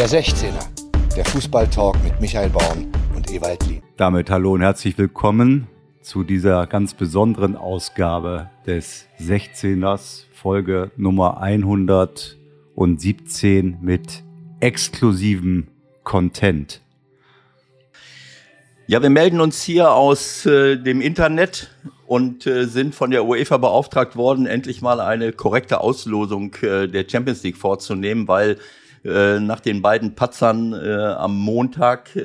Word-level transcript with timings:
Der 0.00 0.08
16er, 0.08 0.64
der 1.14 1.26
Fußballtalk 1.26 2.02
mit 2.02 2.18
Michael 2.22 2.48
Baum 2.48 2.90
und 3.14 3.30
Ewald 3.30 3.66
Lien. 3.66 3.82
Damit 3.98 4.30
hallo 4.30 4.54
und 4.54 4.62
herzlich 4.62 4.96
willkommen 4.96 5.66
zu 6.00 6.24
dieser 6.24 6.66
ganz 6.66 6.94
besonderen 6.94 7.54
Ausgabe 7.54 8.48
des 8.66 9.04
16ers, 9.20 10.22
Folge 10.32 10.90
Nummer 10.96 11.42
117 11.42 13.76
mit 13.82 14.22
exklusivem 14.60 15.66
Content. 16.02 16.80
Ja, 18.86 19.02
wir 19.02 19.10
melden 19.10 19.42
uns 19.42 19.62
hier 19.62 19.92
aus 19.92 20.46
äh, 20.46 20.78
dem 20.78 21.02
Internet 21.02 21.76
und 22.06 22.46
äh, 22.46 22.64
sind 22.64 22.94
von 22.94 23.10
der 23.10 23.26
UEFA 23.26 23.58
beauftragt 23.58 24.16
worden, 24.16 24.46
endlich 24.46 24.80
mal 24.80 24.98
eine 24.98 25.32
korrekte 25.32 25.82
Auslosung 25.82 26.54
äh, 26.62 26.88
der 26.88 27.04
Champions 27.06 27.42
League 27.42 27.58
vorzunehmen, 27.58 28.26
weil 28.28 28.56
äh, 29.04 29.40
nach 29.40 29.60
den 29.60 29.82
beiden 29.82 30.14
Patzern 30.14 30.72
äh, 30.72 30.94
am 30.94 31.38
Montag 31.38 32.14
äh, 32.16 32.22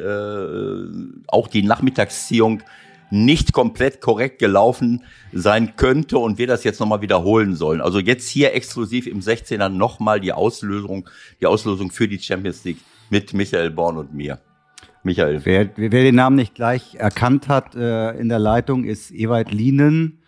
auch 1.28 1.48
die 1.48 1.64
Nachmittagsziehung 1.64 2.64
nicht 3.12 3.54
komplett 3.54 4.02
korrekt 4.02 4.40
gelaufen 4.40 5.04
sein 5.32 5.76
könnte 5.76 6.18
und 6.18 6.38
wir 6.38 6.48
das 6.48 6.64
jetzt 6.64 6.80
nochmal 6.80 7.02
wiederholen 7.02 7.56
sollen. 7.56 7.82
Also 7.82 8.00
jetzt 8.00 8.28
hier 8.28 8.54
exklusiv 8.54 9.08
im 9.08 9.22
16er 9.22 9.70
nochmal 9.70 10.20
die 10.20 10.34
Auslösung, 10.34 11.08
die 11.40 11.46
Auslosung 11.46 11.92
für 11.92 12.08
die 12.08 12.20
Champions 12.20 12.64
League 12.64 12.80
mit 13.10 13.34
Michael 13.34 13.70
Born 13.70 13.98
und 13.98 14.14
mir. 14.14 14.40
Michael. 15.04 15.46
Wer, 15.46 15.70
wer 15.76 15.90
den 15.90 16.16
Namen 16.16 16.36
nicht 16.36 16.56
gleich 16.56 16.96
erkannt 16.96 17.48
hat 17.48 17.76
äh, 17.76 18.12
in 18.18 18.28
der 18.28 18.40
Leitung, 18.40 18.86
ist 18.86 19.12
Ewald 19.12 19.52
Lienen, 19.52 20.20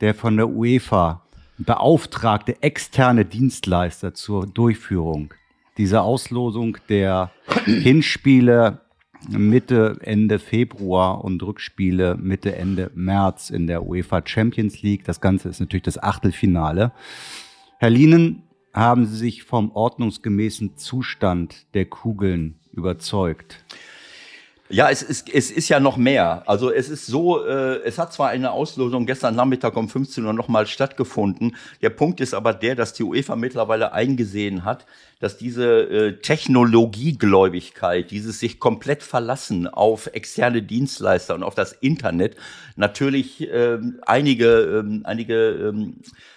der 0.00 0.14
von 0.14 0.36
der 0.36 0.48
UEFA 0.48 1.22
beauftragte 1.56 2.60
externe 2.62 3.24
Dienstleister 3.24 4.12
zur 4.12 4.46
Durchführung 4.46 5.32
dieser 5.76 6.02
Auslosung 6.02 6.78
der 6.88 7.30
Hinspiele 7.64 8.80
Mitte, 9.28 9.98
Ende 10.02 10.38
Februar 10.38 11.24
und 11.24 11.42
Rückspiele 11.42 12.16
Mitte, 12.16 12.56
Ende 12.56 12.90
März 12.94 13.50
in 13.50 13.66
der 13.66 13.86
UEFA 13.86 14.22
Champions 14.24 14.82
League. 14.82 15.04
Das 15.04 15.20
Ganze 15.20 15.48
ist 15.48 15.60
natürlich 15.60 15.84
das 15.84 16.02
Achtelfinale. 16.02 16.92
Herr 17.78 17.90
Lienen, 17.90 18.42
haben 18.72 19.06
Sie 19.06 19.16
sich 19.16 19.44
vom 19.44 19.70
ordnungsgemäßen 19.70 20.76
Zustand 20.76 21.66
der 21.74 21.86
Kugeln 21.86 22.58
überzeugt? 22.72 23.64
Ja, 24.70 24.90
es 24.90 25.02
ist, 25.02 25.32
es 25.32 25.50
ist 25.50 25.68
ja 25.68 25.78
noch 25.78 25.96
mehr. 25.96 26.42
Also 26.46 26.72
es 26.72 26.88
ist 26.88 27.06
so, 27.06 27.44
äh, 27.44 27.82
es 27.84 27.98
hat 27.98 28.12
zwar 28.12 28.30
eine 28.30 28.50
Auslosung 28.50 29.04
gestern 29.04 29.36
Nachmittag 29.36 29.76
um 29.76 29.88
15 29.88 30.24
Uhr 30.24 30.32
nochmal 30.32 30.66
stattgefunden. 30.66 31.54
Der 31.82 31.90
Punkt 31.90 32.20
ist 32.20 32.34
aber 32.34 32.54
der, 32.54 32.74
dass 32.74 32.94
die 32.94 33.04
UEFA 33.04 33.36
mittlerweile 33.36 33.92
eingesehen 33.92 34.64
hat, 34.64 34.86
dass 35.24 35.38
diese 35.38 35.88
äh, 35.88 36.18
Technologiegläubigkeit, 36.18 38.10
dieses 38.10 38.40
sich 38.40 38.60
komplett 38.60 39.02
verlassen 39.02 39.66
auf 39.66 40.10
externe 40.12 40.62
Dienstleister 40.62 41.34
und 41.34 41.42
auf 41.42 41.54
das 41.54 41.72
Internet 41.72 42.36
natürlich 42.76 43.40
äh, 43.40 43.78
einige, 44.04 44.84
äh, 44.84 45.00
einige 45.04 45.34
äh, 45.34 45.92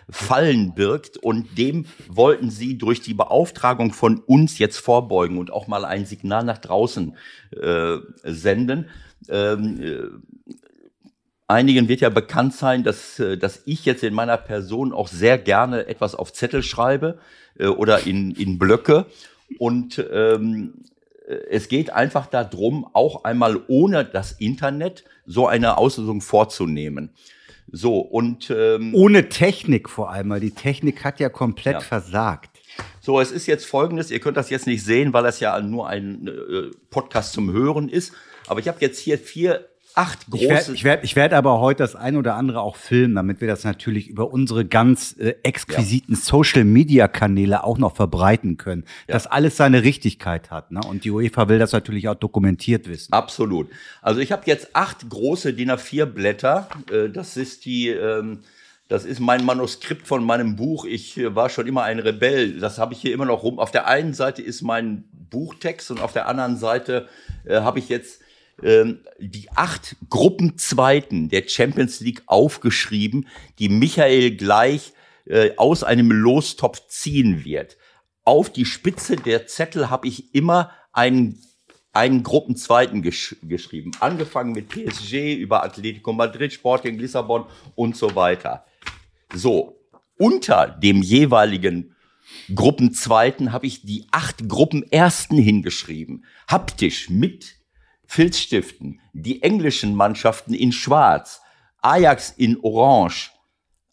Fallen 0.09 0.73
birgt 0.73 1.17
und 1.17 1.57
dem 1.57 1.85
wollten 2.07 2.49
sie 2.49 2.77
durch 2.77 3.01
die 3.01 3.13
Beauftragung 3.13 3.91
von 3.91 4.19
uns 4.19 4.57
jetzt 4.57 4.77
vorbeugen 4.77 5.37
und 5.37 5.51
auch 5.51 5.67
mal 5.67 5.83
ein 5.83 6.05
Signal 6.05 6.45
nach 6.45 6.59
draußen 6.59 7.13
äh, 7.61 7.97
senden. 8.23 8.85
Ähm, 9.27 9.81
äh, 9.81 10.53
einigen 11.47 11.87
wird 11.87 12.01
ja 12.01 12.09
bekannt 12.09 12.53
sein, 12.53 12.83
dass, 12.83 13.19
äh, 13.19 13.37
dass 13.37 13.61
ich 13.65 13.85
jetzt 13.85 14.03
in 14.03 14.13
meiner 14.13 14.37
Person 14.37 14.93
auch 14.93 15.07
sehr 15.07 15.37
gerne 15.37 15.87
etwas 15.87 16.15
auf 16.15 16.33
Zettel 16.33 16.63
schreibe 16.63 17.19
äh, 17.57 17.67
oder 17.67 18.05
in, 18.05 18.31
in 18.31 18.59
Blöcke. 18.59 19.05
Und 19.57 20.05
ähm, 20.11 20.73
es 21.49 21.67
geht 21.67 21.89
einfach 21.89 22.27
darum, 22.27 22.87
auch 22.93 23.25
einmal 23.25 23.61
ohne 23.67 24.05
das 24.05 24.31
Internet 24.33 25.03
so 25.25 25.47
eine 25.47 25.77
Auslösung 25.77 26.21
vorzunehmen. 26.21 27.11
So, 27.69 27.99
und 27.99 28.49
ähm, 28.49 28.95
ohne 28.95 29.27
Technik 29.27 29.89
vor 29.89 30.09
allem, 30.09 30.29
weil 30.29 30.39
die 30.39 30.51
Technik 30.51 31.03
hat 31.03 31.19
ja 31.19 31.27
komplett 31.27 31.75
ja. 31.75 31.79
versagt. 31.81 32.61
So, 33.01 33.19
es 33.19 33.31
ist 33.31 33.45
jetzt 33.45 33.65
folgendes, 33.65 34.09
ihr 34.09 34.19
könnt 34.19 34.37
das 34.37 34.49
jetzt 34.49 34.67
nicht 34.67 34.83
sehen, 34.85 35.11
weil 35.11 35.23
das 35.23 35.41
ja 35.41 35.59
nur 35.59 35.87
ein 35.87 36.27
äh, 36.27 36.71
Podcast 36.89 37.33
zum 37.33 37.51
Hören 37.51 37.89
ist. 37.89 38.13
Aber 38.47 38.61
ich 38.61 38.69
habe 38.69 38.77
jetzt 38.79 38.99
hier 38.99 39.17
vier 39.17 39.67
acht 39.97 40.29
große. 40.29 40.43
Ich 40.43 40.49
werde 40.49 40.73
ich 40.73 40.83
werd, 40.83 41.03
ich 41.03 41.15
werd 41.15 41.33
aber 41.33 41.59
heute 41.59 41.83
das 41.83 41.95
ein 41.95 42.15
oder 42.15 42.35
andere 42.35 42.61
auch 42.61 42.75
filmen, 42.75 43.15
damit 43.15 43.41
wir 43.41 43.47
das 43.47 43.63
natürlich 43.63 44.07
über 44.07 44.31
unsere 44.31 44.65
ganz 44.65 45.15
äh, 45.17 45.35
exquisiten 45.43 46.13
ja. 46.13 46.19
Social-Media-Kanäle 46.19 47.63
auch 47.63 47.77
noch 47.77 47.95
verbreiten 47.95 48.57
können. 48.57 48.83
Ja. 49.07 49.15
Dass 49.15 49.27
alles 49.27 49.57
seine 49.57 49.83
Richtigkeit 49.83 50.51
hat. 50.51 50.71
Ne? 50.71 50.81
Und 50.87 51.03
die 51.03 51.11
UEFA 51.11 51.49
will 51.49 51.59
das 51.59 51.71
natürlich 51.71 52.07
auch 52.07 52.15
dokumentiert 52.15 52.87
wissen. 52.87 53.11
Absolut. 53.11 53.69
Also 54.01 54.21
ich 54.21 54.31
habe 54.31 54.43
jetzt 54.45 54.75
acht 54.75 55.09
große 55.09 55.53
DIN 55.53 55.71
A4-Blätter. 55.71 56.69
Äh, 56.91 57.09
das 57.09 57.37
ist 57.37 57.65
die... 57.65 57.89
Ähm, 57.89 58.39
das 58.89 59.03
ist 59.03 59.19
mein 59.19 59.43
Manuskript 59.43 60.07
von 60.07 60.23
meinem 60.23 60.55
Buch. 60.55 60.85
Ich 60.85 61.17
äh, 61.17 61.35
war 61.35 61.49
schon 61.49 61.67
immer 61.67 61.83
ein 61.83 61.99
Rebell. 61.99 62.59
Das 62.61 62.77
habe 62.77 62.93
ich 62.93 63.01
hier 63.01 63.13
immer 63.13 63.25
noch 63.25 63.43
rum. 63.43 63.59
Auf 63.59 63.71
der 63.71 63.87
einen 63.87 64.13
Seite 64.13 64.41
ist 64.41 64.61
mein 64.61 65.03
Buchtext 65.29 65.91
und 65.91 65.99
auf 65.99 66.13
der 66.13 66.27
anderen 66.29 66.55
Seite 66.55 67.09
äh, 67.43 67.59
habe 67.59 67.79
ich 67.79 67.89
jetzt 67.89 68.21
die 68.59 69.49
acht 69.55 69.95
Gruppenzweiten 70.09 71.29
der 71.29 71.47
Champions 71.47 71.99
League 71.99 72.23
aufgeschrieben, 72.25 73.27
die 73.59 73.69
Michael 73.69 74.35
gleich 74.35 74.93
äh, 75.25 75.51
aus 75.57 75.83
einem 75.83 76.11
Lostopf 76.11 76.87
ziehen 76.87 77.45
wird. 77.45 77.77
Auf 78.23 78.51
die 78.51 78.65
Spitze 78.65 79.15
der 79.15 79.47
Zettel 79.47 79.89
habe 79.89 80.07
ich 80.07 80.33
immer 80.33 80.71
einen 80.91 81.39
einen 81.93 82.21
Gruppenzweiten 82.21 83.01
gesch 83.01 83.35
geschrieben. 83.41 83.91
Angefangen 83.99 84.51
mit 84.51 84.69
PSG 84.69 85.33
über 85.33 85.63
Atletico 85.63 86.13
Madrid, 86.13 86.53
Sporting 86.53 86.99
Lissabon 86.99 87.45
und 87.75 87.97
so 87.97 88.13
weiter. 88.13 88.65
So, 89.33 89.79
unter 90.17 90.67
dem 90.67 91.01
jeweiligen 91.01 91.95
Gruppenzweiten 92.53 93.51
habe 93.51 93.65
ich 93.65 93.81
die 93.81 94.05
acht 94.11 94.47
Gruppenersten 94.47 95.39
hingeschrieben. 95.39 96.25
Haptisch 96.47 97.09
mit 97.09 97.56
Filzstiften, 98.07 98.99
die 99.13 99.43
englischen 99.43 99.93
Mannschaften 99.93 100.53
in 100.53 100.71
Schwarz, 100.71 101.41
Ajax 101.81 102.31
in 102.31 102.57
Orange 102.61 103.31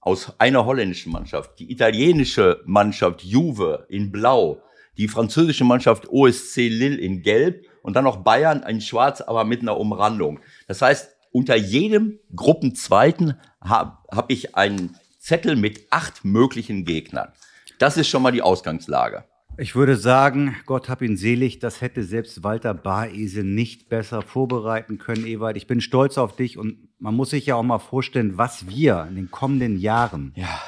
aus 0.01 0.33
einer 0.39 0.65
holländischen 0.65 1.13
Mannschaft, 1.13 1.59
die 1.59 1.71
italienische 1.71 2.63
Mannschaft 2.65 3.23
Juve 3.23 3.87
in 3.89 4.13
Blau, 4.13 4.63
die 4.97 5.09
französische 5.09 5.65
Mannschaft 5.65 6.09
OSC 6.09 6.69
Lille 6.69 6.97
in 6.97 7.23
Gelb 7.23 7.67
und 7.83 7.97
dann 7.97 8.05
noch 8.05 8.19
Bayern 8.19 8.63
in 8.63 8.81
Schwarz, 8.81 9.21
aber 9.21 9.45
mit 9.45 9.63
einer 9.63 9.79
Umrandung. 9.79 10.41
Das 10.69 10.81
heißt, 10.81 11.11
unter 11.33 11.57
jedem 11.57 12.21
Gruppenzweiten 12.35 13.39
habe 13.61 13.99
hab 14.11 14.31
ich 14.31 14.55
einen 14.55 14.97
Zettel 15.19 15.57
mit 15.57 15.87
acht 15.91 16.25
möglichen 16.25 16.85
Gegnern. 16.85 17.33
Das 17.79 17.97
ist 17.97 18.09
schon 18.09 18.23
mal 18.23 18.31
die 18.31 18.43
Ausgangslage. 18.43 19.25
Ich 19.57 19.77
würde 19.77 19.97
sagen, 19.97 20.57
Gott 20.67 20.89
hab 20.89 21.01
ihn 21.01 21.17
selig, 21.17 21.61
das 21.61 21.81
hätte 21.81 22.03
selbst 22.03 22.43
Walter 22.43 22.75
Baese 22.75 23.45
nicht 23.45 23.89
besser 23.89 24.21
vorbereiten 24.23 24.99
können, 24.99 25.27
Ewald. 25.27 25.57
Ich 25.57 25.69
bin 25.69 25.81
stolz 25.81 26.19
auf 26.19 26.35
dich 26.35 26.59
und 26.59 26.89
man 26.99 27.15
muss 27.15 27.31
sich 27.31 27.47
ja 27.47 27.55
auch 27.55 27.63
mal 27.63 27.79
vorstellen, 27.79 28.37
was 28.37 28.69
wir 28.69 29.07
in 29.09 29.15
den 29.15 29.31
kommenden 29.31 29.79
Jahren 29.79 30.33
ja. 30.35 30.61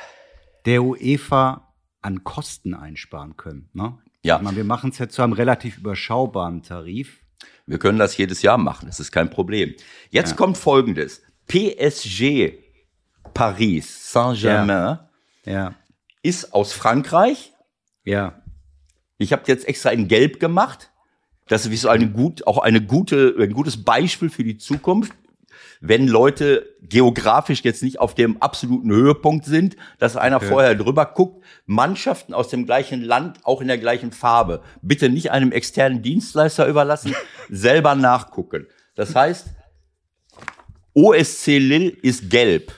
der 0.66 0.84
UEFA 0.84 1.74
an 2.00 2.22
Kosten 2.22 2.74
einsparen 2.74 3.36
können. 3.36 3.68
Ne? 3.72 3.98
Ja. 4.22 4.38
Meine, 4.38 4.56
wir 4.56 4.64
machen 4.64 4.90
es 4.90 4.98
jetzt 4.98 5.16
zu 5.16 5.22
einem 5.22 5.32
relativ 5.32 5.78
überschaubaren 5.78 6.62
Tarif. 6.62 7.18
Wir 7.66 7.80
können 7.80 7.98
das 7.98 8.16
jedes 8.16 8.42
Jahr 8.42 8.58
machen, 8.58 8.86
das 8.86 9.00
ist 9.00 9.10
kein 9.10 9.30
Problem. 9.30 9.74
Jetzt 10.10 10.30
ja. 10.30 10.36
kommt 10.36 10.58
Folgendes. 10.58 11.22
PSG 11.48 12.52
Paris 13.34 14.12
Saint-Germain 14.12 15.00
ja. 15.44 15.52
ja. 15.52 15.74
ist 16.22 16.54
aus 16.54 16.72
Frankreich. 16.72 17.52
Ja 18.04 18.42
ich 19.18 19.32
habe 19.32 19.42
jetzt 19.46 19.66
extra 19.66 19.90
in 19.90 20.08
Gelb 20.08 20.40
gemacht. 20.40 20.90
Das 21.48 21.66
ist 21.66 21.80
so 21.80 21.88
eine 21.88 22.08
gut, 22.10 22.46
auch 22.46 22.58
eine 22.58 22.80
gute, 22.80 23.34
ein 23.38 23.52
gutes 23.52 23.84
Beispiel 23.84 24.30
für 24.30 24.44
die 24.44 24.58
Zukunft. 24.58 25.12
Wenn 25.80 26.08
Leute 26.08 26.74
geografisch 26.82 27.62
jetzt 27.62 27.82
nicht 27.82 28.00
auf 28.00 28.14
dem 28.14 28.40
absoluten 28.42 28.90
Höhepunkt 28.90 29.44
sind, 29.44 29.76
dass 29.98 30.16
einer 30.16 30.36
okay. 30.36 30.46
vorher 30.48 30.74
drüber 30.74 31.06
guckt, 31.06 31.44
Mannschaften 31.66 32.34
aus 32.34 32.48
dem 32.48 32.66
gleichen 32.66 33.02
Land, 33.02 33.38
auch 33.44 33.60
in 33.60 33.68
der 33.68 33.78
gleichen 33.78 34.10
Farbe. 34.10 34.62
Bitte 34.82 35.08
nicht 35.08 35.30
einem 35.30 35.52
externen 35.52 36.02
Dienstleister 36.02 36.66
überlassen, 36.66 37.14
selber 37.50 37.94
nachgucken. 37.94 38.66
Das 38.94 39.14
heißt, 39.14 39.48
OSC 40.94 41.58
Lille 41.58 41.90
ist 41.90 42.30
gelb 42.30 42.72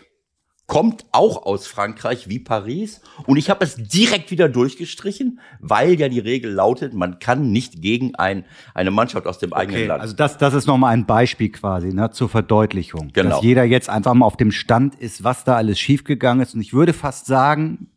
kommt 0.68 1.06
auch 1.12 1.46
aus 1.46 1.66
Frankreich 1.66 2.28
wie 2.28 2.38
Paris. 2.38 3.00
Und 3.26 3.38
ich 3.38 3.50
habe 3.50 3.64
es 3.64 3.76
direkt 3.76 4.30
wieder 4.30 4.50
durchgestrichen, 4.50 5.40
weil 5.60 5.98
ja 5.98 6.08
die 6.08 6.20
Regel 6.20 6.52
lautet, 6.52 6.92
man 6.92 7.18
kann 7.18 7.50
nicht 7.50 7.80
gegen 7.80 8.14
ein, 8.14 8.44
eine 8.74 8.90
Mannschaft 8.90 9.26
aus 9.26 9.38
dem 9.38 9.54
eigenen 9.54 9.80
okay, 9.80 9.88
Land. 9.88 10.02
Also 10.02 10.14
das, 10.14 10.36
das 10.36 10.52
ist 10.52 10.66
nochmal 10.66 10.92
ein 10.92 11.06
Beispiel 11.06 11.48
quasi 11.48 11.92
ne, 11.94 12.10
zur 12.10 12.28
Verdeutlichung. 12.28 13.10
Genau. 13.14 13.30
Dass 13.30 13.42
jeder 13.42 13.64
jetzt 13.64 13.88
einfach 13.88 14.12
mal 14.12 14.26
auf 14.26 14.36
dem 14.36 14.52
Stand 14.52 14.94
ist, 14.94 15.24
was 15.24 15.42
da 15.42 15.56
alles 15.56 15.80
schiefgegangen 15.80 16.42
ist. 16.42 16.54
Und 16.54 16.60
ich 16.60 16.74
würde 16.74 16.92
fast 16.92 17.24
sagen, 17.24 17.88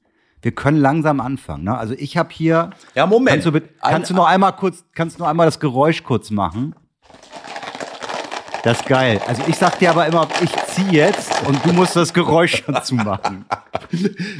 wir 0.41 0.53
können 0.53 0.77
langsam 0.77 1.19
anfangen. 1.19 1.65
Ne? 1.65 1.77
Also 1.77 1.93
ich 1.97 2.15
habe 2.15 2.29
hier. 2.31 2.69
Ja, 2.95 3.05
Moment. 3.05 3.43
Kannst 3.43 3.47
du, 3.47 3.61
kannst 3.81 4.09
du 4.09 4.13
noch 4.15 4.27
einmal 4.27 4.55
kurz, 4.55 4.85
kannst 4.95 5.19
du 5.19 5.23
noch 5.23 5.29
einmal 5.29 5.45
das 5.45 5.59
Geräusch 5.59 6.03
kurz 6.03 6.31
machen? 6.31 6.73
Das 8.63 8.79
ist 8.79 8.85
geil. 8.85 9.19
Also 9.27 9.41
ich 9.47 9.55
sag 9.55 9.79
dir 9.79 9.89
aber 9.89 10.05
immer, 10.05 10.27
ich 10.43 10.51
zieh 10.67 10.91
jetzt 10.95 11.31
und 11.47 11.63
du 11.65 11.73
musst 11.73 11.95
das 11.95 12.13
Geräusch 12.13 12.63
dazu 12.67 12.95
machen. 12.95 13.45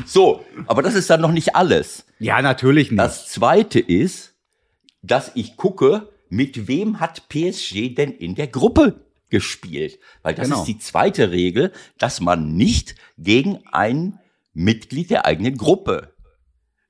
So, 0.06 0.46
aber 0.68 0.82
das 0.82 0.94
ist 0.96 1.10
dann 1.10 1.20
noch 1.20 1.32
nicht 1.32 1.56
alles. 1.56 2.06
Ja, 2.20 2.42
natürlich 2.42 2.90
nicht. 2.92 3.00
Das 3.02 3.28
zweite 3.28 3.80
ist, 3.80 4.34
dass 5.02 5.32
ich 5.36 5.58
gucke, 5.58 6.08
mit 6.30 6.68
wem 6.70 7.02
hat 7.02 7.28
PSG 7.28 7.94
denn 7.96 8.12
in 8.12 8.36
der 8.36 8.48
Gruppe 8.48 9.04
gespielt? 9.30 10.00
Weil 10.22 10.36
das 10.36 10.48
Genau. 10.48 10.62
ist 10.62 10.68
die 10.68 10.78
zweite 10.78 11.32
Regel, 11.32 11.74
dass 11.98 12.22
man 12.22 12.56
nicht 12.56 12.96
gegen 13.18 13.60
ein 13.72 14.20
Mitglied 14.54 15.10
der 15.10 15.26
eigenen 15.26 15.58
Gruppe 15.58 16.14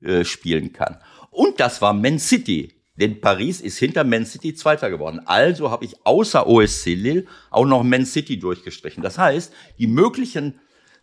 äh, 0.02 0.24
spielen 0.24 0.72
kann. 0.72 0.98
Und 1.30 1.58
das 1.58 1.80
war 1.82 1.92
Man 1.94 2.18
City. 2.20 2.74
Denn 3.02 3.20
Paris 3.20 3.60
ist 3.60 3.78
hinter 3.78 4.04
Man 4.04 4.24
City 4.24 4.54
Zweiter 4.54 4.88
geworden. 4.88 5.22
Also 5.24 5.72
habe 5.72 5.84
ich 5.84 6.06
außer 6.06 6.46
OSC 6.46 6.94
Lille 6.94 7.24
auch 7.50 7.66
noch 7.66 7.82
Man 7.82 8.06
City 8.06 8.38
durchgestrichen. 8.38 9.02
Das 9.02 9.18
heißt, 9.18 9.52
die 9.76 9.88
möglichen 9.88 10.60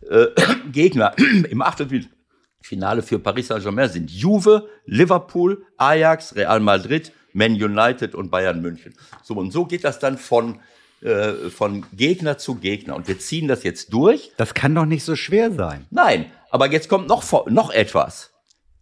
äh, 0.08 0.28
Gegner 0.72 1.14
im 1.50 1.60
Achtelfinale 1.60 3.02
für 3.02 3.18
Paris 3.18 3.48
Saint-Germain 3.48 3.90
sind 3.90 4.10
Juve, 4.10 4.66
Liverpool, 4.86 5.66
Ajax, 5.76 6.34
Real 6.34 6.60
Madrid, 6.60 7.12
Man 7.34 7.52
United 7.52 8.14
und 8.14 8.30
Bayern 8.30 8.62
München. 8.62 8.94
So 9.22 9.34
und 9.34 9.50
so 9.52 9.66
geht 9.66 9.84
das 9.84 9.98
dann 9.98 10.16
von, 10.16 10.58
äh, 11.02 11.50
von 11.50 11.84
Gegner 11.92 12.38
zu 12.38 12.54
Gegner. 12.54 12.96
Und 12.96 13.08
wir 13.08 13.18
ziehen 13.18 13.46
das 13.46 13.62
jetzt 13.62 13.92
durch. 13.92 14.32
das 14.38 14.54
kann 14.54 14.74
doch 14.74 14.86
nicht 14.86 15.04
so 15.04 15.16
schwer 15.16 15.52
sein. 15.52 15.86
Nein, 15.90 16.32
aber 16.50 16.72
jetzt 16.72 16.88
kommt 16.88 17.08
noch, 17.08 17.46
noch 17.50 17.70
etwas. 17.70 18.32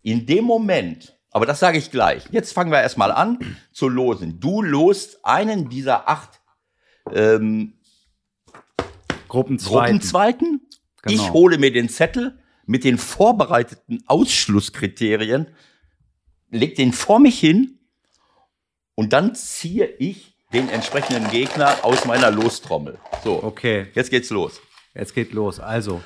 In 0.02 0.24
dem 0.24 0.44
Moment, 0.44 1.17
aber 1.38 1.46
das 1.46 1.60
sage 1.60 1.78
ich 1.78 1.92
gleich. 1.92 2.24
Jetzt 2.32 2.52
fangen 2.52 2.72
wir 2.72 2.80
erstmal 2.80 3.12
an 3.12 3.38
zu 3.70 3.88
losen. 3.88 4.40
Du 4.40 4.60
lost 4.60 5.24
einen 5.24 5.68
dieser 5.68 6.08
acht 6.08 6.40
ähm, 7.14 7.74
Gruppenzweiten. 9.28 9.84
Gruppenzweiten. 9.84 10.68
Genau. 11.02 11.14
Ich 11.14 11.30
hole 11.30 11.58
mir 11.58 11.72
den 11.72 11.88
Zettel 11.88 12.40
mit 12.66 12.82
den 12.82 12.98
vorbereiteten 12.98 14.02
Ausschlusskriterien, 14.08 15.46
leg 16.50 16.74
den 16.74 16.92
vor 16.92 17.20
mich 17.20 17.38
hin 17.38 17.78
und 18.96 19.12
dann 19.12 19.36
ziehe 19.36 19.86
ich 19.86 20.34
den 20.52 20.68
entsprechenden 20.68 21.30
Gegner 21.30 21.76
aus 21.82 22.04
meiner 22.04 22.32
Lostrommel. 22.32 22.98
So, 23.22 23.40
Okay, 23.44 23.86
jetzt 23.94 24.10
geht's 24.10 24.30
los. 24.30 24.60
jetzt 24.92 25.14
geht 25.14 25.32
los. 25.32 25.60
Also. 25.60 26.02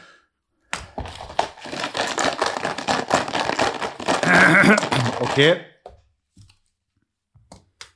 Okay. 5.22 5.64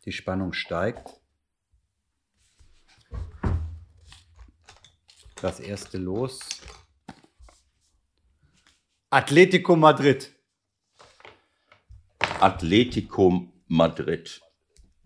Die 0.05 0.13
Spannung 0.13 0.53
steigt. 0.53 1.21
Das 5.43 5.59
erste 5.59 5.99
Los. 5.99 6.39
Atletico 9.11 9.75
Madrid. 9.75 10.33
Atletico 12.39 13.49
Madrid. 13.67 14.41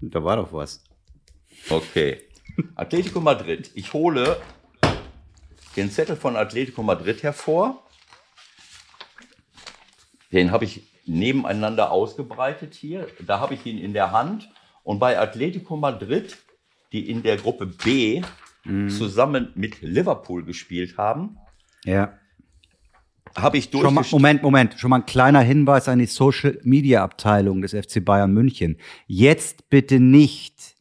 Da 0.01 0.23
war 0.23 0.37
doch 0.37 0.53
was. 0.53 0.85
Okay. 1.71 2.29
Atletico 2.75 3.21
Madrid. 3.23 3.71
Ich 3.75 3.95
hole 3.95 4.43
den 5.75 5.91
Zettel 5.91 6.17
von 6.17 6.37
Atletico 6.37 6.83
Madrid 6.83 7.23
hervor. 7.23 7.90
Den 10.33 10.51
habe 10.53 10.65
ich 10.65 10.83
nebeneinander 11.07 11.91
ausgebreitet 11.91 12.75
hier. 12.75 13.07
Da 13.27 13.41
habe 13.41 13.55
ich 13.55 13.67
ihn 13.67 13.79
in 13.79 13.93
der 13.93 14.13
Hand. 14.13 14.49
Und 14.85 14.99
bei 14.99 15.19
Atletico 15.19 15.77
Madrid, 15.77 16.37
die 16.93 17.11
in 17.11 17.23
der 17.23 17.37
Gruppe 17.37 17.67
B 17.67 18.23
zusammen 18.89 19.51
mit 19.55 19.81
Liverpool 19.81 20.45
gespielt 20.45 20.99
haben, 20.99 21.39
Ja. 21.85 22.13
habe 23.35 23.57
ich 23.59 23.71
durchgestrichen. 23.71 24.11
Moment, 24.19 24.43
Moment. 24.43 24.75
Schon 24.79 24.91
mal 24.91 24.97
ein 24.97 25.07
kleiner 25.07 25.41
Hinweis 25.41 25.89
an 25.89 25.99
die 25.99 26.07
Social 26.07 26.59
Media 26.63 27.03
Abteilung 27.03 27.63
des 27.63 27.73
FC 27.73 28.05
Bayern 28.05 28.33
München. 28.33 28.77
Jetzt 29.07 29.71
bitte 29.71 29.99
nicht 29.99 30.77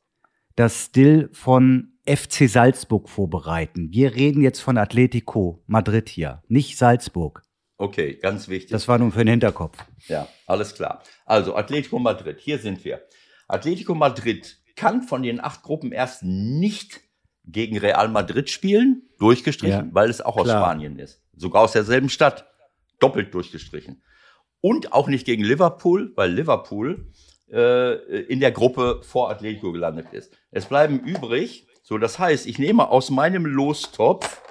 das 0.56 0.86
Still 0.88 1.30
von 1.32 1.94
FC 2.06 2.50
Salzburg 2.50 3.08
vorbereiten. 3.08 3.94
Wir 3.94 4.14
reden 4.16 4.42
jetzt 4.42 4.60
von 4.60 4.78
Atletico 4.78 5.64
Madrid 5.68 6.10
hier, 6.10 6.44
nicht 6.48 6.78
Salzburg. 6.78 7.44
Okay, 7.80 8.16
ganz 8.16 8.50
wichtig. 8.50 8.72
Das 8.72 8.90
war 8.90 8.98
nun 8.98 9.14
für 9.14 9.20
den 9.20 9.30
Hinterkopf. 9.30 9.78
Ja, 10.10 10.28
alles 10.46 10.76
klar. 10.76 11.02
Also 11.26 11.56
Atletico 11.56 11.98
Madrid, 11.98 12.38
hier 12.42 12.60
sind 12.60 12.84
wir. 12.84 13.02
Atletico 13.48 13.96
Madrid 13.96 14.58
kann 14.76 15.02
von 15.02 15.24
den 15.24 15.40
acht 15.40 15.64
Gruppen 15.64 15.94
erst 15.94 16.22
nicht 16.22 17.00
gegen 17.46 17.78
Real 17.78 18.10
Madrid 18.10 18.50
spielen, 18.50 19.04
durchgestrichen, 19.18 19.88
Ja, 19.88 19.94
weil 19.94 20.10
es 20.10 20.20
auch 20.20 20.36
aus 20.36 20.44
klar. 20.44 20.62
Spanien 20.62 21.00
ist. 21.00 21.24
Sogar 21.38 21.64
aus 21.64 21.72
derselben 21.72 22.10
Stadt, 22.10 22.52
doppelt 23.00 23.34
durchgestrichen. 23.34 24.04
Und 24.60 24.92
auch 24.92 25.08
nicht 25.08 25.26
gegen 25.26 25.46
Liverpool, 25.46 26.12
weil 26.18 26.34
Liverpool 26.34 27.10
äh, 27.50 27.94
in 28.24 28.42
der 28.42 28.52
Gruppe 28.52 29.00
vor 29.04 29.30
Atletico 29.30 29.72
gelandet 29.72 30.08
ist. 30.12 30.38
Es 30.52 30.66
bleiben 30.66 31.00
übrig, 31.00 31.66
so 31.82 31.98
das 31.98 32.20
heißt, 32.20 32.46
ich 32.46 32.60
nehme 32.60 32.90
aus 32.90 33.10
meinem 33.10 33.46
Lostopf 33.46 34.42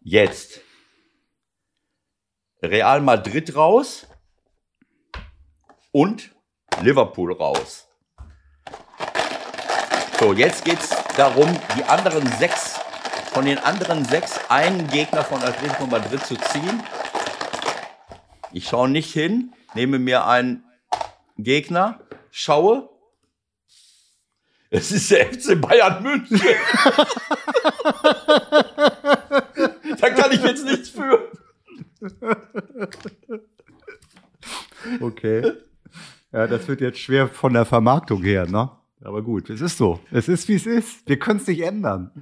jetzt 0.00 0.62
Real 2.62 3.00
Madrid 3.00 3.56
raus 3.56 4.06
und 5.92 6.30
Liverpool 6.82 7.32
raus. 7.32 7.88
So, 10.18 10.34
jetzt 10.34 10.66
geht's 10.66 10.90
darum, 11.16 11.48
die 11.76 11.84
anderen 11.84 12.26
sechs, 12.38 12.78
von 13.32 13.46
den 13.46 13.56
anderen 13.56 14.04
sechs 14.04 14.38
einen 14.50 14.86
Gegner 14.88 15.24
von 15.24 15.42
Atletico 15.42 15.86
Madrid 15.86 16.22
zu 16.26 16.36
ziehen. 16.36 16.82
Ich 18.52 18.68
schaue 18.68 18.90
nicht 18.90 19.10
hin, 19.10 19.54
nehme 19.74 19.98
mir 19.98 20.26
einen 20.26 20.62
Gegner, 21.38 22.00
schaue. 22.30 22.90
Es 24.68 24.92
ist 24.92 25.10
der 25.10 25.32
FC 25.32 25.58
Bayern 25.58 26.02
München. 26.02 26.38
da 29.98 30.10
kann 30.10 30.32
ich 30.32 30.42
jetzt 30.42 30.64
nichts 30.64 30.90
für. 30.90 31.39
Okay. 35.00 35.52
Ja, 36.32 36.46
das 36.46 36.68
wird 36.68 36.80
jetzt 36.80 36.98
schwer 36.98 37.28
von 37.28 37.52
der 37.52 37.64
Vermarktung 37.64 38.22
her, 38.22 38.46
ne? 38.46 38.70
Aber 39.02 39.22
gut, 39.22 39.50
es 39.50 39.60
ist 39.60 39.76
so. 39.76 40.00
Es 40.10 40.28
ist, 40.28 40.48
wie 40.48 40.54
es 40.54 40.66
ist. 40.66 41.08
Wir 41.08 41.18
können 41.18 41.40
es 41.40 41.46
nicht 41.46 41.60
ändern. 41.60 42.12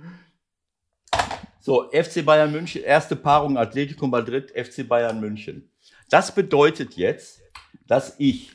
So, 1.61 1.91
FC 1.91 2.25
Bayern 2.25 2.53
München, 2.53 2.83
erste 2.83 3.17
Paarung 3.17 3.59
Atletico 3.59 4.07
Madrid, 4.07 4.51
FC 4.51 4.89
Bayern 4.89 5.21
München. 5.21 5.71
Das 6.09 6.35
bedeutet 6.35 6.95
jetzt, 6.95 7.43
dass 7.87 8.15
ich 8.19 8.53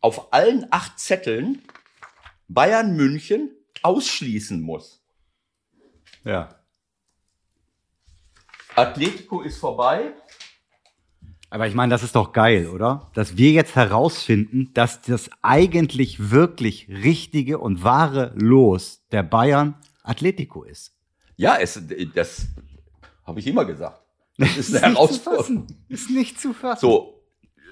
auf 0.00 0.32
allen 0.32 0.66
acht 0.70 0.98
Zetteln 0.98 1.62
Bayern 2.48 2.96
München 2.96 3.50
ausschließen 3.82 4.60
muss. 4.60 5.04
Ja. 6.24 6.60
Atletico 8.74 9.42
ist 9.42 9.58
vorbei. 9.58 10.14
Aber 11.54 11.68
ich 11.68 11.74
meine, 11.76 11.92
das 11.92 12.02
ist 12.02 12.16
doch 12.16 12.32
geil, 12.32 12.66
oder? 12.66 13.12
Dass 13.14 13.36
wir 13.36 13.52
jetzt 13.52 13.76
herausfinden, 13.76 14.72
dass 14.74 15.02
das 15.02 15.30
eigentlich 15.40 16.32
wirklich 16.32 16.88
richtige 16.88 17.60
und 17.60 17.84
wahre 17.84 18.32
Los 18.34 19.04
der 19.12 19.22
Bayern 19.22 19.76
Atletico 20.02 20.64
ist. 20.64 20.96
Ja, 21.36 21.56
es, 21.60 21.80
das 22.12 22.48
habe 23.24 23.38
ich 23.38 23.46
immer 23.46 23.64
gesagt. 23.64 24.02
Das 24.36 24.56
ist 24.56 24.74
eine 24.74 24.94
Herausforderung. 24.94 25.68
Ist 25.88 26.10
nicht 26.10 26.40
zu 26.40 26.54
fassen. 26.54 26.80
So, 26.80 27.22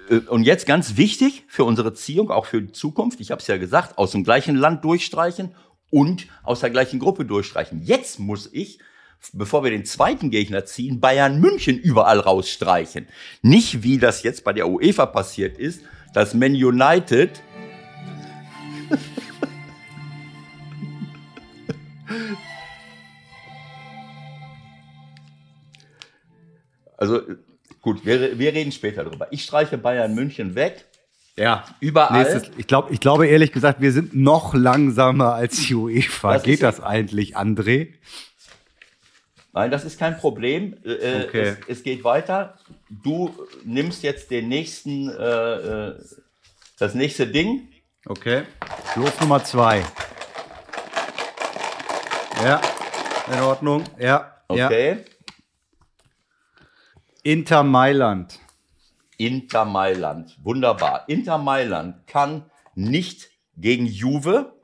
äh, 0.08 0.18
und 0.28 0.44
jetzt 0.44 0.64
ganz 0.64 0.96
wichtig 0.96 1.42
für 1.48 1.64
unsere 1.64 1.92
Ziehung, 1.92 2.30
auch 2.30 2.46
für 2.46 2.62
die 2.62 2.70
Zukunft, 2.70 3.18
ich 3.18 3.32
habe 3.32 3.40
es 3.40 3.48
ja 3.48 3.56
gesagt, 3.56 3.98
aus 3.98 4.12
dem 4.12 4.22
gleichen 4.22 4.54
Land 4.54 4.84
durchstreichen 4.84 5.56
und 5.90 6.28
aus 6.44 6.60
der 6.60 6.70
gleichen 6.70 7.00
Gruppe 7.00 7.24
durchstreichen. 7.24 7.82
Jetzt 7.82 8.20
muss 8.20 8.48
ich, 8.52 8.78
bevor 9.32 9.64
wir 9.64 9.70
den 9.70 9.84
zweiten 9.84 10.30
Gegner 10.30 10.64
ziehen, 10.64 11.00
Bayern 11.00 11.40
München 11.40 11.78
überall 11.78 12.18
rausstreichen. 12.18 13.06
Nicht 13.42 13.82
wie 13.82 13.98
das 13.98 14.22
jetzt 14.22 14.44
bei 14.44 14.52
der 14.52 14.68
UEFA 14.68 15.06
passiert 15.06 15.58
ist, 15.58 15.82
dass 16.14 16.34
Man 16.34 16.52
United 16.52 17.42
Also 27.02 27.20
gut, 27.80 28.06
wir, 28.06 28.38
wir 28.38 28.54
reden 28.54 28.70
später 28.70 29.02
drüber. 29.02 29.26
Ich 29.32 29.42
streiche 29.42 29.76
Bayern 29.76 30.14
München 30.14 30.54
weg. 30.54 30.84
Ja. 31.36 31.64
Überall. 31.80 32.22
Nächstes, 32.22 32.52
ich, 32.56 32.68
glaub, 32.68 32.92
ich 32.92 33.00
glaube 33.00 33.26
ehrlich 33.26 33.50
gesagt, 33.50 33.80
wir 33.80 33.90
sind 33.90 34.14
noch 34.14 34.54
langsamer 34.54 35.34
als 35.34 35.56
die 35.56 35.74
UEFA. 35.74 36.34
Das 36.34 36.44
Geht 36.44 36.62
das 36.62 36.80
eigentlich, 36.80 37.36
André? 37.36 37.94
Nein, 39.52 39.70
das 39.70 39.84
ist 39.84 39.98
kein 39.98 40.16
Problem. 40.18 40.78
Äh, 40.84 41.24
Okay. 41.24 41.42
es, 41.42 41.78
es 41.78 41.82
geht 41.82 42.04
weiter. 42.04 42.58
Du 42.88 43.34
nimmst 43.64 44.02
jetzt 44.02 44.30
den 44.30 44.48
nächsten, 44.48 45.10
äh, 45.10 45.54
äh, 45.88 45.94
das 46.78 46.94
nächste 46.94 47.26
Ding. 47.26 47.68
Okay. 48.06 48.44
Los 48.96 49.20
Nummer 49.20 49.44
zwei. 49.44 49.84
Ja, 52.42 52.60
in 53.32 53.40
Ordnung. 53.40 53.84
Ja, 53.98 54.32
ja. 54.50 54.66
Okay. 54.66 55.04
Inter 57.22 57.62
Mailand. 57.62 58.40
Inter 59.16 59.64
Mailand. 59.64 60.36
Wunderbar. 60.42 61.04
Inter 61.08 61.38
Mailand 61.38 62.06
kann 62.08 62.50
nicht 62.74 63.30
gegen 63.56 63.86
Juve 63.86 64.54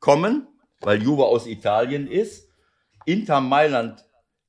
kommen, 0.00 0.46
weil 0.80 1.02
Juve 1.02 1.24
aus 1.24 1.46
Italien 1.46 2.06
ist. 2.06 2.48
Inter 3.06 3.40
Mailand 3.40 4.04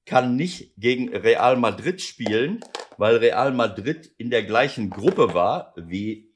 kann 0.06 0.36
nicht 0.36 0.74
gegen 0.78 1.10
Real 1.16 1.58
Madrid 1.58 2.02
spielen, 2.02 2.60
weil 2.98 3.18
Real 3.18 3.52
Madrid 3.54 4.12
in 4.18 4.30
der 4.30 4.44
gleichen 4.44 4.90
Gruppe 4.90 5.34
war 5.34 5.74
wie 5.78 6.32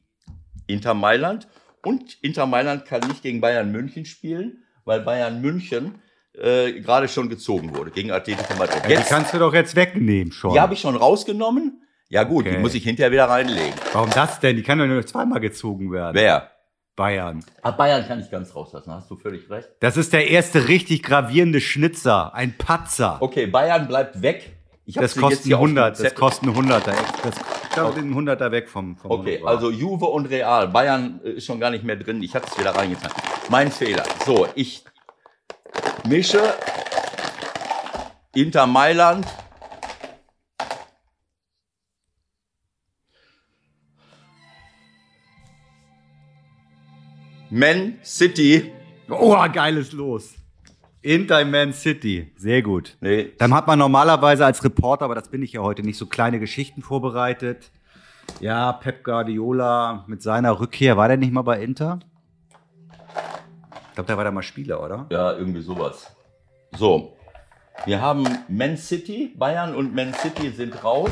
Inter 0.67 0.93
Mailand. 0.93 1.47
Und 1.85 2.17
Inter 2.21 2.45
Mailand 2.45 2.85
kann 2.85 3.01
nicht 3.07 3.21
gegen 3.23 3.41
Bayern 3.41 3.71
München 3.71 4.05
spielen, 4.05 4.63
weil 4.85 5.01
Bayern 5.01 5.39
München 5.41 6.01
äh, 6.33 6.73
gerade 6.81 7.07
schon 7.07 7.29
gezogen 7.29 7.75
wurde 7.75 7.91
gegen 7.91 8.11
Atletico 8.11 8.53
Madrid. 8.57 8.81
Ja, 8.89 8.99
die 9.01 9.07
kannst 9.07 9.33
du 9.33 9.39
doch 9.39 9.53
jetzt 9.53 9.75
wegnehmen 9.75 10.31
schon. 10.31 10.53
die 10.53 10.59
habe 10.59 10.73
ich 10.73 10.81
schon 10.81 10.95
rausgenommen. 10.95 11.81
Ja 12.09 12.23
gut, 12.23 12.45
die 12.45 12.49
Okay. 12.49 12.59
muss 12.59 12.73
ich 12.73 12.83
hinterher 12.83 13.11
wieder 13.11 13.25
reinlegen. 13.29 13.73
Warum 13.93 14.09
das 14.09 14.39
denn? 14.39 14.55
Die 14.55 14.63
kann 14.63 14.79
doch 14.79 14.87
nur 14.87 15.05
zweimal 15.05 15.39
gezogen 15.39 15.91
werden. 15.91 16.15
Wer? 16.15 16.51
Bayern. 16.99 17.45
Ah, 17.61 17.71
Bayern 17.71 18.05
kann 18.05 18.19
ich 18.19 18.29
ganz 18.29 18.53
rauslassen, 18.53 18.91
hast 18.91 19.09
du 19.09 19.15
völlig 19.15 19.49
recht. 19.49 19.69
Das 19.79 19.95
ist 19.95 20.11
der 20.11 20.27
erste 20.27 20.67
richtig 20.67 21.01
gravierende 21.01 21.61
Schnitzer. 21.61 22.33
Ein 22.33 22.57
Patzer. 22.57 23.21
Okay, 23.21 23.47
Bayern 23.47 23.87
bleibt 23.87 24.21
weg. 24.21 24.57
Das 24.85 25.15
kostet 25.15 25.45
hier 25.45 25.57
auf 25.57 25.63
dem 25.63 25.77
100. 25.77 26.03
Das 26.03 26.13
kostet 26.13 26.49
ein 26.49 26.55
100er. 26.55 26.93
Das, 27.23 27.35
da 27.73 27.91
sind 27.93 28.11
ein 28.11 28.27
100er 28.27 28.51
weg 28.51 28.67
vom, 28.67 28.97
vom 28.97 29.11
Okay, 29.11 29.41
also 29.45 29.71
Juve 29.71 30.07
und 30.07 30.25
Real. 30.25 30.67
Bayern 30.67 31.21
äh, 31.23 31.29
ist 31.29 31.45
schon 31.45 31.61
gar 31.61 31.71
nicht 31.71 31.85
mehr 31.85 31.95
drin. 31.95 32.21
Ich 32.21 32.35
hatte 32.35 32.47
es 32.51 32.59
wieder 32.59 32.75
reingetan. 32.75 33.11
Mein 33.49 33.71
Fehler. 33.71 34.03
So, 34.25 34.47
ich 34.55 34.83
mische 36.05 36.41
Inter 38.35 38.67
Mailand. 38.67 39.25
Man 47.51 47.97
City. 48.03 48.71
Oh, 49.09 49.35
geiles 49.51 49.91
Los. 49.91 50.35
Inter 51.01 51.43
Man 51.45 51.73
City. 51.73 52.31
Sehr 52.37 52.61
gut. 52.61 52.95
Nee, 53.01 53.31
Dann 53.39 53.53
hat 53.53 53.65
man 53.65 53.79
normalerweise 53.79 54.45
als 54.45 54.63
Reporter, 54.63 55.05
aber 55.05 55.15
das 55.15 55.29
bin 55.29 55.41
ich 55.41 55.53
ja 55.53 55.61
heute 55.61 55.81
nicht, 55.81 55.97
so 55.97 56.05
kleine 56.05 56.39
Geschichten 56.39 56.83
vorbereitet. 56.83 57.71
Ja, 58.39 58.73
Pep 58.73 59.03
Guardiola 59.03 60.03
mit 60.07 60.21
seiner 60.21 60.59
Rückkehr, 60.59 60.95
war 60.95 61.07
der 61.07 61.17
nicht 61.17 61.33
mal 61.33 61.41
bei 61.41 61.59
Inter? 61.61 61.99
Ich 63.89 63.95
glaube, 63.95 64.07
der 64.07 64.17
war 64.17 64.23
da 64.23 64.31
mal 64.31 64.43
Spieler, 64.43 64.83
oder? 64.83 65.07
Ja, 65.09 65.33
irgendwie 65.33 65.61
sowas. 65.61 66.15
So, 66.77 67.17
wir 67.85 67.99
haben 67.99 68.27
Man 68.47 68.77
City, 68.77 69.33
Bayern 69.35 69.73
und 69.73 69.95
Man 69.95 70.13
City 70.13 70.51
sind 70.51 70.83
raus. 70.83 71.11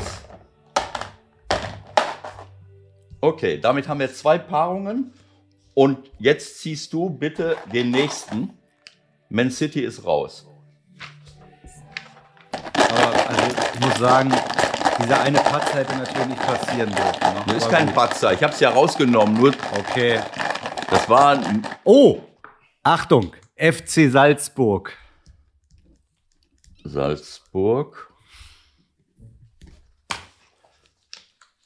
Okay, 3.20 3.58
damit 3.60 3.88
haben 3.88 3.98
wir 3.98 4.12
zwei 4.12 4.38
Paarungen. 4.38 5.12
Und 5.78 6.10
jetzt 6.18 6.58
ziehst 6.58 6.92
du 6.92 7.08
bitte 7.08 7.56
den 7.72 7.92
nächsten. 7.92 8.50
Man 9.28 9.48
City 9.48 9.82
ist 9.82 10.04
raus. 10.04 10.44
Aber 12.74 13.28
also, 13.28 13.56
ich 13.74 13.80
muss 13.86 13.96
sagen, 13.96 14.34
dieser 15.00 15.20
eine 15.20 15.38
Patz 15.38 15.72
hätte 15.74 15.94
natürlich 15.94 16.26
nicht 16.26 16.42
passieren 16.44 16.90
dürfen. 16.92 17.32
Ne? 17.32 17.44
Das 17.46 17.56
ist 17.58 17.70
kein 17.70 17.86
gut. 17.86 17.94
Patzer, 17.94 18.32
ich 18.32 18.42
habe 18.42 18.52
es 18.52 18.58
ja 18.58 18.70
rausgenommen. 18.70 19.34
Nur 19.34 19.54
Okay. 19.78 20.20
das 20.90 21.08
war 21.08 21.38
ein 21.38 21.64
Oh! 21.84 22.22
Achtung! 22.82 23.32
FC 23.54 24.10
Salzburg. 24.10 24.98
Salzburg. 26.82 28.12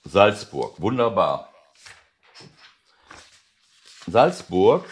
Salzburg, 0.04 0.78
wunderbar. 0.78 1.52
Salzburg 4.07 4.85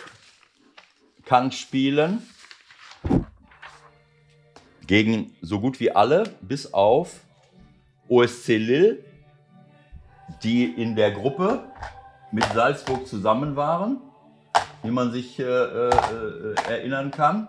kann 1.24 1.50
spielen 1.52 2.22
gegen 4.86 5.36
so 5.40 5.60
gut 5.60 5.80
wie 5.80 5.90
alle, 5.90 6.24
bis 6.40 6.72
auf 6.72 7.20
OSC 8.08 8.48
Lille, 8.48 9.04
die 10.42 10.64
in 10.64 10.96
der 10.96 11.12
Gruppe 11.12 11.64
mit 12.32 12.44
Salzburg 12.54 13.06
zusammen 13.06 13.56
waren, 13.56 14.00
wie 14.82 14.90
man 14.90 15.12
sich 15.12 15.38
äh, 15.38 15.44
äh, 15.44 16.54
erinnern 16.68 17.10
kann. 17.10 17.48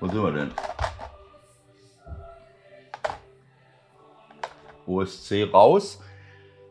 Wo 0.00 0.08
sind 0.08 0.22
wir 0.22 0.32
denn? 0.32 0.50
OSC 4.86 5.52
raus. 5.52 6.00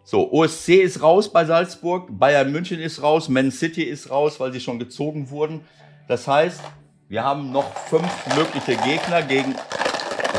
So, 0.08 0.32
OSC 0.32 0.84
ist 0.84 1.02
raus 1.02 1.34
bei 1.34 1.46
Salzburg, 1.46 2.08
Bayern 2.12 2.52
München 2.52 2.80
ist 2.80 3.02
raus, 3.02 3.28
Man 3.28 3.50
City 3.50 3.82
ist 3.82 4.12
raus, 4.12 4.40
weil 4.40 4.54
sie 4.54 4.60
schon 4.60 4.78
gezogen 4.78 5.32
wurden. 5.32 5.66
Das 6.08 6.28
heißt, 6.28 6.62
wir 7.10 7.24
haben 7.24 7.52
noch 7.52 7.76
fünf 7.88 8.28
mögliche 8.36 8.78
Gegner 8.84 9.24
gegen 9.24 9.56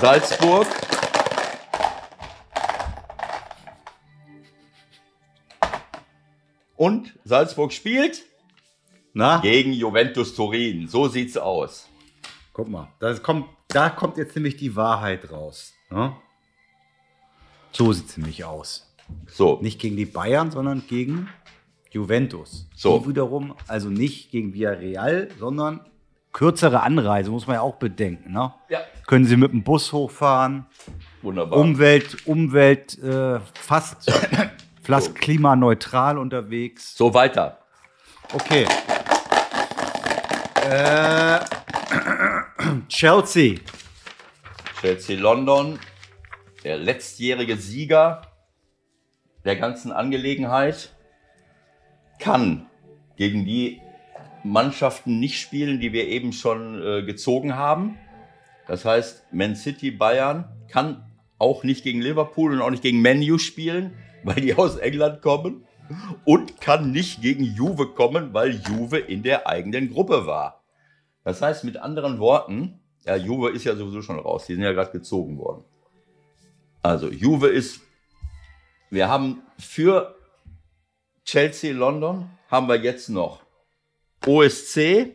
Salzburg. 0.00 0.68
Und 6.76 7.18
Salzburg 7.24 7.72
spielt 7.72 8.22
Na? 9.14 9.40
gegen 9.40 9.72
Juventus 9.72 10.36
Turin. 10.36 10.86
So 10.86 11.08
sieht's 11.08 11.36
aus. 11.36 11.88
Guck 12.52 12.68
mal, 12.68 12.86
kommt, 13.20 13.46
da 13.66 13.90
kommt 13.90 14.16
jetzt 14.16 14.36
nämlich 14.36 14.56
die 14.56 14.76
Wahrheit 14.76 15.28
raus. 15.32 15.72
Ne? 15.90 16.14
So 17.72 17.92
sieht 17.92 18.10
es 18.10 18.16
nämlich 18.16 18.44
aus. 18.44 18.85
So, 19.26 19.58
Nicht 19.60 19.80
gegen 19.80 19.96
die 19.96 20.06
Bayern, 20.06 20.50
sondern 20.50 20.84
gegen 20.86 21.28
Juventus. 21.90 22.68
So. 22.74 22.98
Die 22.98 23.08
wiederum, 23.08 23.54
also 23.66 23.88
nicht 23.88 24.30
gegen 24.30 24.54
Villarreal, 24.54 25.28
sondern 25.38 25.80
kürzere 26.32 26.82
Anreise, 26.82 27.30
muss 27.30 27.46
man 27.46 27.54
ja 27.54 27.60
auch 27.62 27.76
bedenken. 27.76 28.32
Ne? 28.32 28.52
Ja. 28.68 28.80
Können 29.06 29.24
Sie 29.24 29.36
mit 29.36 29.52
dem 29.52 29.62
Bus 29.62 29.92
hochfahren, 29.92 30.66
wunderbar. 31.22 31.58
Umwelt, 31.58 32.26
Umwelt, 32.26 32.98
äh, 33.02 33.40
fast, 33.54 34.10
fast 34.82 35.14
klimaneutral 35.14 36.18
unterwegs. 36.18 36.96
So 36.96 37.14
weiter. 37.14 37.58
Okay. 38.32 38.66
Äh, 40.68 41.40
Chelsea. 42.88 43.60
Chelsea 44.80 45.18
London, 45.18 45.78
der 46.64 46.76
letztjährige 46.76 47.56
Sieger 47.56 48.22
der 49.46 49.56
ganzen 49.56 49.92
Angelegenheit, 49.92 50.94
kann 52.18 52.66
gegen 53.16 53.44
die 53.44 53.80
Mannschaften 54.44 55.18
nicht 55.18 55.40
spielen, 55.40 55.80
die 55.80 55.92
wir 55.92 56.06
eben 56.08 56.32
schon 56.32 56.82
äh, 56.82 57.02
gezogen 57.02 57.56
haben. 57.56 57.96
Das 58.66 58.84
heißt, 58.84 59.32
Man 59.32 59.56
City 59.56 59.90
Bayern 59.90 60.44
kann 60.68 61.04
auch 61.38 61.64
nicht 61.64 61.84
gegen 61.84 62.00
Liverpool 62.00 62.52
und 62.52 62.60
auch 62.60 62.70
nicht 62.70 62.82
gegen 62.82 63.02
Man 63.02 63.22
U 63.30 63.38
spielen, 63.38 63.92
weil 64.24 64.36
die 64.36 64.54
aus 64.54 64.76
England 64.76 65.22
kommen. 65.22 65.64
Und 66.24 66.60
kann 66.60 66.90
nicht 66.90 67.22
gegen 67.22 67.44
Juve 67.44 67.86
kommen, 67.86 68.34
weil 68.34 68.60
Juve 68.68 68.98
in 68.98 69.22
der 69.22 69.46
eigenen 69.46 69.92
Gruppe 69.92 70.26
war. 70.26 70.64
Das 71.22 71.40
heißt, 71.40 71.62
mit 71.62 71.76
anderen 71.76 72.18
Worten, 72.18 72.80
ja, 73.04 73.14
Juve 73.14 73.50
ist 73.50 73.64
ja 73.64 73.76
sowieso 73.76 74.02
schon 74.02 74.18
raus. 74.18 74.46
Die 74.46 74.54
sind 74.54 74.64
ja 74.64 74.72
gerade 74.72 74.90
gezogen 74.90 75.38
worden. 75.38 75.62
Also, 76.82 77.08
Juve 77.08 77.46
ist, 77.48 77.82
wir 78.90 79.08
haben 79.08 79.42
für 79.58 80.16
Chelsea 81.24 81.72
London 81.72 82.30
haben 82.50 82.68
wir 82.68 82.76
jetzt 82.76 83.08
noch 83.08 83.42
OSC, 84.26 85.14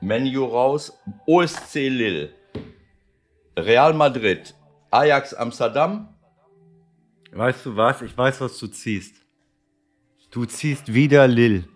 Menu 0.00 0.44
raus, 0.44 0.92
OSC 1.26 1.88
Lille, 1.88 2.32
Real 3.56 3.92
Madrid, 3.94 4.54
Ajax 4.90 5.34
Amsterdam, 5.34 6.08
Weißt 7.32 7.66
du 7.66 7.76
was? 7.76 8.02
Ich 8.02 8.16
weiß, 8.16 8.40
was 8.40 8.58
du 8.58 8.68
ziehst. 8.68 9.14
Du 10.30 10.44
ziehst 10.44 10.94
wieder 10.94 11.28
Lil. 11.28 11.68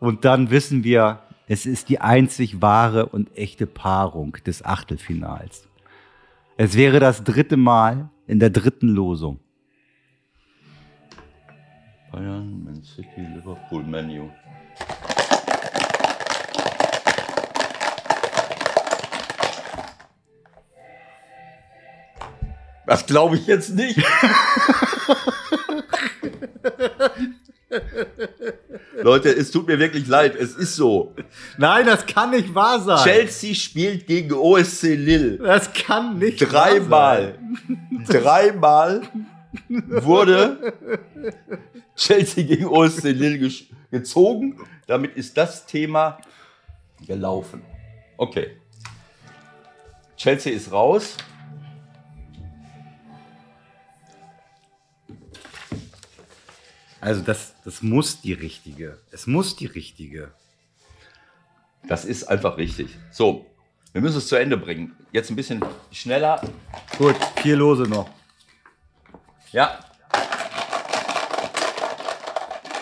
Und 0.00 0.24
dann 0.24 0.50
wissen 0.50 0.84
wir, 0.84 1.22
es 1.46 1.66
ist 1.66 1.88
die 1.88 2.00
einzig 2.00 2.60
wahre 2.60 3.06
und 3.06 3.36
echte 3.36 3.66
Paarung 3.66 4.32
des 4.46 4.64
Achtelfinals. 4.64 5.67
Es 6.60 6.76
wäre 6.76 6.98
das 6.98 7.22
dritte 7.22 7.56
Mal 7.56 8.10
in 8.26 8.40
der 8.40 8.50
dritten 8.50 8.88
Losung. 8.88 9.38
Bayern, 12.10 12.64
Man 12.64 12.82
City, 12.82 13.20
Liverpool, 13.32 13.84
Menu. 13.84 14.28
Das 22.86 23.06
glaube 23.06 23.36
ich 23.36 23.46
jetzt 23.46 23.76
nicht. 23.76 24.04
Leute, 29.02 29.30
es 29.30 29.50
tut 29.50 29.66
mir 29.66 29.78
wirklich 29.78 30.06
leid, 30.06 30.34
es 30.34 30.54
ist 30.54 30.76
so. 30.76 31.14
Nein, 31.56 31.86
das 31.86 32.06
kann 32.06 32.30
nicht 32.30 32.54
wahr 32.54 32.80
sein. 32.80 33.04
Chelsea 33.04 33.54
spielt 33.54 34.06
gegen 34.06 34.32
OSC 34.32 34.94
Lille. 34.94 35.38
Das 35.38 35.72
kann 35.72 36.18
nicht 36.18 36.40
wahr 36.40 36.48
Dreimal, 36.50 37.38
dreimal 38.08 39.02
wurde 39.68 40.74
Chelsea 41.96 42.44
gegen 42.44 42.66
OSC 42.66 43.04
Lille 43.04 43.50
gezogen. 43.90 44.58
Damit 44.86 45.16
ist 45.16 45.36
das 45.36 45.66
Thema 45.66 46.18
gelaufen. 47.06 47.62
Okay. 48.16 48.56
Chelsea 50.16 50.52
ist 50.52 50.72
raus. 50.72 51.16
Also 57.00 57.22
das, 57.22 57.54
das 57.64 57.82
muss 57.82 58.20
die 58.20 58.32
richtige. 58.32 58.98
Es 59.10 59.26
muss 59.26 59.56
die 59.56 59.66
richtige. 59.66 60.32
Das 61.86 62.04
ist 62.04 62.24
einfach 62.24 62.56
richtig. 62.56 62.88
So, 63.12 63.46
wir 63.92 64.00
müssen 64.00 64.18
es 64.18 64.28
zu 64.28 64.36
Ende 64.36 64.56
bringen. 64.56 64.96
Jetzt 65.12 65.30
ein 65.30 65.36
bisschen 65.36 65.64
schneller. 65.92 66.40
Gut, 66.98 67.16
vier 67.42 67.56
Lose 67.56 67.84
noch. 67.84 68.10
Ja, 69.52 69.78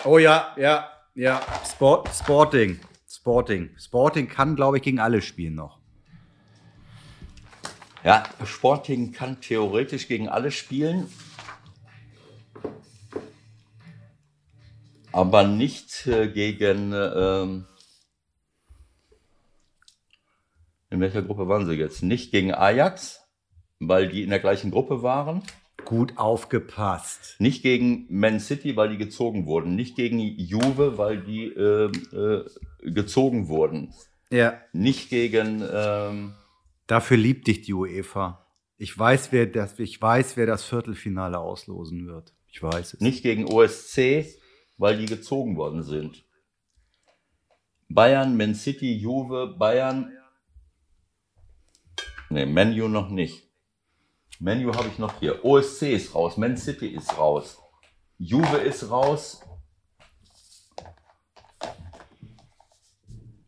Oh 0.09 0.19
ja, 0.19 0.53
ja, 0.55 0.89
ja. 1.15 1.41
Sport, 1.69 2.07
Sporting. 2.15 2.79
Sporting. 3.09 3.71
Sporting 3.77 4.29
kann, 4.29 4.55
glaube 4.55 4.77
ich, 4.77 4.83
gegen 4.83 4.99
alle 5.01 5.21
spielen 5.21 5.55
noch. 5.55 5.79
Ja, 8.05 8.23
Sporting 8.45 9.11
kann 9.11 9.41
theoretisch 9.41 10.07
gegen 10.07 10.29
alle 10.29 10.51
spielen, 10.51 11.11
aber 15.17 15.47
nicht 15.47 16.05
äh, 16.05 16.27
gegen. 16.27 16.93
Ähm, 16.93 17.65
in 20.91 21.01
welcher 21.01 21.23
Gruppe 21.23 21.47
waren 21.47 21.65
sie 21.65 21.73
jetzt? 21.73 22.03
Nicht 22.03 22.31
gegen 22.31 22.53
Ajax, 22.53 23.27
weil 23.79 24.07
die 24.07 24.21
in 24.21 24.29
der 24.29 24.39
gleichen 24.39 24.69
Gruppe 24.69 25.01
waren. 25.01 25.41
Gut 25.85 26.17
aufgepasst. 26.17 27.35
Nicht 27.39 27.63
gegen 27.63 28.05
Man 28.09 28.39
City, 28.39 28.75
weil 28.75 28.89
die 28.89 28.97
gezogen 28.97 29.47
wurden. 29.47 29.75
Nicht 29.75 29.95
gegen 29.95 30.19
Juve, 30.19 30.97
weil 30.97 31.21
die 31.21 31.45
ähm, 31.47 31.91
äh, 32.13 32.91
gezogen 32.91 33.47
wurden. 33.47 33.93
Ja. 34.29 34.61
Nicht 34.71 35.09
gegen. 35.09 35.63
Ähm, 35.73 36.35
Dafür 36.85 37.17
liebt 37.17 37.47
dich 37.47 37.63
die 37.63 37.73
UEFA. 37.73 38.45
Ich 38.77 38.97
weiß, 38.97 39.31
wer 39.31 39.47
das, 39.47 39.79
ich 39.79 39.99
weiß, 39.99 40.37
wer 40.37 40.45
das 40.45 40.63
Viertelfinale 40.63 41.39
auslosen 41.39 42.07
wird. 42.07 42.33
Ich 42.47 42.61
weiß 42.61 42.93
es. 42.93 43.01
Nicht 43.01 43.23
gegen 43.23 43.45
OSC, 43.45 44.37
weil 44.77 44.97
die 44.97 45.05
gezogen 45.05 45.57
worden 45.57 45.83
sind. 45.83 46.23
Bayern, 47.89 48.35
Man 48.37 48.53
City, 48.53 48.97
Juve, 48.97 49.55
Bayern. 49.57 50.11
Ne, 52.29 52.45
Menu 52.45 52.87
noch 52.87 53.09
nicht. 53.09 53.47
Menu 54.39 54.73
habe 54.75 54.89
ich 54.89 54.99
noch 54.99 55.19
hier. 55.19 55.43
OSC 55.43 55.93
ist 55.93 56.13
raus, 56.13 56.37
Man 56.37 56.57
City 56.57 56.87
ist 56.87 57.17
raus. 57.17 57.57
Juve 58.17 58.57
ist 58.57 58.89
raus. 58.89 59.41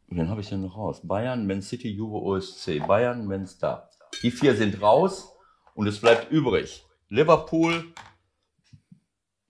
Wen 0.08 0.30
habe 0.30 0.42
ich 0.42 0.50
denn 0.50 0.62
noch 0.62 0.76
raus? 0.76 1.02
Bayern, 1.04 1.46
Man 1.46 1.62
City, 1.62 1.90
Juve, 1.90 2.18
OSC. 2.18 2.80
Bayern, 2.88 3.28
Man 3.28 3.46
Star. 3.46 3.90
Die 4.24 4.32
vier 4.32 4.56
sind 4.56 4.82
raus 4.82 5.32
und 5.76 5.88
es 5.88 6.00
bleibt 6.00 6.32
übrig. 6.32 6.86
Liverpool, 7.10 7.94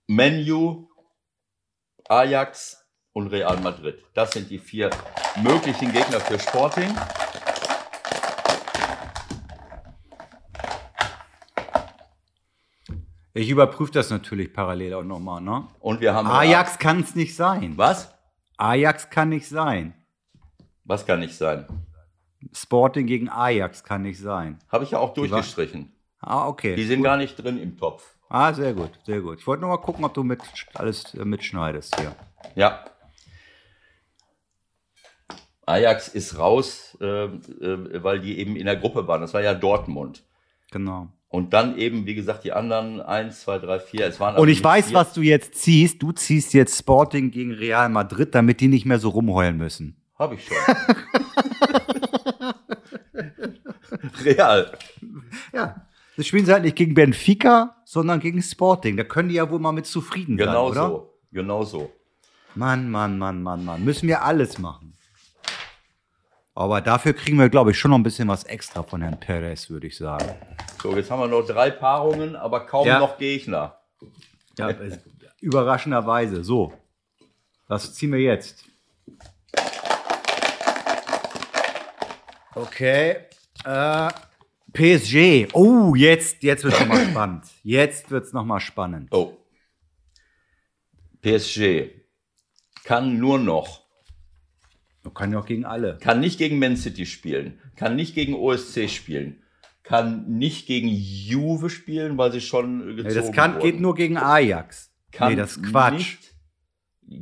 Menu, 0.06 0.89
Ajax 2.10 2.84
und 3.12 3.28
Real 3.28 3.60
Madrid. 3.60 4.02
Das 4.14 4.32
sind 4.32 4.50
die 4.50 4.58
vier 4.58 4.90
möglichen 5.44 5.92
Gegner 5.92 6.18
für 6.18 6.40
Sporting. 6.40 6.92
Ich 13.32 13.48
überprüfe 13.48 13.92
das 13.92 14.10
natürlich 14.10 14.52
parallel 14.52 14.94
auch 14.94 15.04
nochmal, 15.04 15.40
ne? 15.40 15.68
Und 15.78 16.00
wir 16.00 16.12
haben 16.12 16.26
Ajax 16.26 16.80
kann 16.80 16.98
es 16.98 17.14
nicht 17.14 17.36
sein. 17.36 17.78
Was? 17.78 18.12
Ajax 18.56 19.08
kann 19.08 19.28
nicht 19.28 19.48
sein. 19.48 19.94
Was 20.82 21.06
kann 21.06 21.20
nicht 21.20 21.36
sein? 21.36 21.64
Sporting 22.52 23.06
gegen 23.06 23.28
Ajax 23.28 23.84
kann 23.84 24.02
nicht 24.02 24.18
sein. 24.18 24.58
Habe 24.68 24.82
ich 24.82 24.90
ja 24.90 24.98
auch 24.98 25.14
durchgestrichen. 25.14 25.92
Ah, 26.18 26.48
okay. 26.48 26.74
Die 26.74 26.86
sind 26.86 27.04
gar 27.04 27.16
nicht 27.16 27.36
drin 27.36 27.56
im 27.56 27.78
Topf. 27.78 28.16
Ah, 28.32 28.52
sehr 28.54 28.74
gut, 28.74 28.90
sehr 29.04 29.20
gut. 29.20 29.40
Ich 29.40 29.46
wollte 29.48 29.62
nur 29.62 29.70
mal 29.70 29.82
gucken, 29.82 30.04
ob 30.04 30.14
du 30.14 30.22
mit, 30.22 30.38
alles 30.74 31.14
äh, 31.14 31.24
mitschneidest 31.24 31.98
hier. 31.98 32.14
Ja. 32.54 32.84
Ajax 35.66 36.06
ist 36.06 36.38
raus, 36.38 36.96
äh, 37.00 37.24
äh, 37.24 38.04
weil 38.04 38.20
die 38.20 38.38
eben 38.38 38.54
in 38.54 38.66
der 38.66 38.76
Gruppe 38.76 39.08
waren. 39.08 39.20
Das 39.20 39.34
war 39.34 39.42
ja 39.42 39.52
Dortmund. 39.52 40.22
Genau. 40.70 41.08
Und 41.28 41.52
dann 41.52 41.76
eben, 41.76 42.06
wie 42.06 42.14
gesagt, 42.14 42.44
die 42.44 42.52
anderen 42.52 43.00
1, 43.00 43.40
2, 43.42 43.58
3, 43.58 43.80
4. 43.80 44.06
Es 44.06 44.20
waren 44.20 44.34
also 44.34 44.42
Und 44.42 44.48
ich 44.48 44.58
nicht 44.58 44.64
weiß, 44.64 44.86
vier. 44.86 44.94
was 44.94 45.12
du 45.12 45.22
jetzt 45.22 45.56
ziehst. 45.56 46.00
Du 46.00 46.12
ziehst 46.12 46.54
jetzt 46.54 46.78
Sporting 46.78 47.32
gegen 47.32 47.52
Real 47.52 47.88
Madrid, 47.88 48.32
damit 48.36 48.60
die 48.60 48.68
nicht 48.68 48.86
mehr 48.86 49.00
so 49.00 49.08
rumheulen 49.08 49.56
müssen. 49.56 49.96
Habe 50.16 50.36
ich 50.36 50.46
schon. 50.46 50.56
Real. 54.24 54.72
Ja. 55.52 55.86
Das 56.16 56.26
spielen 56.26 56.44
sie 56.44 56.52
halt 56.52 56.64
nicht 56.64 56.76
gegen 56.76 56.94
Benfica, 56.94 57.76
sondern 57.90 58.20
gegen 58.20 58.40
Sporting. 58.40 58.96
Da 58.96 59.02
können 59.02 59.30
die 59.30 59.34
ja 59.34 59.50
wohl 59.50 59.58
mal 59.58 59.72
mit 59.72 59.84
zufrieden 59.84 60.36
Genau 60.36 60.72
sein, 60.72 60.82
oder? 60.82 60.88
so. 60.90 61.14
Genau 61.32 61.64
so. 61.64 61.92
Mann, 62.54 62.88
Mann, 62.88 63.18
Mann, 63.18 63.42
Mann, 63.42 63.64
Mann. 63.64 63.84
Müssen 63.84 64.06
wir 64.06 64.22
alles 64.22 64.58
machen. 64.58 64.96
Aber 66.54 66.80
dafür 66.80 67.14
kriegen 67.14 67.36
wir, 67.36 67.48
glaube 67.48 67.72
ich, 67.72 67.78
schon 67.80 67.90
noch 67.90 67.98
ein 67.98 68.04
bisschen 68.04 68.28
was 68.28 68.44
extra 68.44 68.84
von 68.84 69.02
Herrn 69.02 69.18
Perez, 69.18 69.70
würde 69.70 69.88
ich 69.88 69.96
sagen. 69.96 70.24
So, 70.80 70.94
jetzt 70.94 71.10
haben 71.10 71.18
wir 71.18 71.26
noch 71.26 71.44
drei 71.44 71.70
Paarungen, 71.70 72.36
aber 72.36 72.60
kaum 72.60 72.86
Ja. 72.86 73.00
noch 73.00 73.18
Gegner. 73.18 73.80
Ja, 74.56 74.72
überraschenderweise. 75.40 76.44
So. 76.44 76.72
Was 77.66 77.92
ziehen 77.94 78.12
wir 78.12 78.20
jetzt? 78.20 78.66
Okay. 82.54 83.16
Äh, 83.64 84.08
PSG. 84.72 85.48
Oh, 85.52 85.94
jetzt, 85.94 86.42
jetzt 86.42 86.64
wird 86.64 86.74
es 86.74 86.80
nochmal 86.80 87.06
spannend. 87.10 87.44
Jetzt 87.62 88.10
wird 88.10 88.24
es 88.24 88.32
nochmal 88.32 88.60
spannend. 88.60 89.08
Oh. 89.12 89.36
PSG 91.22 91.90
kann 92.84 93.18
nur 93.18 93.38
noch, 93.38 93.84
kann 95.14 95.32
ja 95.32 95.38
auch 95.40 95.46
gegen 95.46 95.64
alle. 95.64 95.98
kann 95.98 96.20
nicht 96.20 96.38
gegen 96.38 96.58
Man 96.58 96.76
City 96.76 97.04
spielen, 97.06 97.58
kann 97.76 97.94
nicht 97.96 98.14
gegen 98.14 98.34
OSC 98.34 98.88
spielen, 98.88 99.42
kann 99.82 100.38
nicht 100.38 100.66
gegen 100.66 100.88
Juve 100.88 101.68
spielen, 101.68 102.16
weil 102.16 102.32
sie 102.32 102.40
schon 102.40 102.96
gezogen 102.96 103.08
Nee, 103.08 103.14
das 103.14 103.32
kann, 103.32 103.54
wurden. 103.54 103.62
geht 103.62 103.80
nur 103.80 103.94
gegen 103.94 104.16
Ajax. 104.16 104.92
kann 105.12 105.32
nee, 105.32 105.36
das 105.36 105.56
ist 105.56 105.62
Quatsch. 105.64 105.92
nicht 105.92 106.34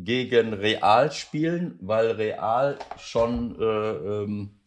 gegen 0.04 0.52
Real 0.52 1.10
spielen, 1.12 1.76
weil 1.80 2.10
Real 2.12 2.78
schon 2.98 3.56
äh, 3.60 3.64
ähm, 3.64 4.57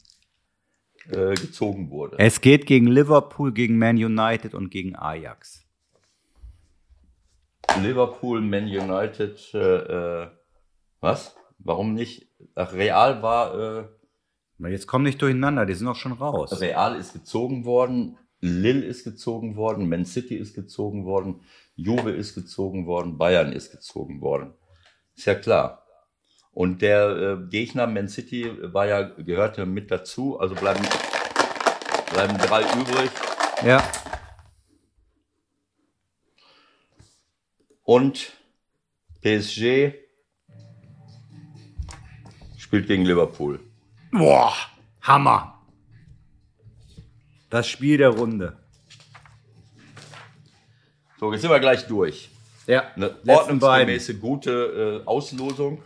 äh, 1.10 1.34
gezogen 1.36 1.90
wurde. 1.90 2.18
Es 2.20 2.42
geht 2.42 2.66
gegen 2.66 2.88
Liverpool, 2.88 3.52
gegen 3.52 3.78
Man 3.78 3.96
United 3.98 4.54
und 4.54 4.70
gegen 4.70 4.96
Ajax. 4.96 5.66
Liverpool, 7.82 8.42
Man 8.42 8.66
United, 8.66 9.54
äh, 9.54 10.24
äh, 10.24 10.28
was? 11.00 11.36
Warum 11.60 11.94
nicht? 11.94 12.28
Ach, 12.56 12.74
Real 12.74 13.22
war, 13.22 13.80
äh, 13.80 13.84
Jetzt 14.70 14.88
kommen 14.88 15.06
nicht 15.06 15.22
durcheinander, 15.22 15.66
die 15.66 15.74
sind 15.74 15.88
auch 15.88 15.96
schon 15.96 16.12
raus. 16.12 16.62
Real 16.62 16.96
ist 16.96 17.14
gezogen 17.14 17.66
worden, 17.66 18.18
Lille 18.42 18.86
ist 18.86 19.04
gezogen 19.04 19.56
worden, 19.56 19.90
Man 19.90 20.06
City 20.06 20.36
ist 20.36 20.54
gezogen 20.54 21.06
worden, 21.06 21.42
Juve 21.76 22.12
ist 22.12 22.36
gezogen 22.36 22.86
worden, 22.86 23.18
Bayern 23.18 23.54
ist 23.54 23.72
gezogen 23.72 24.22
worden. 24.22 24.54
Ist 25.16 25.26
ja 25.26 25.36
klar. 25.36 25.81
Und 26.54 26.82
der 26.82 27.10
äh, 27.10 27.50
Gegner 27.50 27.88
Man 27.88 28.10
City 28.10 28.52
war 28.74 28.86
ja, 28.86 29.02
gehörte 29.04 29.66
mit 29.66 29.90
dazu, 29.90 30.40
also 30.40 30.54
bleiben, 30.54 30.86
bleiben 32.12 32.38
drei 32.38 32.62
übrig. 32.80 33.10
Ja. 33.66 33.84
Und 37.84 38.34
PSG 39.22 39.94
spielt 42.58 42.88
gegen 42.88 43.06
Liverpool. 43.06 43.60
Boah, 44.12 44.54
Hammer. 45.02 45.62
Das 47.50 47.68
Spiel 47.68 47.98
der 47.98 48.10
Runde. 48.10 48.58
So, 51.20 51.32
jetzt 51.32 51.42
sind 51.42 51.52
wir 51.52 51.60
gleich 51.60 51.86
durch. 51.88 52.30
Ja, 52.68 52.92
Eine 52.96 53.10
beiden. 53.10 53.30
ordnungsgemäße, 53.30 54.18
gute 54.18 55.02
äh, 55.04 55.08
Auslosung. 55.08 55.82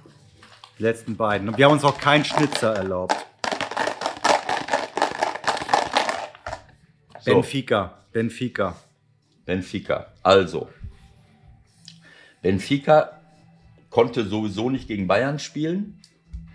Letzten 0.77 1.15
beiden. 1.15 1.47
Und 1.47 1.57
wir 1.57 1.65
haben 1.65 1.73
uns 1.73 1.83
auch 1.83 1.97
keinen 1.97 2.25
Schnitzer 2.25 2.75
erlaubt. 2.75 3.15
So. 7.19 7.33
Benfica. 7.33 7.97
Benfica. 8.11 8.75
Benfica. 9.45 10.13
Also, 10.21 10.69
Benfica 12.41 13.21
konnte 13.89 14.25
sowieso 14.25 14.69
nicht 14.69 14.87
gegen 14.87 15.07
Bayern 15.07 15.39
spielen, 15.39 15.99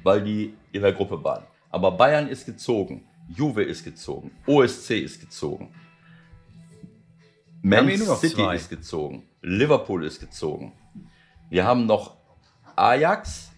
weil 0.02 0.22
die 0.22 0.54
in 0.72 0.82
der 0.82 0.92
Gruppe 0.92 1.24
waren. 1.24 1.44
Aber 1.70 1.92
Bayern 1.92 2.28
ist 2.28 2.46
gezogen, 2.46 3.04
Juve 3.28 3.62
ist 3.62 3.84
gezogen, 3.84 4.30
OSC 4.46 4.90
ist 5.02 5.20
gezogen, 5.20 5.74
Man 7.62 7.88
City 7.90 8.54
ist 8.54 8.70
gezogen, 8.70 9.24
Liverpool 9.42 10.04
ist 10.04 10.20
gezogen. 10.20 10.72
Wir 11.48 11.64
haben 11.64 11.86
noch 11.86 12.16
Ajax 12.76 13.49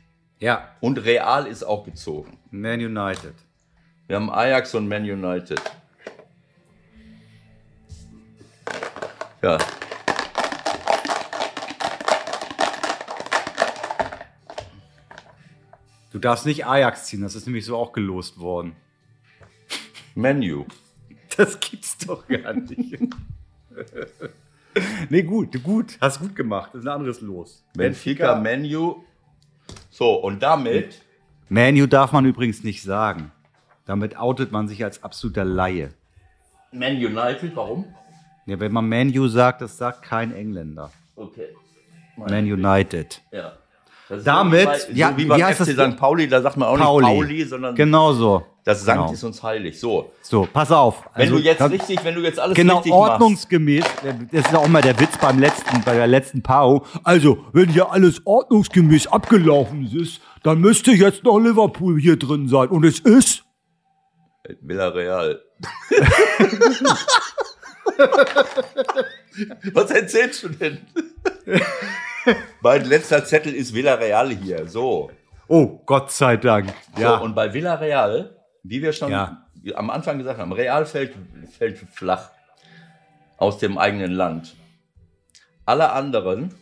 Ja, 0.43 0.75
und 0.81 0.99
Real 1.05 1.47
ist 1.47 1.63
auch 1.63 1.85
gezogen. 1.85 2.37
Man 2.51 2.81
United. 2.81 3.35
Wir 4.09 4.17
haben 4.17 4.29
Ajax 4.29 4.75
und 4.75 4.89
Man 4.89 5.05
United. 5.05 5.63
Ja. 9.41 9.57
Du 16.11 16.19
darfst 16.19 16.45
nicht 16.45 16.67
Ajax 16.67 17.05
ziehen, 17.05 17.23
das 17.23 17.37
ist 17.37 17.47
nämlich 17.47 17.65
so 17.65 17.77
auch 17.77 17.93
gelost 17.93 18.41
worden. 18.41 18.75
Menu. 20.17 20.65
Das 21.37 21.61
gibt's 21.61 21.99
doch 21.99 22.27
gar 22.27 22.53
nicht. 22.53 22.99
nee, 25.09 25.23
gut, 25.23 25.63
gut, 25.63 25.97
hast 26.01 26.19
gut 26.19 26.35
gemacht. 26.35 26.71
Das 26.75 26.81
ist 26.81 26.89
ein 26.89 26.95
anderes 26.95 27.21
Los. 27.21 27.65
Benfica, 27.75 28.35
Menu. 28.41 29.05
So, 30.03 30.15
und 30.15 30.43
damit, 30.43 31.01
Manu 31.49 31.87
darf 31.87 32.11
man 32.11 32.25
übrigens 32.25 32.65
nicht 32.65 32.83
sagen. 32.83 33.31
Damit 33.87 34.17
outet 34.17 34.51
man 34.51 34.67
sich 34.67 34.83
als 34.83 35.05
absoluter 35.05 35.45
Laie. 35.45 35.95
Man 36.73 36.97
United, 36.97 37.55
warum? 37.55 37.85
Ja, 38.47 38.59
wenn 38.59 38.73
man 38.73 38.89
Manu 38.89 39.29
sagt, 39.29 39.63
das 39.63 39.79
sagt 39.79 40.03
kein 40.03 40.35
Engländer. 40.35 40.91
Okay. 41.15 41.51
Man 42.17 42.47
United. 42.47 43.23
Ja. 43.31 43.53
Damit- 44.19 44.69
so 44.83 44.89
wie, 44.89 44.93
bei, 44.93 44.99
ja, 44.99 45.11
so 45.11 45.17
wie 45.17 45.29
wie 45.29 45.45
heißt 45.45 45.61
FC 45.63 45.75
das? 45.77 45.93
St. 45.93 45.99
Pauli, 45.99 46.29
da 46.29 46.43
sagt 46.43 46.57
man 46.57 46.69
auch 46.69 46.79
Pauli. 46.79 47.07
nicht 47.07 47.15
Pauli, 47.17 47.45
sondern 47.45 47.75
Genau 47.75 48.13
so. 48.13 48.45
das 48.65 48.85
Sankt 48.85 49.03
genau. 49.05 49.13
ist 49.13 49.25
uns 49.25 49.43
heilig. 49.43 49.81
So, 49.81 50.13
So, 50.21 50.47
pass 50.53 50.71
auf. 50.71 51.03
wenn 51.15 51.23
Also, 51.25 51.37
du 51.37 51.43
jetzt 51.43 51.63
richtig, 51.63 52.05
wenn 52.05 52.15
du 52.15 52.21
jetzt 52.21 52.39
alles 52.39 52.55
Genau, 52.57 52.77
richtig 52.77 52.93
machst. 52.93 53.11
ordnungsgemäß. 53.13 53.85
Das 54.33 54.47
ist 54.47 54.55
auch 54.55 54.69
mal 54.69 54.83
der 54.83 54.99
Witz 55.01 55.17
beim 55.21 55.39
letzten, 55.39 55.81
bei 55.83 55.95
der 55.95 56.07
letzten 56.07 56.43
Pau. 56.43 56.85
Also, 57.05 57.39
wenn 57.53 57.69
hier 57.71 57.91
alles 57.91 58.21
ordnungsgemäß 58.27 59.07
abgelaufen 59.09 59.91
ist, 59.95 60.21
dann 60.43 60.61
müsste 60.61 60.93
jetzt 60.93 61.25
noch 61.25 61.39
Liverpool 61.39 61.99
hier 62.01 62.17
drin 62.19 62.49
sein. 62.49 62.69
Und 62.69 62.85
es 62.85 62.99
ist. 63.01 63.45
Villarreal. 64.61 65.41
Was 69.73 69.91
erzählst 69.91 70.43
du 70.43 70.49
denn? 70.51 70.79
mein 72.61 72.85
letzter 72.85 73.25
Zettel 73.25 73.55
ist 73.55 73.75
Villarreal 73.75 74.31
hier. 74.31 74.69
So. 74.69 75.11
Oh, 75.49 75.81
Gott 75.87 76.11
sei 76.13 76.37
Dank. 76.37 76.73
Ja. 76.97 77.19
So, 77.19 77.25
und 77.25 77.35
bei 77.35 77.53
Villarreal, 77.53 78.37
wie 78.63 78.81
wir 78.83 78.93
schon 78.93 79.11
Ja. 79.11 79.45
am 79.75 79.91
Anfang 79.91 80.19
gesagt 80.19 80.39
haben, 80.39 80.53
Real 80.53 80.87
fällt, 80.87 81.15
fällt 81.57 81.79
flach 81.79 82.31
aus 83.37 83.59
dem 83.59 83.79
eigenen 83.79 84.13
Land. 84.13 84.55
Alle 85.65 85.93
anderen, 85.93 86.55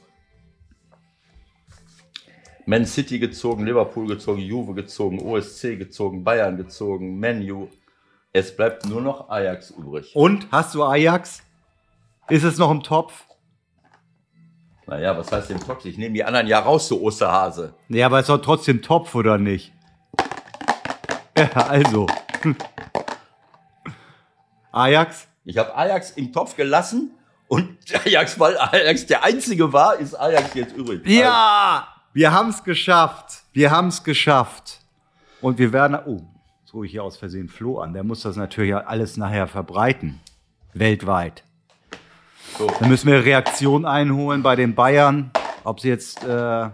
Man 2.67 2.87
City 2.87 3.19
gezogen, 3.19 3.65
Liverpool 3.67 4.07
gezogen, 4.07 4.41
Juve 4.41 4.75
gezogen, 4.75 5.21
OSC 5.21 5.77
gezogen, 5.77 6.23
Bayern 6.23 6.57
gezogen, 6.57 7.19
Menu. 7.19 7.69
Es 8.33 8.55
bleibt 8.55 8.87
nur 8.87 9.01
noch 9.01 9.29
Ajax 9.29 9.71
übrig. 9.71 10.15
Und 10.15 10.47
hast 10.53 10.75
du 10.75 10.85
Ajax? 10.85 11.43
Ist 12.29 12.45
es 12.45 12.59
noch 12.59 12.71
im 12.71 12.83
Topf? 12.83 13.25
Naja, 14.91 15.17
was 15.17 15.31
heißt 15.31 15.51
denn 15.51 15.61
Tox? 15.61 15.85
Ich 15.85 15.99
nehme 15.99 16.15
die 16.15 16.25
anderen 16.25 16.49
ja 16.49 16.59
raus, 16.59 16.89
du 16.89 17.01
Osterhase. 17.01 17.75
Ja, 17.89 18.07
aber 18.07 18.19
es 18.19 18.25
ist 18.25 18.29
doch 18.29 18.43
trotzdem 18.43 18.83
Topf, 18.83 19.15
oder 19.15 19.39
nicht? 19.39 19.73
Ja, 21.39 21.49
also. 21.69 22.09
Ajax? 24.73 25.29
Ich 25.45 25.57
habe 25.59 25.77
Ajax 25.77 26.11
im 26.11 26.33
Topf 26.33 26.57
gelassen 26.57 27.13
und 27.47 27.77
Ajax, 28.05 28.41
weil 28.41 28.59
Ajax 28.59 29.07
der 29.07 29.23
einzige 29.23 29.73
war, 29.73 29.95
ist 29.95 30.19
Ajax 30.19 30.55
jetzt 30.55 30.77
übrig. 30.77 31.07
Ja! 31.07 31.87
Wir 32.13 32.33
haben 32.33 32.49
es 32.49 32.65
geschafft. 32.65 33.45
Wir 33.53 33.71
haben 33.71 33.89
es 33.89 34.03
geschafft. 34.03 34.81
Und 35.41 35.59
wir 35.59 35.73
werden. 35.73 36.01
Oh, 36.05 36.23
jetzt 36.63 36.75
rufe 36.75 36.87
ich 36.87 36.91
hier 36.91 37.05
aus 37.05 37.17
Versehen 37.17 37.49
Flo 37.49 37.79
an. 37.79 37.93
Der 37.93 38.03
muss 38.03 38.23
das 38.23 38.35
natürlich 38.35 38.75
alles 38.75 39.17
nachher 39.17 39.47
verbreiten. 39.47 40.19
Weltweit. 40.75 41.45
So. 42.59 42.67
Dann 42.79 42.89
müssen 42.89 43.09
wir 43.09 43.25
Reaktion 43.25 43.85
einholen 43.85 44.43
bei 44.43 44.57
den 44.57 44.75
Bayern. 44.75 45.31
Ob 45.65 45.81
sie 45.81 45.89
jetzt. 45.89 46.25
Äh, 46.25 46.71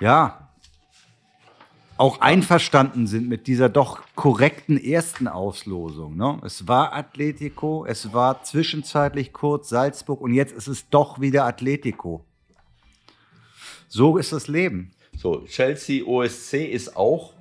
ja. 0.00 0.42
Auch 1.98 2.20
einverstanden 2.20 3.06
sind 3.06 3.26
mit 3.26 3.46
dieser 3.46 3.70
doch 3.70 4.02
korrekten 4.14 4.76
ersten 4.76 5.28
Auslosung. 5.28 6.14
Ne? 6.14 6.38
Es 6.44 6.68
war 6.68 6.92
Atletico, 6.92 7.86
es 7.86 8.12
war 8.12 8.42
zwischenzeitlich 8.42 9.32
kurz 9.32 9.70
Salzburg 9.70 10.20
und 10.20 10.34
jetzt 10.34 10.52
ist 10.52 10.66
es 10.66 10.90
doch 10.90 11.22
wieder 11.22 11.46
Atletico. 11.46 12.22
So 13.88 14.18
ist 14.18 14.34
das 14.34 14.46
Leben. 14.46 14.92
So, 15.16 15.46
Chelsea 15.46 16.04
OSC 16.04 16.66
ist 16.66 16.98
auch 16.98 17.32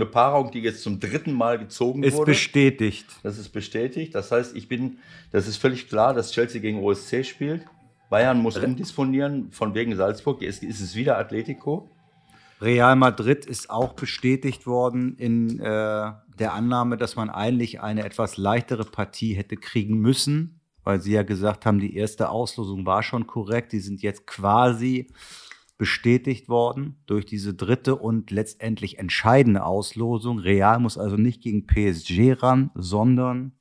eine 0.00 0.06
Paarung, 0.06 0.50
die 0.50 0.60
jetzt 0.60 0.82
zum 0.82 1.00
dritten 1.00 1.32
Mal 1.32 1.58
gezogen 1.58 2.02
Ist 2.02 2.14
wurde. 2.14 2.32
bestätigt. 2.32 3.06
Das 3.22 3.38
ist 3.38 3.50
bestätigt. 3.50 4.14
Das 4.14 4.30
heißt, 4.32 4.56
ich 4.56 4.68
bin, 4.68 4.98
das 5.32 5.46
ist 5.46 5.56
völlig 5.56 5.88
klar, 5.88 6.14
dass 6.14 6.32
Chelsea 6.32 6.60
gegen 6.60 6.82
OSC 6.82 7.24
spielt. 7.24 7.62
Bayern 8.10 8.40
muss 8.40 8.56
umdisponieren, 8.56 9.50
von 9.50 9.74
wegen 9.74 9.94
Salzburg. 9.96 10.40
Jetzt 10.40 10.62
ist 10.62 10.80
es 10.80 10.94
wieder 10.94 11.18
Atletico. 11.18 11.90
Real 12.60 12.96
Madrid 12.96 13.46
ist 13.46 13.70
auch 13.70 13.92
bestätigt 13.92 14.66
worden 14.66 15.16
in 15.16 15.60
äh, 15.60 15.62
der 15.62 16.54
Annahme, 16.54 16.96
dass 16.96 17.16
man 17.16 17.30
eigentlich 17.30 17.80
eine 17.80 18.04
etwas 18.04 18.36
leichtere 18.36 18.84
Partie 18.84 19.34
hätte 19.34 19.56
kriegen 19.56 19.98
müssen, 19.98 20.60
weil 20.82 21.00
sie 21.00 21.12
ja 21.12 21.22
gesagt 21.22 21.66
haben, 21.66 21.78
die 21.78 21.96
erste 21.96 22.30
Auslosung 22.30 22.84
war 22.86 23.02
schon 23.02 23.26
korrekt. 23.26 23.72
Die 23.72 23.80
sind 23.80 24.02
jetzt 24.02 24.26
quasi 24.26 25.08
bestätigt 25.78 26.48
worden 26.48 27.00
durch 27.06 27.24
diese 27.24 27.54
dritte 27.54 27.94
und 27.94 28.32
letztendlich 28.32 28.98
entscheidende 28.98 29.64
Auslosung. 29.64 30.40
Real 30.40 30.80
muss 30.80 30.98
also 30.98 31.16
nicht 31.16 31.40
gegen 31.40 31.66
PSG 31.66 32.42
ran, 32.42 32.70
sondern 32.74 33.52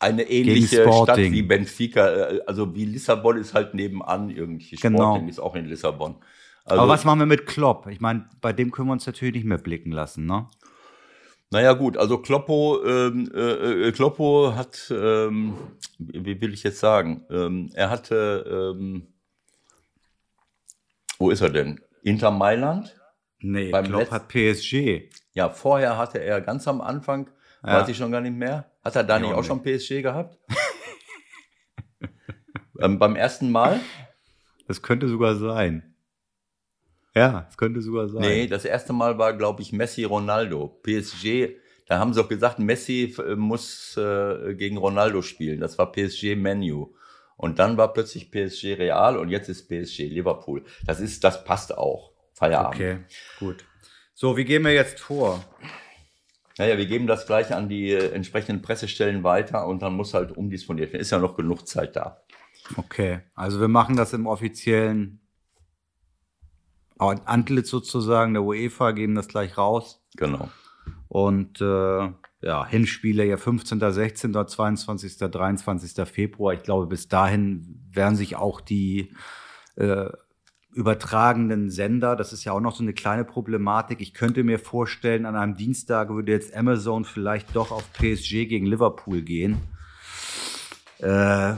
Eine 0.00 0.24
ähnliche 0.24 0.82
Stadt 0.82 1.16
wie 1.16 1.42
Benfica, 1.42 2.08
äh, 2.08 2.40
also 2.46 2.74
wie 2.74 2.84
Lissabon 2.84 3.38
ist 3.38 3.54
halt 3.54 3.74
nebenan 3.74 4.28
irgendwie. 4.28 4.76
Genau. 4.76 4.98
Sporting 4.98 5.28
ist 5.28 5.38
auch 5.38 5.54
in 5.54 5.66
Lissabon. 5.66 6.16
Also, 6.64 6.82
Aber 6.82 6.92
was 6.92 7.04
machen 7.04 7.20
wir 7.20 7.26
mit 7.26 7.46
Klopp? 7.46 7.86
Ich 7.86 8.00
meine, 8.00 8.28
bei 8.40 8.52
dem 8.52 8.72
können 8.72 8.88
wir 8.88 8.92
uns 8.92 9.06
natürlich 9.06 9.36
nicht 9.36 9.44
mehr 9.44 9.58
blicken 9.58 9.92
lassen, 9.92 10.26
ne? 10.26 10.48
Naja 11.50 11.74
gut, 11.74 11.96
also 11.96 12.18
Kloppo, 12.18 12.84
ähm, 12.84 13.30
äh, 13.32 13.88
äh, 13.88 13.92
Kloppo 13.92 14.54
hat, 14.56 14.90
ähm, 14.90 15.54
wie 15.98 16.40
will 16.40 16.52
ich 16.52 16.64
jetzt 16.64 16.80
sagen, 16.80 17.24
ähm, 17.30 17.70
er 17.74 17.88
hatte, 17.88 18.74
ähm, 18.76 19.06
wo 21.18 21.30
ist 21.30 21.40
er 21.40 21.50
denn? 21.50 21.80
Inter 22.02 22.30
Mailand. 22.30 22.96
Nee, 23.40 23.70
Beim 23.70 23.84
Klopp 23.86 24.02
Letz- 24.02 24.10
hat 24.10 24.28
PSG. 24.28 25.10
Ja, 25.32 25.50
vorher 25.50 25.98
hatte 25.98 26.18
er 26.22 26.40
ganz 26.40 26.66
am 26.68 26.80
Anfang, 26.80 27.28
Ja. 27.62 27.80
weiß 27.80 27.88
ich 27.88 27.96
schon 27.96 28.12
gar 28.12 28.20
nicht 28.20 28.36
mehr, 28.36 28.70
hat 28.82 28.96
er 28.96 29.04
da 29.04 29.18
nicht 29.18 29.32
auch 29.34 29.44
schon 29.44 29.62
PSG 29.62 30.02
gehabt? 30.02 30.38
ähm, 32.80 32.98
beim 32.98 33.16
ersten 33.16 33.50
Mal? 33.50 33.80
Das 34.68 34.82
könnte 34.82 35.08
sogar 35.08 35.36
sein. 35.36 35.94
Ja, 37.14 37.42
das 37.46 37.56
könnte 37.56 37.80
sogar 37.80 38.08
sein. 38.08 38.20
Nee, 38.22 38.46
das 38.46 38.64
erste 38.64 38.92
Mal 38.92 39.16
war, 39.18 39.32
glaube 39.32 39.62
ich, 39.62 39.72
Messi 39.72 40.04
Ronaldo. 40.04 40.68
PSG, 40.82 41.56
da 41.86 41.98
haben 41.98 42.12
sie 42.12 42.20
auch 42.22 42.28
gesagt, 42.28 42.58
Messi 42.58 43.14
äh, 43.18 43.36
muss 43.36 43.96
äh, 43.96 44.54
gegen 44.54 44.76
Ronaldo 44.76 45.22
spielen. 45.22 45.60
Das 45.60 45.78
war 45.78 45.92
PSG 45.92 46.34
Menu. 46.36 46.92
Und 47.36 47.58
dann 47.58 47.76
war 47.76 47.92
plötzlich 47.92 48.30
PSG 48.30 48.78
Real 48.78 49.16
und 49.18 49.28
jetzt 49.28 49.48
ist 49.48 49.68
PSG 49.68 50.08
Liverpool. 50.08 50.64
Das 50.86 51.00
ist, 51.00 51.22
das 51.22 51.44
passt 51.44 51.76
auch. 51.76 52.12
Feierabend. 52.32 52.74
Okay, 52.74 52.98
gut. 53.38 53.64
So, 54.14 54.36
wie 54.36 54.44
gehen 54.44 54.64
wir 54.64 54.72
jetzt 54.72 55.00
vor? 55.00 55.44
Naja, 56.58 56.78
wir 56.78 56.86
geben 56.86 57.06
das 57.06 57.26
gleich 57.26 57.52
an 57.52 57.68
die 57.68 57.92
äh, 57.92 58.12
entsprechenden 58.12 58.62
Pressestellen 58.62 59.24
weiter 59.24 59.66
und 59.66 59.82
dann 59.82 59.94
muss 59.94 60.14
halt 60.14 60.32
umdisponiert 60.36 60.92
werden. 60.92 61.02
Ist 61.02 61.10
ja 61.10 61.18
noch 61.18 61.36
genug 61.36 61.66
Zeit 61.66 61.96
da. 61.96 62.22
Okay, 62.76 63.20
also 63.34 63.60
wir 63.60 63.68
machen 63.68 63.96
das 63.96 64.12
im 64.12 64.26
offiziellen 64.26 65.20
Antlitz 66.98 67.68
sozusagen 67.68 68.32
der 68.32 68.42
UEFA, 68.42 68.92
geben 68.92 69.14
das 69.14 69.28
gleich 69.28 69.58
raus. 69.58 70.02
Genau. 70.16 70.48
Und 71.08 71.60
äh, 71.60 72.08
ja, 72.46 72.64
Hinspiele 72.64 73.24
ja 73.24 73.36
15., 73.36 73.80
16., 73.80 74.32
22., 74.32 75.18
23. 75.18 76.08
Februar. 76.08 76.54
Ich 76.54 76.62
glaube, 76.62 76.86
bis 76.86 77.08
dahin 77.08 77.82
werden 77.92 78.14
sich 78.14 78.36
auch 78.36 78.60
die 78.60 79.12
äh, 79.74 80.06
übertragenden 80.72 81.70
Sender, 81.70 82.14
das 82.14 82.32
ist 82.32 82.44
ja 82.44 82.52
auch 82.52 82.60
noch 82.60 82.76
so 82.76 82.84
eine 82.84 82.92
kleine 82.92 83.24
Problematik. 83.24 84.00
Ich 84.00 84.14
könnte 84.14 84.44
mir 84.44 84.60
vorstellen, 84.60 85.26
an 85.26 85.34
einem 85.34 85.56
Dienstag 85.56 86.10
würde 86.10 86.30
jetzt 86.30 86.54
Amazon 86.54 87.04
vielleicht 87.04 87.56
doch 87.56 87.72
auf 87.72 87.92
PSG 87.94 88.46
gegen 88.46 88.66
Liverpool 88.66 89.22
gehen. 89.22 89.56
äh, 90.98 91.54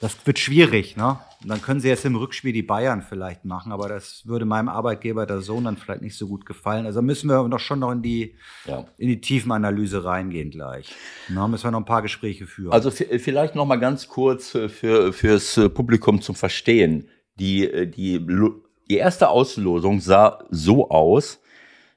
das 0.00 0.26
wird 0.26 0.38
schwierig, 0.40 0.96
ne? 0.96 1.20
Und 1.44 1.50
dann 1.50 1.60
können 1.60 1.78
sie 1.78 1.88
jetzt 1.88 2.06
im 2.06 2.16
Rückspiel 2.16 2.54
die 2.54 2.62
Bayern 2.62 3.02
vielleicht 3.02 3.44
machen, 3.44 3.70
aber 3.70 3.86
das 3.90 4.26
würde 4.26 4.46
meinem 4.46 4.70
Arbeitgeber 4.70 5.26
der 5.26 5.42
Sohn 5.42 5.64
dann 5.64 5.76
vielleicht 5.76 6.00
nicht 6.00 6.16
so 6.16 6.26
gut 6.26 6.46
gefallen. 6.46 6.86
Also 6.86 7.02
müssen 7.02 7.28
wir 7.28 7.46
noch 7.46 7.58
schon 7.60 7.80
noch 7.80 7.92
in 7.92 8.00
die, 8.00 8.34
Ja. 8.66 8.86
in 8.96 9.08
die 9.08 9.20
Tiefenanalyse 9.20 10.04
reingehen 10.06 10.50
gleich. 10.50 10.90
Na, 11.28 11.46
müssen 11.46 11.64
wir 11.64 11.70
noch 11.70 11.80
ein 11.80 11.84
paar 11.84 12.00
Gespräche 12.00 12.46
führen. 12.46 12.72
Also 12.72 12.90
vielleicht 12.90 13.56
noch 13.56 13.66
mal 13.66 13.76
ganz 13.76 14.08
kurz 14.08 14.54
äh, 14.54 14.70
für 14.70 15.12
fürs 15.12 15.58
äh, 15.58 15.68
Publikum 15.68 16.22
zum 16.22 16.34
Verstehen. 16.34 17.08
Die 17.38 17.68
äh, 17.70 17.86
die 17.86 18.26
die 18.88 18.96
erste 18.96 19.28
Auslosung 19.28 20.00
sah 20.00 20.44
so 20.50 20.88
aus. 20.90 21.40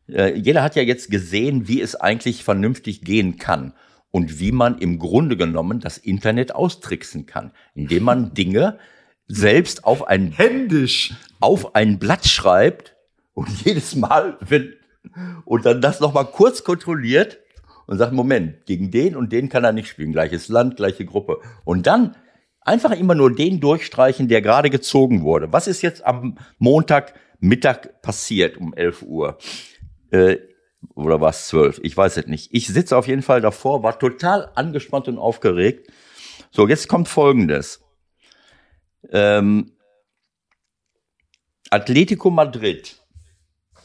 Jeder 0.08 0.64
hat 0.64 0.78
ja 0.78 0.84
jetzt 0.84 1.12
gesehen, 1.12 1.68
wie 1.68 1.82
es 1.82 1.96
eigentlich 1.96 2.46
vernünftig 2.46 3.02
gehen 3.02 3.38
kann 3.38 3.74
und 4.10 4.40
wie 4.40 4.54
man 4.54 4.78
im 4.78 5.00
Grunde 5.00 5.36
genommen 5.36 5.82
das 5.82 5.98
Internet 5.98 6.56
austricksen 6.56 7.26
kann, 7.26 7.52
indem 7.76 8.04
man 8.04 8.34
Dinge 8.34 8.80
selbst 9.28 9.84
auf 9.84 10.08
ein 10.08 10.32
händisch. 10.32 11.14
auf 11.40 11.76
ein 11.76 12.00
Blatt 12.00 12.26
schreibt 12.26 12.96
und 13.34 13.50
jedes 13.64 13.96
Mal, 13.96 14.38
wenn, 14.42 14.74
und 15.46 15.66
dann 15.66 15.82
das 15.82 16.00
nochmal 16.00 16.26
kurz 16.26 16.64
kontrolliert 16.64 17.40
und 17.86 17.98
sagt, 17.98 18.14
Moment, 18.14 18.66
gegen 18.66 18.92
den 18.92 19.16
und 19.16 19.32
den 19.32 19.50
kann 19.50 19.64
er 19.64 19.72
nicht 19.72 19.88
spielen, 19.88 20.12
gleiches 20.12 20.48
Land, 20.48 20.78
gleiche 20.78 21.06
Gruppe. 21.06 21.40
Und 21.64 21.86
dann 21.88 22.16
einfach 22.62 22.92
immer 22.92 23.16
nur 23.16 23.34
den 23.34 23.60
durchstreichen, 23.60 24.28
der 24.28 24.42
gerade 24.42 24.70
gezogen 24.70 25.24
wurde. 25.24 25.54
Was 25.54 25.68
ist 25.68 25.82
jetzt 25.82 26.06
am 26.06 26.38
Montagmittag 26.58 28.02
passiert 28.02 28.58
um 28.58 28.74
11 28.74 29.04
Uhr? 29.04 29.38
Äh, 30.12 30.38
oder 30.96 31.22
war 31.22 31.30
es 31.30 31.48
12? 31.48 31.80
Ich 31.84 31.96
weiß 31.96 32.18
es 32.18 32.28
nicht. 32.28 32.50
Ich 32.54 32.68
sitze 32.68 32.98
auf 32.98 33.08
jeden 33.08 33.22
Fall 33.22 33.42
davor, 33.42 33.84
war 33.84 33.98
total 33.98 34.52
angespannt 34.56 35.08
und 35.08 35.18
aufgeregt. 35.18 35.90
So, 36.52 36.68
jetzt 36.68 36.88
kommt 36.88 37.08
Folgendes. 37.08 37.87
Ähm, 39.12 39.72
Atletico 41.70 42.30
Madrid 42.30 42.98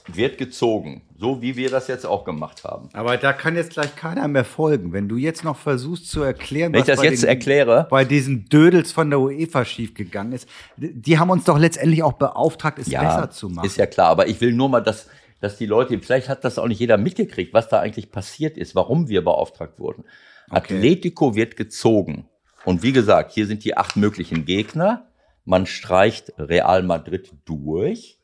wird 0.09 0.39
gezogen, 0.39 1.03
so 1.17 1.43
wie 1.43 1.57
wir 1.57 1.71
das 1.71 1.87
jetzt 1.87 2.05
auch 2.05 2.25
gemacht 2.25 2.65
haben. 2.65 2.89
Aber 2.93 3.17
da 3.17 3.33
kann 3.33 3.55
jetzt 3.55 3.73
gleich 3.73 3.95
keiner 3.95 4.27
mehr 4.29 4.45
folgen. 4.45 4.93
Wenn 4.93 5.09
du 5.09 5.17
jetzt 5.17 5.45
noch 5.45 5.57
versuchst 5.57 6.11
zu 6.11 6.23
erklären, 6.23 6.73
Wenn 6.73 6.81
ich 6.81 6.87
das 6.87 6.99
bei 6.99 7.07
jetzt 7.07 7.23
den, 7.23 7.29
erkläre, 7.29 7.87
bei 7.89 8.05
diesen 8.05 8.47
Dödels 8.47 8.93
von 8.93 9.11
der 9.11 9.21
UEFA 9.21 9.65
schiefgegangen 9.65 10.33
ist, 10.33 10.49
die 10.77 11.19
haben 11.19 11.31
uns 11.31 11.45
doch 11.45 11.59
letztendlich 11.59 12.03
auch 12.03 12.15
beauftragt, 12.15 12.79
es 12.79 12.91
besser 12.91 13.31
zu 13.31 13.49
machen. 13.49 13.67
ist 13.67 13.77
ja 13.77 13.87
klar, 13.87 14.09
aber 14.09 14.27
ich 14.27 14.41
will 14.41 14.53
nur 14.53 14.69
mal, 14.69 14.81
dass, 14.81 15.09
dass 15.41 15.57
die 15.57 15.67
Leute, 15.67 15.99
vielleicht 16.01 16.29
hat 16.29 16.45
das 16.45 16.59
auch 16.59 16.67
nicht 16.67 16.81
jeder 16.81 16.99
mitgekriegt, 16.99 17.55
was 17.55 17.69
da 17.69 17.81
eigentlich 17.81 18.11
passiert 18.11 18.57
ist, 18.57 18.75
warum 18.75 19.09
wir 19.09 19.23
beauftragt 19.25 19.79
wurden. 19.79 20.05
Atletico 20.51 21.35
wird 21.35 21.57
gezogen. 21.57 22.29
Und 22.65 22.83
wie 22.83 22.93
gesagt, 22.93 23.33
hier 23.33 23.47
sind 23.47 23.65
die 23.65 23.77
acht 23.77 23.97
möglichen 23.97 24.45
Gegner. 24.45 25.09
Man 25.45 25.67
streicht 25.67 26.33
Real 26.39 26.83
Madrid 26.83 27.33
durch, 27.45 28.21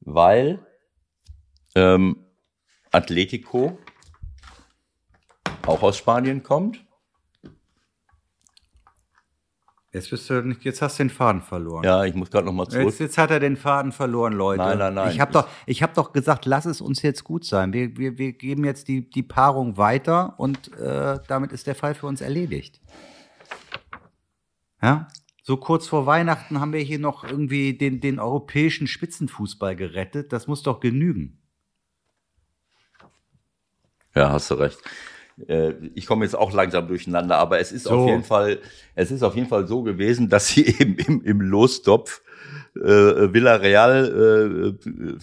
weil 0.00 0.64
ähm, 1.74 2.24
Atletico 2.92 3.78
auch 5.66 5.82
aus 5.82 5.96
Spanien 5.96 6.42
kommt. 6.42 6.86
Jetzt 9.92 10.10
bist 10.10 10.28
du 10.28 10.42
nicht, 10.42 10.62
jetzt 10.62 10.82
hast 10.82 10.98
du 10.98 11.04
den 11.04 11.10
Faden 11.10 11.40
verloren. 11.40 11.82
Ja, 11.82 12.04
ich 12.04 12.14
muss 12.14 12.30
gerade 12.30 12.44
noch 12.44 12.52
mal 12.52 12.68
zurück. 12.68 12.84
Jetzt, 12.84 13.00
jetzt 13.00 13.16
hat 13.16 13.30
er 13.30 13.40
den 13.40 13.56
Faden 13.56 13.92
verloren, 13.92 14.34
Leute. 14.34 14.62
Nein, 14.62 14.78
nein, 14.78 14.92
nein. 14.92 15.10
Ich 15.10 15.20
habe 15.20 15.32
doch, 15.32 15.48
ich 15.64 15.82
hab 15.82 15.94
doch 15.94 16.12
gesagt, 16.12 16.44
lass 16.44 16.66
es 16.66 16.82
uns 16.82 17.00
jetzt 17.00 17.24
gut 17.24 17.46
sein. 17.46 17.72
Wir, 17.72 17.96
wir, 17.96 18.18
wir 18.18 18.34
geben 18.34 18.66
jetzt 18.66 18.88
die, 18.88 19.08
die 19.08 19.22
Paarung 19.22 19.78
weiter 19.78 20.34
und 20.38 20.70
äh, 20.76 21.18
damit 21.28 21.50
ist 21.50 21.66
der 21.66 21.74
Fall 21.74 21.94
für 21.94 22.06
uns 22.06 22.20
erledigt. 22.20 22.78
Ja? 24.82 25.08
So 25.42 25.56
kurz 25.56 25.86
vor 25.86 26.06
Weihnachten 26.06 26.60
haben 26.60 26.72
wir 26.72 26.80
hier 26.80 26.98
noch 26.98 27.22
irgendwie 27.24 27.76
den, 27.78 28.00
den 28.00 28.18
europäischen 28.18 28.86
Spitzenfußball 28.88 29.76
gerettet. 29.76 30.32
Das 30.32 30.46
muss 30.48 30.62
doch 30.62 30.80
genügen. 30.80 31.38
Ja, 34.14 34.30
hast 34.32 34.50
du 34.50 34.54
recht. 34.54 34.78
Äh, 35.46 35.74
Ich 35.94 36.06
komme 36.06 36.24
jetzt 36.24 36.34
auch 36.34 36.52
langsam 36.52 36.88
durcheinander, 36.88 37.38
aber 37.38 37.60
es 37.60 37.72
ist 37.72 37.84
So. 37.84 37.90
auf 37.90 38.08
jeden 38.08 38.24
Fall, 38.24 38.60
es 38.94 39.10
ist 39.10 39.22
auf 39.22 39.34
jeden 39.36 39.48
Fall 39.48 39.66
so 39.66 39.82
gewesen, 39.82 40.28
dass 40.28 40.48
sie 40.48 40.66
eben 40.80 40.96
im, 40.96 41.22
im 41.22 41.40
Lostopf 41.40 42.22
äh, 42.74 43.32
Villarreal, 43.32 44.76
äh, 44.86 44.88
äh, 44.90 45.18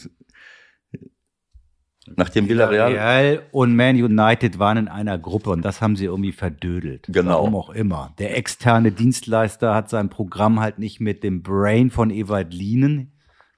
nachdem 2.16 2.50
Villarreal, 2.50 2.92
Real 2.92 3.44
und 3.52 3.76
Man 3.76 3.96
United 3.96 4.60
waren 4.60 4.78
in 4.78 4.88
einer 4.88 5.18
Gruppe 5.18 5.52
und 5.52 5.64
das 5.64 5.82
haben 5.82 5.96
sie 5.96 6.06
irgendwie 6.06 6.32
verdödelt. 6.32 7.08
Genau. 7.10 7.32
Warum 7.32 7.56
auch 7.56 7.70
immer. 7.70 8.14
Der 8.20 8.38
externe 8.38 8.92
Dienstleister 8.92 9.74
hat 9.74 9.90
sein 9.90 10.10
Programm 10.10 10.60
halt 10.60 10.80
nicht 10.80 11.00
mit 11.00 11.24
dem 11.24 11.44
Brain 11.44 11.90
von 11.90 12.10
Ewald 12.10 12.54
Lienen 12.54 13.13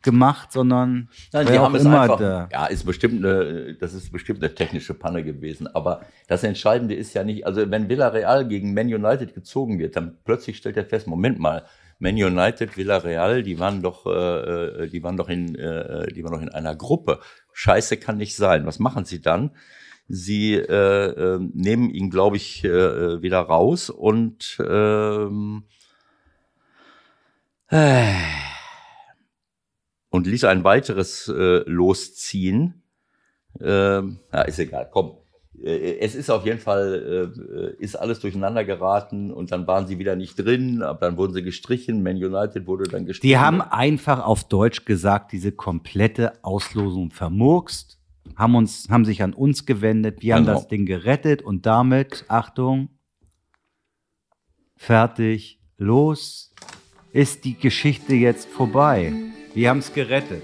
gemacht, 0.06 0.54
sondern 0.54 1.10
Nein, 1.34 1.48
die 1.48 1.60
haben 1.60 1.76
es 1.76 1.84
immer 1.84 2.02
einfach. 2.02 2.18
da- 2.20 2.48
Ja, 2.52 2.66
ist 2.68 2.86
bestimmt 2.86 3.26
eine, 3.26 3.74
das 3.76 3.94
ist 3.94 4.12
bestimmt 4.14 4.42
eine 4.42 4.56
technische 4.56 4.94
Panne 4.94 5.22
gewesen. 5.26 5.68
Aber 5.68 6.02
das 6.30 6.44
Entscheidende 6.46 6.96
ist 6.96 7.14
ja 7.14 7.26
nicht, 7.26 7.46
also 7.46 7.70
wenn 7.70 7.90
Villarreal 7.90 8.48
gegen 8.48 8.74
Man 8.74 8.88
United 8.88 9.34
gezogen 9.34 9.78
wird, 9.80 9.98
dann 9.98 10.18
plötzlich 10.24 10.56
stellt 10.56 10.78
er 10.78 10.86
fest, 10.86 11.08
Moment 11.08 11.38
mal, 11.40 11.66
Man 12.00 12.16
United, 12.16 12.78
Villarreal, 12.78 13.44
die 13.44 13.60
waren 13.60 13.82
doch, 13.82 14.06
äh, 14.06 14.10
äh, 14.84 14.88
die 14.90 15.04
waren 15.04 15.18
doch 15.18 15.28
in, 15.30 15.56
äh, 15.56 16.08
die 16.14 16.24
waren 16.24 16.32
doch 16.34 16.42
in 16.42 16.50
einer 16.50 16.76
Gruppe. 16.76 17.20
Scheiße 17.52 17.98
kann 17.98 18.18
nicht 18.18 18.36
sein. 18.38 18.66
Was 18.66 18.80
machen 18.80 19.04
sie 19.06 19.22
dann? 19.22 19.52
Sie 20.08 20.54
äh, 20.54 20.66
äh, 21.36 21.40
nehmen 21.54 21.90
ihn, 21.90 22.10
glaube 22.12 22.36
ich, 22.38 22.64
äh, 22.64 22.68
äh, 22.68 23.22
wieder 23.24 23.40
raus 23.40 23.90
und 23.90 24.58
ähm, 24.60 25.64
äh, 27.72 28.14
und 30.16 30.28
ließ 30.28 30.46
ein 30.46 30.64
weiteres 30.64 31.28
äh, 31.28 31.62
losziehen. 31.70 32.82
Ähm, 33.62 34.20
ja, 34.34 34.42
ist 34.44 34.60
egal, 34.60 34.90
komm. 34.92 35.18
Äh, 35.64 35.98
Es 36.00 36.16
ist 36.16 36.30
auf 36.30 36.46
jeden 36.46 36.60
Fall, 36.60 37.76
äh, 37.80 37.84
ist 37.84 37.96
alles 37.96 38.20
durcheinander 38.20 38.64
geraten 38.66 39.32
und 39.32 39.52
dann 39.52 39.66
waren 39.68 39.88
sie 39.88 40.00
wieder 40.00 40.16
nicht 40.16 40.36
drin, 40.38 40.82
aber 40.82 41.00
dann 41.08 41.18
wurden 41.18 41.34
sie 41.34 41.44
gestrichen. 41.44 42.04
Man 42.04 42.16
United 42.18 42.66
wurde 42.68 42.86
dann 42.86 43.06
gestrichen. 43.06 43.30
Die 43.30 43.38
haben 43.38 43.62
einfach 43.62 44.26
auf 44.26 44.44
Deutsch 44.46 44.86
gesagt, 44.86 45.32
diese 45.32 45.52
komplette 45.52 46.34
Auslosung 46.44 47.12
vermurkst, 47.12 47.98
haben 48.36 48.56
uns, 48.56 48.88
haben 48.90 49.06
sich 49.06 49.22
an 49.24 49.34
uns 49.34 49.66
gewendet, 49.66 50.22
wir 50.22 50.36
haben 50.36 50.46
Genau. 50.46 50.58
das 50.58 50.68
Ding 50.68 50.86
gerettet 50.86 51.42
und 51.42 51.66
damit, 51.66 52.26
Achtung, 52.28 52.90
fertig, 54.76 55.60
los, 55.78 56.54
ist 57.14 57.46
die 57.46 57.58
Geschichte 57.58 58.14
jetzt 58.16 58.48
vorbei. 58.50 59.14
Wir 59.56 59.70
haben 59.70 59.80
es 59.80 59.94
gerettet. 59.94 60.44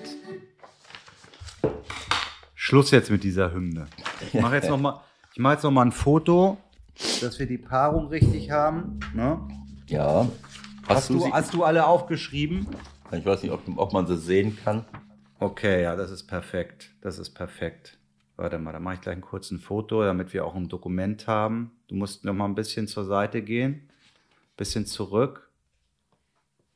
Schluss 2.55 2.91
jetzt 2.91 3.11
mit 3.11 3.25
dieser 3.25 3.51
Hymne. 3.51 3.87
Ich 4.21 4.39
mache 4.39 4.55
jetzt 4.55 4.69
noch 4.69 4.79
mal, 4.79 5.01
ich 5.33 5.39
mache 5.39 5.55
jetzt 5.55 5.63
noch 5.63 5.71
mal 5.71 5.81
ein 5.81 5.91
Foto, 5.91 6.57
dass 7.19 7.37
wir 7.37 7.45
die 7.45 7.57
Paarung 7.57 8.07
richtig 8.07 8.51
haben. 8.51 9.01
Ne? 9.13 9.37
Ja. 9.87 10.29
Hast, 10.87 11.09
du, 11.09 11.19
sie? 11.19 11.29
hast 11.29 11.53
du 11.53 11.65
alle 11.65 11.87
aufgeschrieben? 11.87 12.65
Ich 13.11 13.25
weiß 13.25 13.43
nicht, 13.43 13.51
ob, 13.51 13.59
ob 13.75 13.91
man 13.91 14.07
sie 14.07 14.17
sehen 14.17 14.57
kann. 14.63 14.85
Okay, 15.39 15.83
ja, 15.83 15.97
das 15.97 16.09
ist 16.09 16.23
perfekt. 16.23 16.91
Das 17.01 17.19
ist 17.19 17.31
perfekt. 17.31 17.97
Warte 18.37 18.59
mal, 18.59 18.71
da 18.71 18.79
mache 18.79 18.93
ich 18.93 19.01
gleich 19.01 19.17
ein 19.17 19.21
kurzes 19.21 19.61
Foto, 19.61 20.03
damit 20.05 20.33
wir 20.33 20.45
auch 20.45 20.55
ein 20.55 20.69
Dokument 20.69 21.27
haben. 21.27 21.71
Du 21.89 21.95
musst 21.95 22.23
noch 22.23 22.33
mal 22.33 22.45
ein 22.45 22.55
bisschen 22.55 22.87
zur 22.87 23.03
Seite 23.03 23.41
gehen, 23.41 23.89
bisschen 24.55 24.85
zurück. 24.85 25.50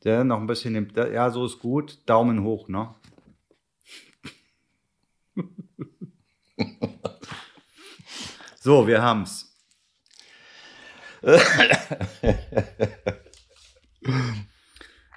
Ja, 0.05 0.23
noch 0.23 0.39
ein 0.39 0.45
bisschen, 0.45 0.75
im, 0.75 0.87
ja, 0.95 1.31
so 1.31 1.45
ist 1.47 1.57
gut. 1.57 1.97
Daumen 2.05 2.43
hoch, 2.43 2.67
ne? 2.69 2.93
so, 8.59 8.85
wir 8.85 9.01
haben's. 9.01 9.51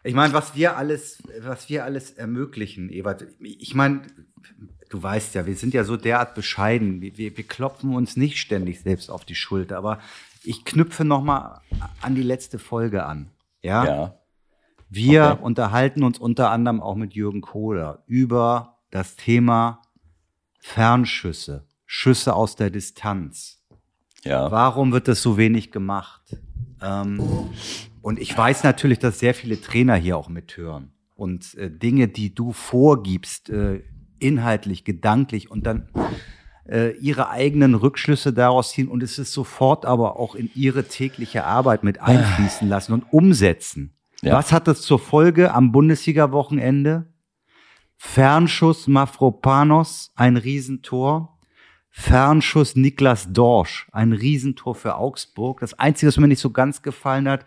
Ich 0.04 0.14
meine, 0.14 0.32
was 0.32 0.54
wir 0.54 0.78
alles, 0.78 1.22
was 1.40 1.68
wir 1.68 1.84
alles 1.84 2.12
ermöglichen, 2.12 2.88
Ewald. 2.88 3.28
Ich 3.40 3.74
meine, 3.74 4.06
du 4.88 5.02
weißt 5.02 5.34
ja, 5.34 5.44
wir 5.44 5.54
sind 5.54 5.74
ja 5.74 5.84
so 5.84 5.98
derart 5.98 6.34
bescheiden. 6.34 7.02
Wir, 7.02 7.18
wir, 7.18 7.36
wir 7.36 7.46
klopfen 7.46 7.94
uns 7.94 8.16
nicht 8.16 8.38
ständig 8.38 8.80
selbst 8.80 9.10
auf 9.10 9.26
die 9.26 9.34
Schulter. 9.34 9.76
Aber 9.76 10.00
ich 10.44 10.64
knüpfe 10.64 11.04
noch 11.04 11.22
mal 11.22 11.60
an 12.00 12.14
die 12.14 12.22
letzte 12.22 12.58
Folge 12.58 13.04
an. 13.04 13.30
Ja. 13.60 13.84
Ja. 13.84 14.18
Wir 14.90 15.32
Okay. 15.32 15.42
unterhalten 15.42 16.02
uns 16.02 16.18
unter 16.18 16.50
anderem 16.50 16.80
auch 16.80 16.94
mit 16.94 17.14
Jürgen 17.14 17.40
Kohler 17.40 18.02
über 18.06 18.78
das 18.90 19.16
Thema 19.16 19.82
Fernschüsse, 20.60 21.66
Schüsse 21.86 22.34
aus 22.34 22.56
der 22.56 22.70
Distanz. 22.70 23.62
Ja. 24.24 24.50
Warum 24.50 24.92
wird 24.92 25.08
das 25.08 25.22
so 25.22 25.36
wenig 25.36 25.70
gemacht? 25.70 26.22
Ähm, 26.82 27.22
und 28.02 28.18
ich 28.18 28.36
weiß 28.36 28.64
natürlich, 28.64 28.98
dass 28.98 29.18
sehr 29.18 29.34
viele 29.34 29.60
Trainer 29.60 29.94
hier 29.96 30.16
auch 30.16 30.28
mithören. 30.28 30.92
Und 31.14 31.54
äh, 31.54 31.70
Dinge, 31.70 32.08
die 32.08 32.34
du 32.34 32.52
vorgibst, 32.52 33.50
äh, 33.50 33.82
inhaltlich, 34.18 34.84
gedanklich 34.84 35.50
und 35.50 35.66
dann 35.66 35.88
äh, 36.68 36.90
ihre 36.98 37.30
eigenen 37.30 37.74
Rückschlüsse 37.74 38.32
daraus 38.32 38.70
ziehen 38.72 38.88
und 38.88 39.02
es 39.02 39.18
ist 39.18 39.32
sofort 39.32 39.84
aber 39.86 40.18
auch 40.18 40.34
in 40.34 40.50
ihre 40.54 40.84
tägliche 40.84 41.44
Arbeit 41.44 41.82
mit 41.84 42.00
einfließen 42.00 42.68
lassen 42.68 42.92
und 42.92 43.12
umsetzen. 43.12 43.94
Ja. 44.22 44.34
Was 44.34 44.52
hat 44.52 44.66
das 44.66 44.82
zur 44.82 44.98
Folge 44.98 45.52
am 45.52 45.72
Bundesliga-Wochenende? 45.72 47.12
Fernschuss 47.96 48.86
Mafropanos, 48.86 50.12
ein 50.14 50.36
Riesentor. 50.36 51.38
Fernschuss 51.90 52.76
Niklas 52.76 53.32
Dorsch, 53.32 53.88
ein 53.92 54.12
Riesentor 54.12 54.76
für 54.76 54.94
Augsburg. 54.96 55.60
Das 55.60 55.74
Einzige, 55.74 56.08
was 56.08 56.16
mir 56.16 56.28
nicht 56.28 56.40
so 56.40 56.50
ganz 56.50 56.82
gefallen 56.82 57.28
hat, 57.28 57.44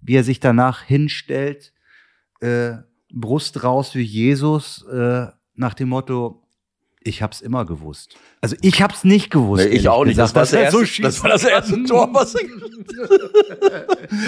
wie 0.00 0.14
er 0.14 0.24
sich 0.24 0.38
danach 0.38 0.82
hinstellt, 0.82 1.72
äh, 2.40 2.76
Brust 3.12 3.64
raus 3.64 3.94
wie 3.94 4.02
Jesus, 4.02 4.84
äh, 4.84 5.26
nach 5.54 5.74
dem 5.74 5.88
Motto, 5.88 6.47
ich 7.08 7.22
hab's 7.22 7.40
immer 7.40 7.64
gewusst. 7.64 8.16
Also 8.40 8.54
ich 8.60 8.82
hab's 8.82 9.02
nicht 9.02 9.30
gewusst. 9.30 9.64
Nee, 9.64 9.70
ich 9.70 9.88
auch 9.88 10.04
nicht. 10.04 10.16
gesagt, 10.16 10.36
Das 10.36 10.36
war 10.36 10.42
das, 10.42 10.52
er 10.52 10.62
erste, 10.64 10.86
so 10.86 11.02
das 11.02 11.22
war 11.22 11.30
das 11.30 11.44
erste 11.44 11.82
Tor, 11.84 12.08
was 12.12 12.34
er 12.34 12.48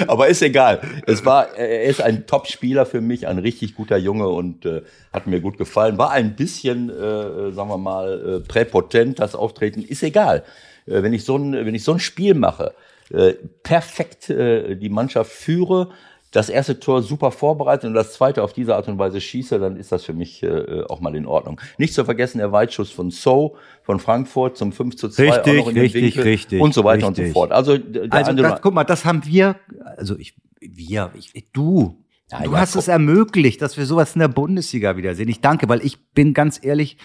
Aber 0.08 0.28
ist 0.28 0.42
egal. 0.42 0.80
Es 1.06 1.24
war, 1.24 1.54
er 1.54 1.84
ist 1.84 2.00
ein 2.00 2.26
Top-Spieler 2.26 2.86
für 2.86 3.00
mich, 3.00 3.28
ein 3.28 3.38
richtig 3.38 3.74
guter 3.74 3.98
Junge 3.98 4.28
und 4.28 4.64
äh, 4.64 4.82
hat 5.12 5.26
mir 5.26 5.40
gut 5.40 5.58
gefallen. 5.58 5.98
War 5.98 6.10
ein 6.10 6.34
bisschen, 6.34 6.90
äh, 6.90 7.52
sagen 7.52 7.68
wir 7.68 7.78
mal, 7.78 8.36
äh, 8.36 8.40
präpotent 8.40 9.20
das 9.20 9.34
Auftreten. 9.34 9.82
Ist 9.82 10.02
egal. 10.02 10.44
Äh, 10.86 11.02
wenn 11.02 11.12
ich 11.12 11.24
so 11.24 11.36
ein, 11.36 11.52
wenn 11.52 11.74
ich 11.74 11.84
so 11.84 11.92
ein 11.92 12.00
Spiel 12.00 12.34
mache, 12.34 12.74
äh, 13.10 13.34
perfekt 13.62 14.30
äh, 14.30 14.76
die 14.76 14.88
Mannschaft 14.88 15.32
führe, 15.32 15.90
das 16.30 16.48
erste 16.48 16.78
Tor 16.78 17.02
super 17.02 17.32
vorbereitet 17.32 17.86
und 17.86 17.94
das 17.94 18.12
zweite 18.12 18.42
auf 18.42 18.52
diese 18.52 18.76
Art 18.76 18.86
und 18.86 18.98
Weise 18.98 19.20
schieße, 19.20 19.58
dann 19.58 19.76
ist 19.76 19.90
das 19.90 20.04
für 20.04 20.12
mich 20.12 20.42
äh, 20.42 20.84
auch 20.88 21.00
mal 21.00 21.14
in 21.16 21.26
Ordnung. 21.26 21.60
Nicht 21.76 21.92
zu 21.92 22.04
vergessen 22.04 22.38
der 22.38 22.52
Weitschuss 22.52 22.90
von 22.90 23.10
So 23.10 23.56
von 23.82 23.98
Frankfurt 23.98 24.56
zum 24.56 24.72
5 24.72 24.96
zu 24.96 25.08
2 25.08 25.22
Richtig, 25.22 25.66
richtig, 25.74 26.18
richtig, 26.24 26.60
und 26.60 26.72
so 26.72 26.84
weiter 26.84 27.08
und 27.08 27.16
so 27.16 27.22
richtig. 27.22 27.34
fort. 27.34 27.50
Also, 27.50 27.76
Also 28.10 28.32
das, 28.34 28.62
guck 28.62 28.74
mal, 28.74 28.84
das 28.84 29.04
haben 29.04 29.24
wir, 29.26 29.56
also 29.96 30.16
ich, 30.18 30.34
wir, 30.60 31.10
ich, 31.14 31.50
du, 31.52 31.98
Ja, 32.30 32.42
du 32.44 32.52
ja, 32.52 32.58
hast 32.58 32.74
guck. 32.74 32.82
es 32.82 32.88
ermöglicht, 32.88 33.60
dass 33.60 33.76
wir 33.76 33.86
sowas 33.86 34.14
in 34.14 34.20
der 34.20 34.28
Bundesliga 34.28 34.96
wiedersehen. 34.96 35.28
Ich 35.28 35.40
danke, 35.40 35.68
weil 35.68 35.84
ich 35.84 36.12
bin 36.12 36.32
ganz 36.32 36.60
ehrlich, 36.62 36.96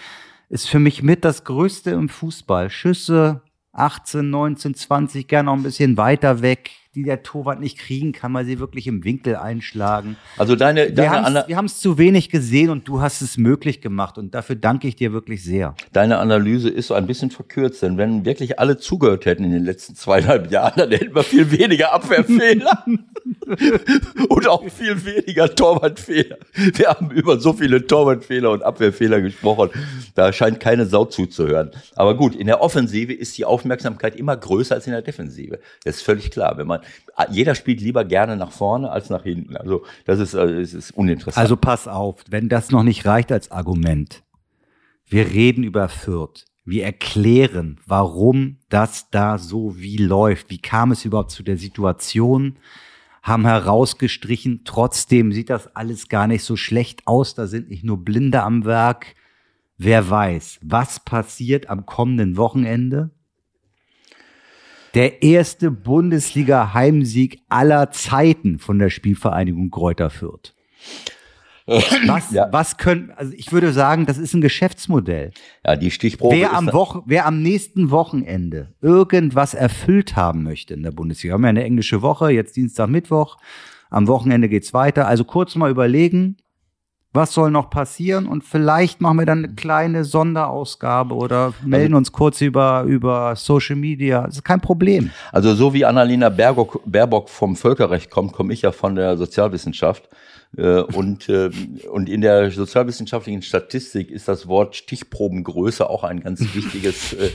ist 0.49 0.67
für 0.69 0.79
mich 0.79 1.01
mit 1.01 1.25
das 1.25 1.43
Größte 1.43 1.89
im 1.91 2.09
Fußball. 2.09 2.69
Schüsse 2.69 3.41
18, 3.73 4.29
19, 4.29 4.75
20, 4.75 5.27
gerne 5.27 5.47
noch 5.47 5.53
ein 5.57 5.63
bisschen 5.63 5.97
weiter 5.97 6.41
weg, 6.43 6.69
die 6.95 7.03
der 7.03 7.23
Torwart 7.23 7.59
nicht 7.59 7.77
kriegen 7.77 8.13
kann, 8.13 8.33
weil 8.33 8.45
sie 8.45 8.59
wirklich 8.59 8.87
im 8.87 9.03
Winkel 9.03 9.35
einschlagen. 9.35 10.15
also 10.37 10.55
deine, 10.55 10.85
Wir 10.85 10.91
deine, 10.91 11.11
haben 11.11 11.47
wir 11.47 11.57
haben's 11.57 11.79
zu 11.79 11.97
wenig 11.97 12.29
gesehen 12.29 12.69
und 12.69 12.87
du 12.87 13.01
hast 13.01 13.21
es 13.21 13.37
möglich 13.37 13.81
gemacht 13.81 14.17
und 14.17 14.33
dafür 14.33 14.55
danke 14.55 14.87
ich 14.87 14.95
dir 14.95 15.11
wirklich 15.11 15.43
sehr. 15.43 15.75
deine 15.91 16.17
Analyse 16.19 16.69
ist 16.69 16.87
so 16.87 16.93
ein 16.93 17.05
bisschen 17.05 17.31
verkürzt, 17.31 17.83
denn 17.83 17.97
wenn 17.97 18.25
wirklich 18.25 18.59
alle 18.59 18.77
zugehört 18.77 19.25
hätten 19.25 19.43
in 19.43 19.51
den 19.51 19.65
letzten 19.65 19.95
zweieinhalb 19.95 20.51
Jahren, 20.51 20.73
dann 20.77 20.91
hätten 20.91 21.13
wir 21.13 21.23
viel 21.23 21.51
weniger 21.51 21.93
Abwehrfehler 21.93 22.85
und 24.29 24.47
auch 24.47 24.63
viel 24.69 25.05
weniger 25.05 25.53
Torwartfehler. 25.53 26.37
Wir 26.53 26.87
haben 26.87 27.11
über 27.11 27.39
so 27.39 27.53
viele 27.53 27.85
Torwartfehler 27.85 28.51
und 28.51 28.63
Abwehrfehler 28.63 29.21
gesprochen, 29.21 29.69
da 30.15 30.31
scheint 30.31 30.59
keine 30.59 30.85
Sau 30.85 31.05
zuzuhören. 31.05 31.71
Aber 31.95 32.15
gut, 32.15 32.35
in 32.35 32.47
der 32.47 32.61
Offensive 32.61 33.13
ist 33.13 33.37
die 33.37 33.45
Aufmerksamkeit 33.45 34.15
immer 34.15 34.37
größer 34.37 34.75
als 34.75 34.87
in 34.87 34.93
der 34.93 35.01
Defensive. 35.01 35.59
Das 35.83 35.97
ist 35.97 36.01
völlig 36.01 36.31
klar. 36.31 36.57
Wenn 36.57 36.67
man, 36.67 36.79
jeder 37.29 37.55
spielt 37.55 37.81
lieber 37.81 38.03
gerne 38.03 38.35
nach 38.35 38.51
vorne 38.51 38.91
als 38.91 39.09
nach 39.09 39.23
hinten. 39.23 39.55
Also 39.55 39.83
das 40.05 40.19
ist, 40.19 40.33
äh, 40.33 40.59
das 40.59 40.73
ist 40.73 40.91
uninteressant. 40.91 41.37
Also 41.37 41.55
pass 41.55 41.87
auf, 41.87 42.23
wenn 42.29 42.49
das 42.49 42.71
noch 42.71 42.83
nicht 42.83 43.05
reicht 43.05 43.31
als 43.31 43.51
Argument. 43.51 44.23
Wir 45.07 45.27
reden 45.31 45.63
über 45.63 45.87
Fürth. 45.87 46.45
Wir 46.65 46.83
erklären, 46.83 47.79
warum 47.85 48.57
das 48.69 49.09
da 49.11 49.37
so 49.37 49.77
wie 49.77 49.97
läuft. 49.97 50.49
Wie 50.49 50.57
kam 50.57 50.91
es 50.91 51.05
überhaupt 51.05 51.31
zu 51.31 51.43
der 51.43 51.57
Situation? 51.57 52.57
Haben 53.21 53.45
herausgestrichen, 53.45 54.61
trotzdem 54.65 55.31
sieht 55.31 55.49
das 55.49 55.75
alles 55.75 56.09
gar 56.09 56.27
nicht 56.27 56.43
so 56.43 56.55
schlecht 56.55 57.07
aus. 57.07 57.35
Da 57.35 57.47
sind 57.47 57.69
nicht 57.69 57.83
nur 57.83 58.03
Blinde 58.03 58.43
am 58.43 58.65
Werk. 58.65 59.15
Wer 59.77 60.09
weiß, 60.09 60.59
was 60.63 60.99
passiert 60.99 61.69
am 61.69 61.85
kommenden 61.85 62.37
Wochenende? 62.37 63.11
Der 64.95 65.21
erste 65.23 65.71
Bundesliga-Heimsieg 65.71 67.41
aller 67.49 67.91
Zeiten 67.91 68.59
von 68.59 68.79
der 68.79 68.89
Spielvereinigung 68.89 69.69
Kräuter 69.69 70.09
Fürth. 70.09 70.53
Was, 71.67 72.31
Ja. 72.31 72.47
was 72.51 72.77
können, 72.77 73.11
also 73.15 73.33
ich 73.35 73.51
würde 73.51 73.73
sagen, 73.73 74.05
das 74.05 74.17
ist 74.17 74.33
ein 74.33 74.41
Geschäftsmodell. 74.41 75.31
ja, 75.65 75.75
die 75.75 75.91
Stichprobe 75.91 76.35
Wer 76.37 76.53
am, 76.53 76.71
Woche, 76.71 77.01
wer 77.07 77.25
am 77.25 77.41
nächsten 77.41 77.89
Wochenende 77.89 78.73
irgendwas 78.81 79.53
erfüllt 79.53 80.15
haben 80.15 80.43
möchte 80.43 80.75
in 80.75 80.83
der 80.83 80.91
Bundesliga, 80.91 81.33
wir 81.33 81.35
haben 81.35 81.43
ja 81.43 81.49
eine 81.49 81.63
englische 81.63 82.01
Woche, 82.01 82.29
jetzt 82.29 82.55
Dienstag, 82.55 82.87
Mittwoch, 82.87 83.37
am 83.89 84.07
Wochenende 84.07 84.47
geht's 84.47 84.73
weiter. 84.73 85.07
Also 85.07 85.23
kurz 85.23 85.55
mal 85.55 85.71
überlegen, 85.71 86.37
was 87.15 87.33
soll 87.33 87.51
noch 87.51 87.69
passieren 87.69 88.27
und 88.27 88.43
vielleicht 88.43 89.01
machen 89.01 89.19
wir 89.19 89.25
dann 89.25 89.45
eine 89.45 89.55
kleine 89.55 90.03
Sonderausgabe 90.03 91.15
oder 91.15 91.53
melden 91.63 91.95
uns 91.95 92.11
kurz 92.11 92.41
über, 92.41 92.83
über 92.83 93.35
Social 93.35 93.75
Media. 93.75 94.23
Das 94.25 94.35
ist 94.35 94.43
kein 94.43 94.61
Problem. 94.61 95.11
Also 95.31 95.55
so 95.55 95.73
wie 95.73 95.85
Annalena 95.85 96.29
Baerbock, 96.29 96.81
Baerbock 96.85 97.29
vom 97.29 97.55
Völkerrecht 97.55 98.11
kommt, 98.11 98.33
komme 98.33 98.53
ich 98.53 98.61
ja 98.61 98.71
von 98.71 98.95
der 98.95 99.17
Sozialwissenschaft. 99.17 100.09
Äh, 100.57 100.81
Und, 100.81 101.27
äh, 101.27 101.49
und 101.91 102.07
in 102.07 102.21
der 102.21 102.49
sozialwissenschaftlichen 102.51 103.41
Statistik 103.41 104.09
ist 104.09 104.27
das 104.27 104.47
Wort 104.47 104.75
Stichprobengröße 104.75 105.89
auch 105.89 106.03
ein 106.03 106.21
ganz 106.21 106.41
wichtiges, 106.55 107.13
äh, 107.13 107.31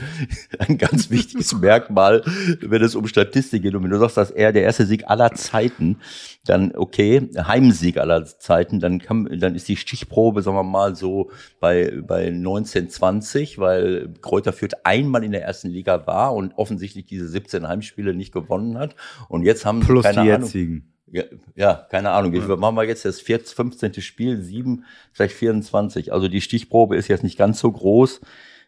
ein 0.58 0.78
ganz 0.78 1.10
wichtiges 1.10 1.52
Merkmal, 1.54 2.22
wenn 2.60 2.82
es 2.82 2.94
um 2.94 3.06
Statistik 3.06 3.62
geht. 3.62 3.74
Und 3.74 3.84
wenn 3.84 3.90
du 3.90 3.98
sagst, 3.98 4.16
dass 4.16 4.30
er 4.30 4.52
der 4.52 4.62
erste 4.62 4.86
Sieg 4.86 5.08
aller 5.08 5.32
Zeiten, 5.32 5.98
dann 6.46 6.72
okay, 6.74 7.28
Heimsieg 7.36 7.98
aller 7.98 8.24
Zeiten, 8.24 8.80
dann 8.80 8.98
kann, 8.98 9.28
dann 9.38 9.54
ist 9.54 9.68
die 9.68 9.76
Stichprobe, 9.76 10.40
sagen 10.42 10.56
wir 10.56 10.62
mal, 10.62 10.96
so 10.96 11.30
bei, 11.60 12.00
bei 12.02 12.28
1920, 12.28 13.58
weil 13.58 14.14
Kräuter 14.22 14.52
Fürth 14.52 14.74
einmal 14.84 15.24
in 15.24 15.32
der 15.32 15.42
ersten 15.42 15.68
Liga 15.68 16.06
war 16.06 16.34
und 16.34 16.54
offensichtlich 16.56 17.04
diese 17.04 17.28
17 17.28 17.68
Heimspiele 17.68 18.14
nicht 18.14 18.32
gewonnen 18.32 18.78
hat. 18.78 18.96
Und 19.28 19.42
jetzt 19.42 19.66
haben 19.66 19.82
sie 19.82 19.86
Plus 19.86 20.04
keine 20.04 20.22
die 20.22 20.32
Ahnung. 20.32 20.82
Ja, 21.12 21.24
ja, 21.56 21.86
keine 21.90 22.10
Ahnung. 22.10 22.32
Wir 22.32 22.56
machen 22.56 22.76
wir 22.76 22.84
jetzt 22.84 23.04
das 23.04 23.20
14, 23.20 23.54
15. 23.56 24.02
Spiel, 24.02 24.40
7, 24.40 24.84
vielleicht 25.12 25.34
24. 25.34 26.12
Also 26.12 26.28
die 26.28 26.40
Stichprobe 26.40 26.96
ist 26.96 27.08
jetzt 27.08 27.24
nicht 27.24 27.38
ganz 27.38 27.58
so 27.58 27.70
groß. 27.70 28.20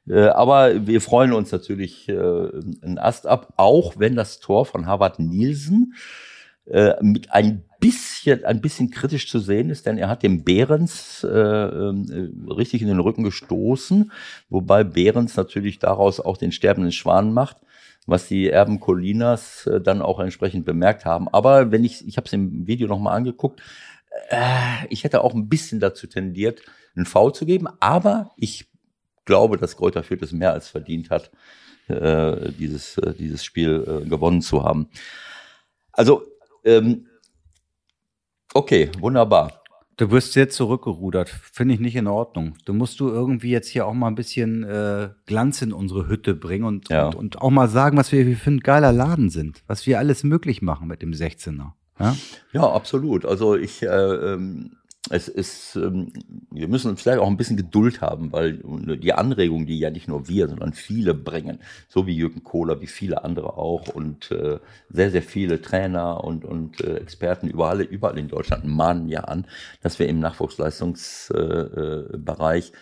Äh, 0.09 0.27
aber 0.29 0.87
wir 0.87 1.01
freuen 1.01 1.33
uns 1.33 1.53
natürlich 1.53 2.09
äh, 2.09 2.15
einen 2.15 2.99
Ast 2.99 3.27
ab, 3.27 3.53
auch 3.57 3.95
wenn 3.99 4.17
das 4.17 4.41
Tor 4.41 4.67
von 4.67 4.87
Harvard 4.87 5.21
Nielsen 5.21 5.95
äh, 6.67 6.95
mit 7.01 7.33
ein 7.33 7.65
bisschen, 7.79 8.45
ein 8.45 8.61
bisschen 8.61 8.91
kritisch 8.91 9.29
zu 9.29 9.39
sehen 9.39 9.71
ist, 9.71 9.87
denn 9.87 9.99
er 9.99 10.09
hat 10.09 10.23
dem 10.23 10.43
Behrens 10.43 11.25
äh, 11.25 11.29
ähm, 11.29 12.07
äh, 12.49 12.53
richtig 12.53 12.83
in 12.83 12.89
den 12.89 13.01
Rücken 13.01 13.23
gestoßen, 13.23 14.11
wobei 14.49 14.85
Behrens 14.85 15.37
natürlich 15.37 15.79
daraus 15.79 16.21
auch 16.21 16.37
den 16.37 16.53
sterbenden 16.53 16.93
Schwan 16.93 17.33
macht 17.33 17.59
was 18.07 18.29
die 18.29 18.49
Erben 18.49 18.81
Colinas 18.81 19.67
äh, 19.67 19.81
dann 19.81 20.03
auch 20.03 20.21
entsprechend 20.21 20.65
bemerkt 20.65 21.05
haben. 21.05 21.29
Aber 21.29 21.71
wenn 21.71 21.85
ich, 21.85 22.07
ich 22.07 22.17
habe 22.17 22.27
es 22.27 22.33
im 22.33 22.67
Video 22.67 22.89
nochmal 22.89 23.17
angeguckt, 23.17 23.63
äh, 24.29 24.87
ich 24.91 25.05
hätte 25.05 25.23
auch 25.23 25.35
ein 25.35 25.49
bisschen 25.49 25.81
dazu 25.81 26.07
tendiert, 26.07 26.63
einen 26.97 27.07
Foul 27.07 27.35
zu 27.35 27.47
geben, 27.47 27.69
aber 27.81 28.31
ich 28.37 28.69
glaube, 29.25 29.57
dass 29.57 29.77
Kräuter 29.77 30.03
Fürth 30.03 30.23
es 30.23 30.33
mehr 30.33 30.53
als 30.53 30.69
verdient 30.69 31.11
hat, 31.11 31.31
äh, 31.89 32.51
dieses, 32.53 32.99
äh, 32.99 33.15
dieses 33.15 33.45
Spiel 33.45 34.03
äh, 34.05 34.09
gewonnen 34.09 34.43
zu 34.43 34.65
haben. 34.65 34.89
Also, 35.93 36.25
ähm, 36.65 37.07
okay, 38.55 38.91
wunderbar. 38.99 39.62
Du 39.97 40.11
wirst 40.11 40.35
jetzt 40.37 40.57
zurückgerudert. 40.57 41.29
Finde 41.29 41.75
ich 41.75 41.81
nicht 41.81 41.97
in 41.97 42.07
Ordnung. 42.07 42.55
Du 42.65 42.73
musst 42.73 42.99
du 43.01 43.09
irgendwie 43.09 43.51
jetzt 43.51 43.69
hier 43.69 43.87
auch 43.87 43.93
mal 43.95 44.09
ein 44.09 44.15
bisschen 44.15 44.65
äh, 44.65 45.11
Glanz 45.27 45.61
in 45.63 45.73
unsere 45.73 46.09
Hütte 46.09 46.35
bringen 46.35 46.65
und, 46.65 46.89
Ja. 46.89 47.07
und, 47.07 47.15
und 47.15 47.43
auch 47.43 47.51
mal 47.51 47.69
sagen, 47.69 47.97
was 47.99 48.11
wir 48.11 48.37
für 48.37 48.51
ein 48.51 48.61
geiler 48.61 48.93
Laden 48.93 49.29
sind. 49.31 49.63
Was 49.67 49.87
wir 49.87 49.99
alles 49.99 50.25
möglich 50.25 50.63
machen 50.63 50.89
mit 50.89 51.03
dem 51.03 51.13
16er. 51.13 51.73
Ja? 52.01 52.17
Ja, 52.53 52.73
absolut. 52.73 53.27
Also 53.27 53.55
ich, 53.55 53.83
äh, 53.83 53.87
ähm, 53.87 54.73
es 55.11 55.27
ist, 55.27 55.75
ähm, 55.77 56.13
wir 56.51 56.69
müssen 56.69 56.91
uns 56.91 57.03
vielleicht 57.03 57.19
auch 57.19 57.27
ein 57.27 57.37
bisschen 57.37 57.57
Geduld 57.57 58.01
haben, 58.01 58.31
weil 58.31 58.63
die 58.99 59.13
Anregungen, 59.13 59.67
die 59.67 59.77
ja 59.79 59.91
nicht 59.91 60.07
nur 60.07 60.29
wir, 60.29 60.47
sondern 60.49 60.75
viele 60.75 61.13
bringen, 61.13 61.59
so 61.89 62.07
wie 62.07 62.15
Jürgen 62.15 62.45
Kohler, 62.45 62.81
wie 62.81 62.87
viele 62.87 63.25
andere 63.25 63.57
auch 63.57 63.89
und 63.89 64.31
äh, 64.31 64.61
sehr, 64.91 65.11
sehr 65.11 65.23
viele 65.23 65.61
Trainer 65.61 66.23
und, 66.23 66.45
und 66.45 66.81
äh, 66.83 66.99
Experten 66.99 67.49
überall, 67.49 67.81
überall 67.81 68.17
in 68.17 68.29
Deutschland 68.29 68.65
mahnen 68.65 69.09
ja 69.09 69.23
an, 69.23 69.45
dass 69.83 69.99
wir 69.99 70.07
im 70.09 70.21
Nachwuchsleistungsbereich 70.21 72.69
äh, 72.69 72.69
äh, 72.69 72.73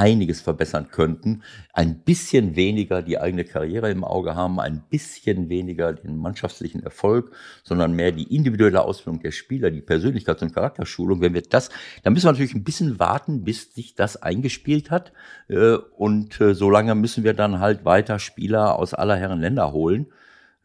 einiges 0.00 0.40
verbessern 0.40 0.88
könnten. 0.90 1.42
Ein 1.74 1.98
bisschen 1.98 2.56
weniger 2.56 3.02
die 3.02 3.18
eigene 3.18 3.44
Karriere 3.44 3.90
im 3.90 4.02
Auge 4.02 4.34
haben, 4.34 4.58
ein 4.58 4.82
bisschen 4.88 5.50
weniger 5.50 5.92
den 5.92 6.16
mannschaftlichen 6.16 6.82
Erfolg, 6.82 7.32
sondern 7.64 7.92
mehr 7.92 8.10
die 8.10 8.34
individuelle 8.34 8.80
Ausbildung 8.80 9.20
der 9.20 9.30
Spieler, 9.30 9.70
die 9.70 9.82
Persönlichkeits- 9.82 10.40
und 10.40 10.54
Charakterschulung. 10.54 11.20
Wenn 11.20 11.34
wir 11.34 11.42
das, 11.42 11.68
dann 12.02 12.14
müssen 12.14 12.24
wir 12.24 12.32
natürlich 12.32 12.54
ein 12.54 12.64
bisschen 12.64 12.98
warten, 12.98 13.44
bis 13.44 13.74
sich 13.74 13.94
das 13.94 14.16
eingespielt 14.16 14.90
hat. 14.90 15.12
Äh, 15.48 15.74
und 15.74 16.40
äh, 16.40 16.54
solange 16.54 16.94
müssen 16.94 17.22
wir 17.22 17.34
dann 17.34 17.60
halt 17.60 17.84
weiter 17.84 18.18
Spieler 18.18 18.78
aus 18.78 18.94
aller 18.94 19.16
Herren 19.16 19.40
Länder 19.40 19.72
holen. 19.72 20.06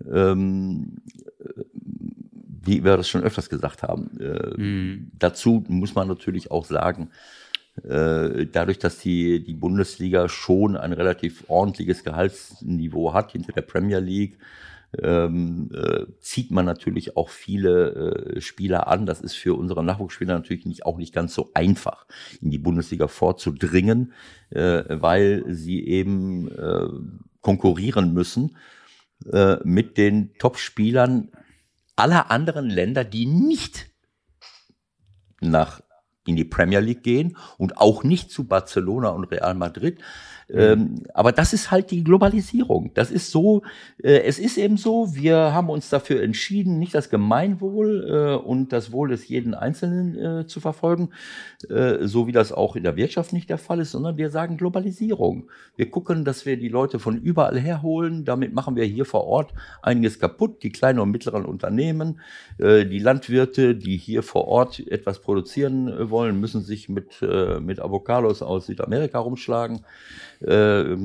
Ähm, 0.10 1.02
wie 2.68 2.84
wir 2.84 2.98
das 2.98 3.08
schon 3.08 3.22
öfters 3.22 3.48
gesagt 3.48 3.84
haben. 3.84 4.10
Mhm. 4.58 5.12
Dazu 5.20 5.64
muss 5.68 5.94
man 5.94 6.08
natürlich 6.08 6.50
auch 6.50 6.66
sagen, 6.66 7.10
äh, 7.12 7.45
dadurch, 7.84 8.80
dass 8.80 9.00
die, 9.00 9.44
die 9.44 9.54
Bundesliga 9.54 10.30
schon 10.30 10.78
ein 10.78 10.94
relativ 10.94 11.44
ordentliches 11.50 12.06
Gehaltsniveau 12.06 13.14
hat 13.14 13.34
hinter 13.34 13.52
der 13.52 13.64
Premier 13.64 14.00
League, 14.00 14.38
ähm, 15.02 15.70
äh, 15.74 16.06
zieht 16.20 16.52
man 16.52 16.66
natürlich 16.66 17.18
auch 17.18 17.30
viele 17.30 18.36
äh, 18.36 18.42
Spieler 18.42 18.88
an. 18.88 19.06
Das 19.06 19.22
ist 19.22 19.36
für 19.36 19.56
unsere 19.56 19.84
Nachwuchsspieler 19.84 20.34
natürlich 20.34 20.66
nicht, 20.66 20.86
auch 20.86 20.98
nicht 20.98 21.14
ganz 21.14 21.34
so 21.34 21.52
einfach, 21.54 22.06
in 22.42 22.52
die 22.52 22.58
Bundesliga 22.58 23.08
vorzudringen, 23.08 24.14
äh, 24.50 24.84
weil 24.90 25.44
sie 25.48 25.86
eben 25.86 26.50
äh, 26.52 26.88
konkurrieren 27.42 28.14
müssen 28.14 28.58
äh, 29.32 29.58
mit 29.64 29.98
den 29.98 30.34
Top-Spielern 30.38 31.32
aller 31.96 32.32
anderen 32.32 32.70
Länder, 32.70 33.04
die 33.04 33.26
nicht 33.26 33.88
nach 35.42 35.82
in 36.26 36.36
die 36.36 36.46
Premier 36.46 36.80
League 36.80 37.04
gehen 37.04 37.38
und 37.58 37.78
auch 37.78 38.04
nicht 38.04 38.32
zu 38.32 38.46
Barcelona 38.46 39.10
und 39.10 39.26
Real 39.26 39.56
Madrid, 39.56 40.00
ähm, 40.50 41.04
aber 41.14 41.32
das 41.32 41.54
ist 41.54 41.72
halt 41.72 41.90
die 41.92 42.04
Globalisierung. 42.04 42.92
Das 42.94 43.10
ist 43.10 43.32
so, 43.32 43.64
äh, 44.02 44.20
es 44.20 44.38
ist 44.38 44.58
eben 44.58 44.78
so, 44.78 45.16
wir 45.16 45.36
haben 45.36 45.70
uns 45.70 45.90
dafür 45.90 46.22
entschieden, 46.22 46.78
nicht 46.78 46.94
das 46.94 47.10
Gemeinwohl 47.10 48.40
äh, 48.42 48.46
und 48.46 48.72
das 48.72 48.92
Wohl 48.92 49.10
des 49.10 49.28
jeden 49.28 49.56
Einzelnen 49.56 50.18
äh, 50.18 50.48
zu 50.48 50.60
verfolgen, 50.60 51.10
äh, 51.70 52.06
so 52.06 52.28
wie 52.28 52.32
das 52.32 52.52
auch 52.52 52.76
in 52.76 52.84
der 52.84 52.96
Wirtschaft 52.96 53.34
nicht 53.34 53.50
der 53.50 53.58
Fall 53.58 53.80
ist, 53.80 53.92
sondern 53.92 54.18
wir 54.18 54.30
sagen 54.30 54.58
Globalisierung. 54.58 55.50
Wir 55.76 55.90
gucken, 55.90 56.26
dass 56.26 56.46
wir 56.46 56.58
die 56.58 56.70
Leute 56.70 57.00
von 57.00 57.18
überall 57.18 57.60
herholen. 57.60 58.24
Damit 58.24 58.54
machen 58.54 58.76
wir 58.76 58.86
hier 58.86 59.06
vor 59.06 59.26
Ort 59.26 59.54
einiges 59.82 60.20
kaputt. 60.20 60.62
Die 60.62 60.72
kleinen 60.72 61.00
und 61.00 61.10
mittleren 61.10 61.46
Unternehmen, 61.46 62.20
äh, 62.60 62.86
die 62.86 63.00
Landwirte, 63.00 63.76
die 63.76 63.98
hier 63.98 64.22
vor 64.22 64.48
Ort 64.48 64.86
etwas 64.88 65.20
produzieren 65.20 65.88
äh, 65.88 66.10
wollen, 66.12 66.40
müssen 66.40 66.62
sich 66.62 66.88
mit, 66.88 67.22
mit 67.62 67.80
Avocados 67.80 68.42
aus 68.42 68.68
Südamerika 68.68 69.20
rumschlagen. 69.20 69.82
Äh, 70.46 70.96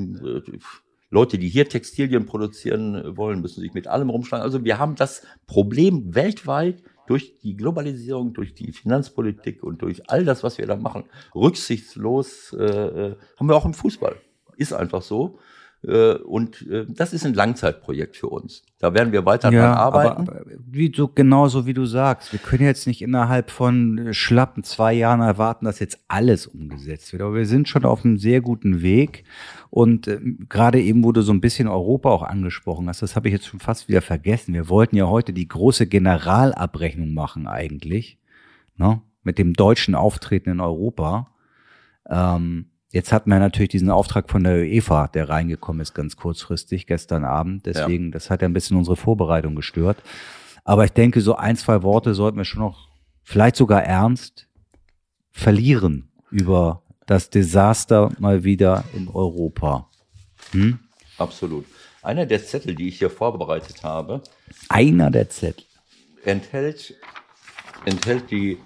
Leute, 1.09 1.37
die 1.37 1.49
hier 1.49 1.67
Textilien 1.67 2.25
produzieren 2.25 3.17
wollen, 3.17 3.41
müssen 3.41 3.59
sich 3.59 3.73
mit 3.73 3.87
allem 3.87 4.09
rumschlagen. 4.09 4.43
Also 4.43 4.63
wir 4.63 4.79
haben 4.79 4.95
das 4.95 5.23
Problem 5.45 6.15
weltweit 6.15 6.81
durch 7.07 7.37
die 7.39 7.57
Globalisierung, 7.57 8.33
durch 8.33 8.53
die 8.53 8.71
Finanzpolitik 8.71 9.61
und 9.61 9.81
durch 9.81 10.09
all 10.09 10.23
das, 10.23 10.43
was 10.43 10.57
wir 10.57 10.67
da 10.67 10.77
machen, 10.77 11.03
rücksichtslos, 11.35 12.53
äh, 12.53 12.63
äh 12.63 13.15
haben 13.37 13.49
wir 13.49 13.55
auch 13.55 13.65
im 13.65 13.73
Fußball. 13.73 14.15
Ist 14.55 14.73
einfach 14.73 15.01
so. 15.01 15.39
Äh, 15.83 16.13
und 16.13 16.67
äh, 16.69 16.85
das 16.87 17.13
ist 17.13 17.25
ein 17.25 17.33
Langzeitprojekt 17.33 18.15
für 18.15 18.27
uns. 18.27 18.63
Da 18.77 18.93
werden 18.93 19.11
wir 19.11 19.25
weiter 19.25 19.51
ja, 19.51 19.61
dran 19.61 19.77
arbeiten. 19.77 20.21
Aber, 20.21 20.41
aber 20.41 20.51
wie 20.67 20.89
du, 20.89 21.07
genauso 21.07 21.65
wie 21.65 21.73
du 21.73 21.85
sagst, 21.85 22.31
wir 22.31 22.39
können 22.39 22.63
jetzt 22.63 22.85
nicht 22.85 23.01
innerhalb 23.01 23.49
von 23.49 24.09
schlappen 24.11 24.63
zwei 24.63 24.93
Jahren 24.93 25.21
erwarten, 25.21 25.65
dass 25.65 25.79
jetzt 25.79 25.99
alles 26.07 26.47
umgesetzt 26.47 27.11
wird. 27.13 27.23
Aber 27.23 27.35
wir 27.35 27.47
sind 27.47 27.67
schon 27.67 27.85
auf 27.85 28.05
einem 28.05 28.17
sehr 28.17 28.41
guten 28.41 28.81
Weg. 28.81 29.23
Und 29.69 30.07
äh, 30.07 30.19
gerade 30.49 30.81
eben 30.81 31.03
wurde 31.03 31.23
so 31.23 31.33
ein 31.33 31.41
bisschen 31.41 31.67
Europa 31.67 32.09
auch 32.09 32.23
angesprochen 32.23 32.87
hast, 32.87 33.01
das 33.01 33.15
habe 33.15 33.29
ich 33.29 33.33
jetzt 33.33 33.47
schon 33.47 33.59
fast 33.59 33.87
wieder 33.87 34.01
vergessen. 34.01 34.53
Wir 34.53 34.69
wollten 34.69 34.95
ja 34.95 35.07
heute 35.07 35.33
die 35.33 35.47
große 35.47 35.87
Generalabrechnung 35.87 37.13
machen 37.13 37.47
eigentlich, 37.47 38.19
ne? 38.77 39.01
mit 39.23 39.37
dem 39.37 39.53
deutschen 39.53 39.95
Auftreten 39.95 40.49
in 40.49 40.59
Europa. 40.59 41.31
Ähm, 42.09 42.70
Jetzt 42.91 43.13
hatten 43.13 43.29
wir 43.29 43.39
natürlich 43.39 43.69
diesen 43.69 43.89
Auftrag 43.89 44.29
von 44.29 44.43
der 44.43 44.57
UEFA, 44.57 45.07
der 45.07 45.29
reingekommen 45.29 45.81
ist, 45.81 45.93
ganz 45.93 46.17
kurzfristig 46.17 46.87
gestern 46.87 47.23
Abend. 47.23 47.65
Deswegen, 47.65 48.05
ja. 48.05 48.11
das 48.11 48.29
hat 48.29 48.41
ja 48.41 48.49
ein 48.49 48.53
bisschen 48.53 48.75
unsere 48.75 48.97
Vorbereitung 48.97 49.55
gestört. 49.55 49.97
Aber 50.65 50.83
ich 50.83 50.91
denke, 50.91 51.21
so 51.21 51.35
ein, 51.35 51.55
zwei 51.55 51.83
Worte 51.83 52.13
sollten 52.13 52.37
wir 52.37 52.45
schon 52.45 52.61
noch, 52.61 52.89
vielleicht 53.23 53.55
sogar 53.55 53.83
ernst, 53.83 54.47
verlieren 55.31 56.11
über 56.29 56.83
das 57.05 57.29
Desaster 57.29 58.11
mal 58.19 58.43
wieder 58.43 58.83
in 58.93 59.07
Europa. 59.07 59.89
Hm? 60.51 60.79
Absolut. 61.17 61.65
Einer 62.01 62.25
der 62.25 62.43
Zettel, 62.43 62.75
die 62.75 62.89
ich 62.89 62.99
hier 62.99 63.09
vorbereitet 63.09 63.83
habe. 63.83 64.21
Einer 64.67 65.11
der 65.11 65.29
Zettel. 65.29 65.65
Enthält, 66.25 66.95
enthält 67.85 68.29
die 68.31 68.57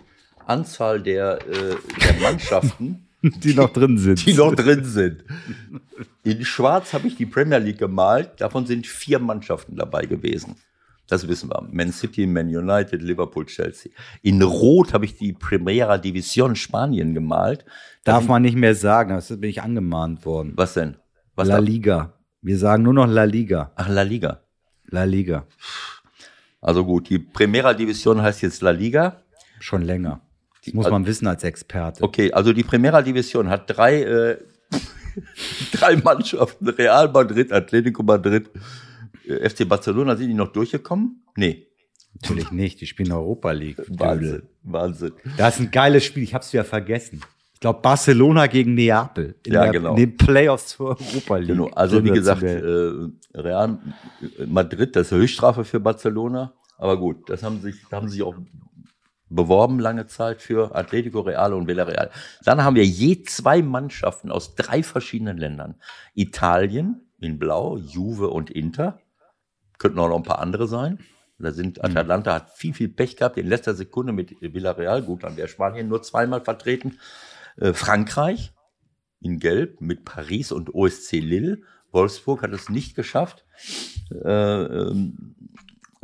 Anzahl 0.47 1.01
der, 1.01 1.39
äh, 1.47 1.75
der 2.01 2.13
Mannschaften. 2.21 3.01
die 3.43 3.53
noch 3.53 3.71
drin 3.71 3.97
sind. 3.97 4.25
Die 4.25 4.33
noch 4.33 4.53
drin 4.53 4.83
sind. 4.83 5.23
In 6.23 6.45
Schwarz 6.45 6.93
habe 6.93 7.07
ich 7.07 7.15
die 7.15 7.25
Premier 7.25 7.57
League 7.57 7.79
gemalt. 7.79 8.41
Davon 8.41 8.65
sind 8.65 8.85
vier 8.85 9.19
Mannschaften 9.19 9.75
dabei 9.75 10.05
gewesen. 10.05 10.55
Das 11.07 11.27
wissen 11.27 11.49
wir. 11.49 11.67
Man 11.71 11.91
City, 11.91 12.25
Man 12.25 12.47
United, 12.47 13.01
Liverpool, 13.01 13.45
Chelsea. 13.45 13.91
In 14.21 14.41
Rot 14.41 14.93
habe 14.93 15.05
ich 15.05 15.17
die 15.17 15.33
Primera 15.33 15.97
Division 15.97 16.55
Spanien 16.55 17.13
gemalt. 17.13 17.65
Darf 18.03 18.27
man 18.27 18.41
nicht 18.41 18.55
mehr 18.55 18.75
sagen, 18.75 19.11
das 19.11 19.27
bin 19.27 19.49
ich 19.49 19.61
angemahnt 19.61 20.25
worden. 20.25 20.53
Was 20.55 20.73
denn? 20.73 20.97
Was 21.35 21.47
La 21.47 21.57
Liga. 21.57 22.13
Wir 22.41 22.57
sagen 22.57 22.83
nur 22.83 22.93
noch 22.93 23.07
La 23.07 23.23
Liga. 23.23 23.71
Ach, 23.75 23.89
La 23.89 24.01
Liga. 24.01 24.41
La 24.87 25.03
Liga. 25.03 25.45
Also 26.61 26.85
gut, 26.85 27.09
die 27.09 27.19
Primera 27.19 27.73
Division 27.73 28.21
heißt 28.21 28.41
jetzt 28.41 28.61
La 28.61 28.71
Liga. 28.71 29.21
Schon 29.59 29.83
länger. 29.83 30.21
Das 30.65 30.73
muss 30.73 30.89
man 30.89 31.05
wissen 31.05 31.27
als 31.27 31.43
Experte. 31.43 32.03
Okay, 32.03 32.31
also 32.33 32.51
die 32.51 32.63
Primera 32.63 33.01
Division 33.01 33.49
hat 33.49 33.63
drei, 33.67 34.01
äh, 34.01 34.37
drei 35.71 35.95
Mannschaften. 35.97 36.69
Real 36.69 37.11
Madrid, 37.11 37.51
Atletico 37.51 38.01
Madrid, 38.03 38.49
äh, 39.27 39.47
FC 39.49 39.67
Barcelona. 39.67 40.15
Sind 40.15 40.29
die 40.29 40.33
noch 40.33 40.51
durchgekommen? 40.51 41.23
Nee. 41.35 41.67
Natürlich 42.21 42.51
nicht. 42.51 42.81
Die 42.81 42.87
spielen 42.87 43.11
Europa 43.11 43.51
League. 43.51 43.77
Wahnsinn. 43.89 44.43
Wahnsinn. 44.63 45.11
Das 45.37 45.55
ist 45.55 45.61
ein 45.61 45.71
geiles 45.71 46.03
Spiel. 46.03 46.23
Ich 46.23 46.33
habe 46.33 46.43
es 46.43 46.51
ja 46.51 46.63
vergessen. 46.63 47.21
Ich 47.53 47.59
glaube 47.59 47.81
Barcelona 47.81 48.47
gegen 48.47 48.73
Neapel. 48.73 49.35
In 49.45 49.53
ja, 49.53 49.63
der, 49.63 49.71
genau. 49.71 49.91
In 49.91 49.97
den 49.97 50.17
Playoffs 50.17 50.69
zur 50.69 50.89
Europa 50.89 51.37
League. 51.37 51.47
Genau. 51.47 51.67
Also 51.69 52.03
wie 52.03 52.09
gesagt, 52.09 52.43
äh, 52.43 52.61
Real 53.33 53.79
Madrid, 54.47 54.95
das 54.95 55.07
ist 55.07 55.17
Höchststrafe 55.17 55.63
für 55.63 55.79
Barcelona. 55.79 56.53
Aber 56.77 56.97
gut, 56.97 57.29
das 57.29 57.43
haben 57.43 57.61
sich, 57.61 57.75
da 57.89 57.97
haben 57.97 58.09
sich 58.09 58.21
auch 58.23 58.35
beworben 59.35 59.79
lange 59.79 60.07
Zeit 60.07 60.41
für 60.41 60.75
Atletico 60.75 61.21
Real 61.21 61.53
und 61.53 61.67
Villarreal. 61.67 62.09
Dann 62.43 62.63
haben 62.63 62.75
wir 62.75 62.85
je 62.85 63.23
zwei 63.23 63.61
Mannschaften 63.61 64.31
aus 64.31 64.55
drei 64.55 64.83
verschiedenen 64.83 65.37
Ländern. 65.37 65.75
Italien 66.13 67.01
in 67.19 67.37
Blau, 67.39 67.77
Juve 67.77 68.29
und 68.29 68.49
Inter. 68.49 68.99
Könnten 69.77 69.99
auch 69.99 70.09
noch 70.09 70.17
ein 70.17 70.23
paar 70.23 70.39
andere 70.39 70.67
sein. 70.67 70.99
Da 71.37 71.51
sind 71.51 71.77
mhm. 71.77 71.85
Atalanta 71.85 72.33
hat 72.33 72.51
viel, 72.51 72.73
viel 72.73 72.89
Pech 72.89 73.17
gehabt 73.17 73.37
in 73.37 73.47
letzter 73.47 73.73
Sekunde 73.73 74.13
mit 74.13 74.35
Villarreal. 74.41 75.01
Gut, 75.01 75.23
dann 75.23 75.37
wäre 75.37 75.47
Spanien 75.47 75.87
nur 75.87 76.01
zweimal 76.01 76.41
vertreten. 76.41 76.99
Äh, 77.57 77.73
Frankreich 77.73 78.53
in 79.21 79.39
Gelb 79.39 79.81
mit 79.81 80.05
Paris 80.05 80.51
und 80.51 80.73
OSC 80.73 81.19
Lille. 81.19 81.61
Wolfsburg 81.91 82.41
hat 82.41 82.51
es 82.51 82.69
nicht 82.69 82.95
geschafft. 82.95 83.45
Äh, 84.11 84.29
ähm, 84.29 85.35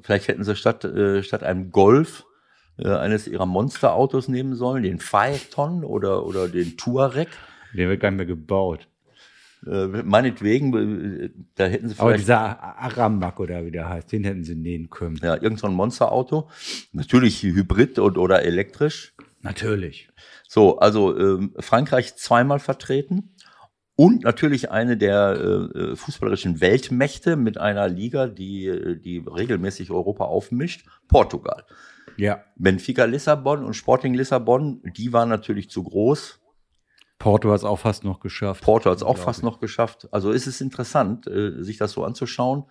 vielleicht 0.02 0.28
hätten 0.28 0.44
sie 0.44 0.56
statt, 0.56 0.84
äh, 0.86 1.22
statt 1.24 1.44
einem 1.44 1.72
Golf 1.72 2.26
äh, 2.82 2.90
eines 2.90 3.28
ihrer 3.28 3.46
Monsterautos 3.46 4.28
nehmen 4.28 4.56
sollen, 4.56 4.84
den 4.84 5.00
Phaeton 5.00 5.84
oder, 5.84 6.26
oder 6.26 6.48
den 6.48 6.78
Touareg. 6.78 7.30
Der 7.74 7.90
wird 7.90 8.02
gar 8.02 8.12
nicht 8.12 8.18
mehr 8.18 8.26
gebaut. 8.26 8.88
Äh, 9.66 9.88
meinetwegen, 9.88 10.74
äh, 10.74 11.30
da 11.56 11.66
hätten 11.66 11.90
sie 11.90 11.96
vielleicht. 11.96 12.02
Aber 12.02 12.18
dieser 12.18 12.64
Aramak 12.64 13.40
oder 13.40 13.64
wie 13.66 13.72
der 13.72 13.90
heißt, 13.90 14.12
den 14.12 14.24
hätten 14.24 14.44
sie 14.44 14.56
nehmen 14.56 14.90
können. 14.90 15.18
Ja, 15.22 15.36
irgendein 15.36 15.58
so 15.58 15.68
Monsterauto. 15.70 16.50
Natürlich 16.94 17.44
Hybrid 17.44 18.00
und, 18.00 18.18
oder 18.18 18.44
elektrisch. 18.44 19.14
Natürlich. 19.42 20.10
So, 20.48 20.80
also 20.80 21.18
ähm, 21.18 21.54
Frankreich 21.60 22.16
zweimal 22.16 22.60
vertreten 22.60 23.36
und 23.96 24.24
natürlich 24.24 24.72
eine 24.72 24.98
der 24.98 25.70
äh, 25.76 25.96
fußballerischen 25.96 26.60
Weltmächte 26.60 27.36
mit 27.36 27.58
einer 27.60 27.88
Liga, 27.88 28.28
die, 28.28 28.66
äh, 28.66 29.00
die 29.00 29.20
regelmäßig 29.20 29.92
Europa 29.92 30.26
aufmischt, 30.26 30.88
Portugal. 31.08 31.66
Ja. 32.18 32.44
Benfica 32.56 33.06
Lissabon 33.06 33.64
und 33.64 33.74
Sporting 33.74 34.14
Lissabon, 34.14 34.82
die 34.84 35.14
waren 35.14 35.30
natürlich 35.30 35.70
zu 35.70 35.84
groß. 35.84 36.40
Porto 37.20 37.50
hat 37.50 37.58
es 37.58 37.64
auch 37.64 37.80
fast 37.80 38.04
noch 38.04 38.20
geschafft. 38.20 38.64
Porto 38.64 38.90
hat 38.90 38.98
es 38.98 39.04
auch 39.04 39.18
fast 39.18 39.44
noch 39.44 39.60
geschafft. 39.60 40.08
Also 40.12 40.32
ist 40.32 40.48
es 40.48 40.60
interessant, 40.60 41.28
äh, 41.28 41.64
sich 41.64 41.78
das 41.78 41.92
so 41.92 42.04
anzuschauen. 42.04 42.66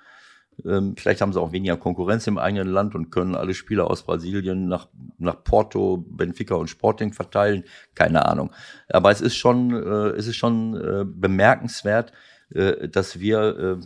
Ähm, 0.65 0.95
vielleicht 0.97 1.21
haben 1.21 1.33
sie 1.33 1.41
auch 1.41 1.53
weniger 1.53 1.77
Konkurrenz 1.77 2.27
im 2.27 2.37
eigenen 2.37 2.69
Land 2.69 2.95
und 2.95 3.11
können 3.11 3.35
alle 3.35 3.55
Spieler 3.55 3.89
aus 3.89 4.03
Brasilien 4.03 4.67
nach, 4.67 4.89
nach 5.19 5.43
Porto, 5.45 5.99
Benfica 5.99 6.57
und 6.57 6.69
Sporting 6.69 7.13
verteilen. 7.13 7.65
Keine 7.95 8.27
Ahnung. 8.27 8.53
Aber 8.89 9.11
es 9.11 9.21
ist 9.21 9.37
schon, 9.37 9.73
äh, 9.73 10.11
es 10.17 10.27
ist 10.27 10.37
schon 10.37 10.75
äh, 10.77 11.05
bemerkenswert, 11.07 12.13
dass 12.53 13.21
wir, 13.21 13.79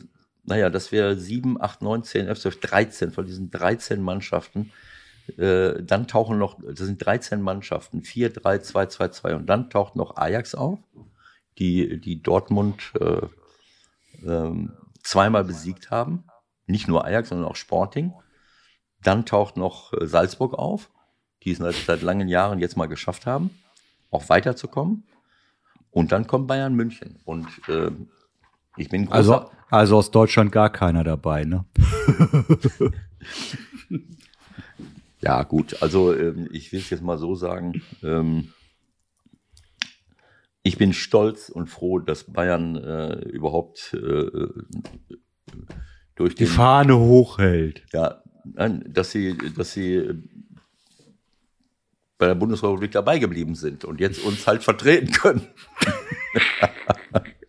naja, 0.44 0.70
dass 0.70 0.90
wir 0.90 1.16
sieben, 1.16 1.60
acht, 1.60 1.82
neun, 1.82 2.02
zehn, 2.02 2.28
elf, 2.28 2.40
zwölf, 2.40 2.58
dreizehn 2.60 3.10
von 3.10 3.26
diesen 3.26 3.50
dreizehn 3.50 4.00
Mannschaften 4.00 4.72
äh, 5.38 5.82
dann 5.82 6.06
tauchen 6.06 6.38
noch, 6.38 6.58
das 6.62 6.86
sind 6.86 7.04
13 7.04 7.40
Mannschaften, 7.40 8.02
4, 8.02 8.30
3, 8.30 8.58
2, 8.58 8.86
2, 8.86 9.08
2 9.08 9.34
und 9.36 9.46
dann 9.46 9.70
taucht 9.70 9.96
noch 9.96 10.16
Ajax 10.16 10.54
auf, 10.54 10.78
die, 11.58 12.00
die 12.00 12.22
Dortmund 12.22 12.92
äh, 13.00 13.26
ähm, 14.24 14.72
zweimal 15.02 15.44
besiegt 15.44 15.90
haben. 15.90 16.24
Nicht 16.66 16.88
nur 16.88 17.04
Ajax, 17.04 17.28
sondern 17.28 17.48
auch 17.48 17.56
Sporting. 17.56 18.12
Dann 19.02 19.26
taucht 19.26 19.56
noch 19.56 19.92
äh, 19.92 20.06
Salzburg 20.06 20.54
auf, 20.54 20.90
die 21.42 21.52
es 21.52 21.58
seit, 21.58 21.74
seit 21.74 22.02
langen 22.02 22.28
Jahren 22.28 22.58
jetzt 22.58 22.76
mal 22.76 22.86
geschafft 22.86 23.26
haben, 23.26 23.50
auch 24.10 24.28
weiterzukommen. 24.28 25.04
Und 25.90 26.12
dann 26.12 26.26
kommt 26.26 26.48
Bayern 26.48 26.74
München. 26.74 27.20
Und 27.24 27.48
äh, 27.68 27.90
ich 28.76 28.88
bin 28.88 29.06
großer, 29.06 29.16
Also, 29.16 29.50
also 29.70 29.96
aus 29.98 30.10
Deutschland 30.10 30.52
gar 30.52 30.70
keiner 30.70 31.04
dabei, 31.04 31.44
ne? 31.44 31.64
Ja, 35.24 35.42
gut, 35.42 35.82
also 35.82 36.14
ähm, 36.14 36.48
ich 36.52 36.70
will 36.70 36.80
es 36.80 36.90
jetzt 36.90 37.02
mal 37.02 37.16
so 37.16 37.34
sagen. 37.34 37.82
Ähm, 38.02 38.52
ich 40.62 40.76
bin 40.76 40.92
stolz 40.92 41.48
und 41.48 41.68
froh, 41.68 41.98
dass 41.98 42.24
Bayern 42.24 42.76
äh, 42.76 43.20
überhaupt 43.30 43.94
äh, 43.94 44.48
durch 46.14 46.34
Die 46.34 46.44
den, 46.44 46.52
Fahne 46.52 46.98
hochhält. 46.98 47.86
ja, 47.94 48.22
nein, 48.44 48.84
dass 48.86 49.12
sie, 49.12 49.34
dass 49.56 49.72
sie 49.72 50.22
bei 52.18 52.26
der 52.26 52.34
Bundesrepublik 52.34 52.92
dabei 52.92 53.18
geblieben 53.18 53.54
sind 53.54 53.86
und 53.86 54.00
jetzt 54.00 54.22
uns 54.22 54.46
halt 54.46 54.62
vertreten 54.62 55.10
können. 55.10 55.46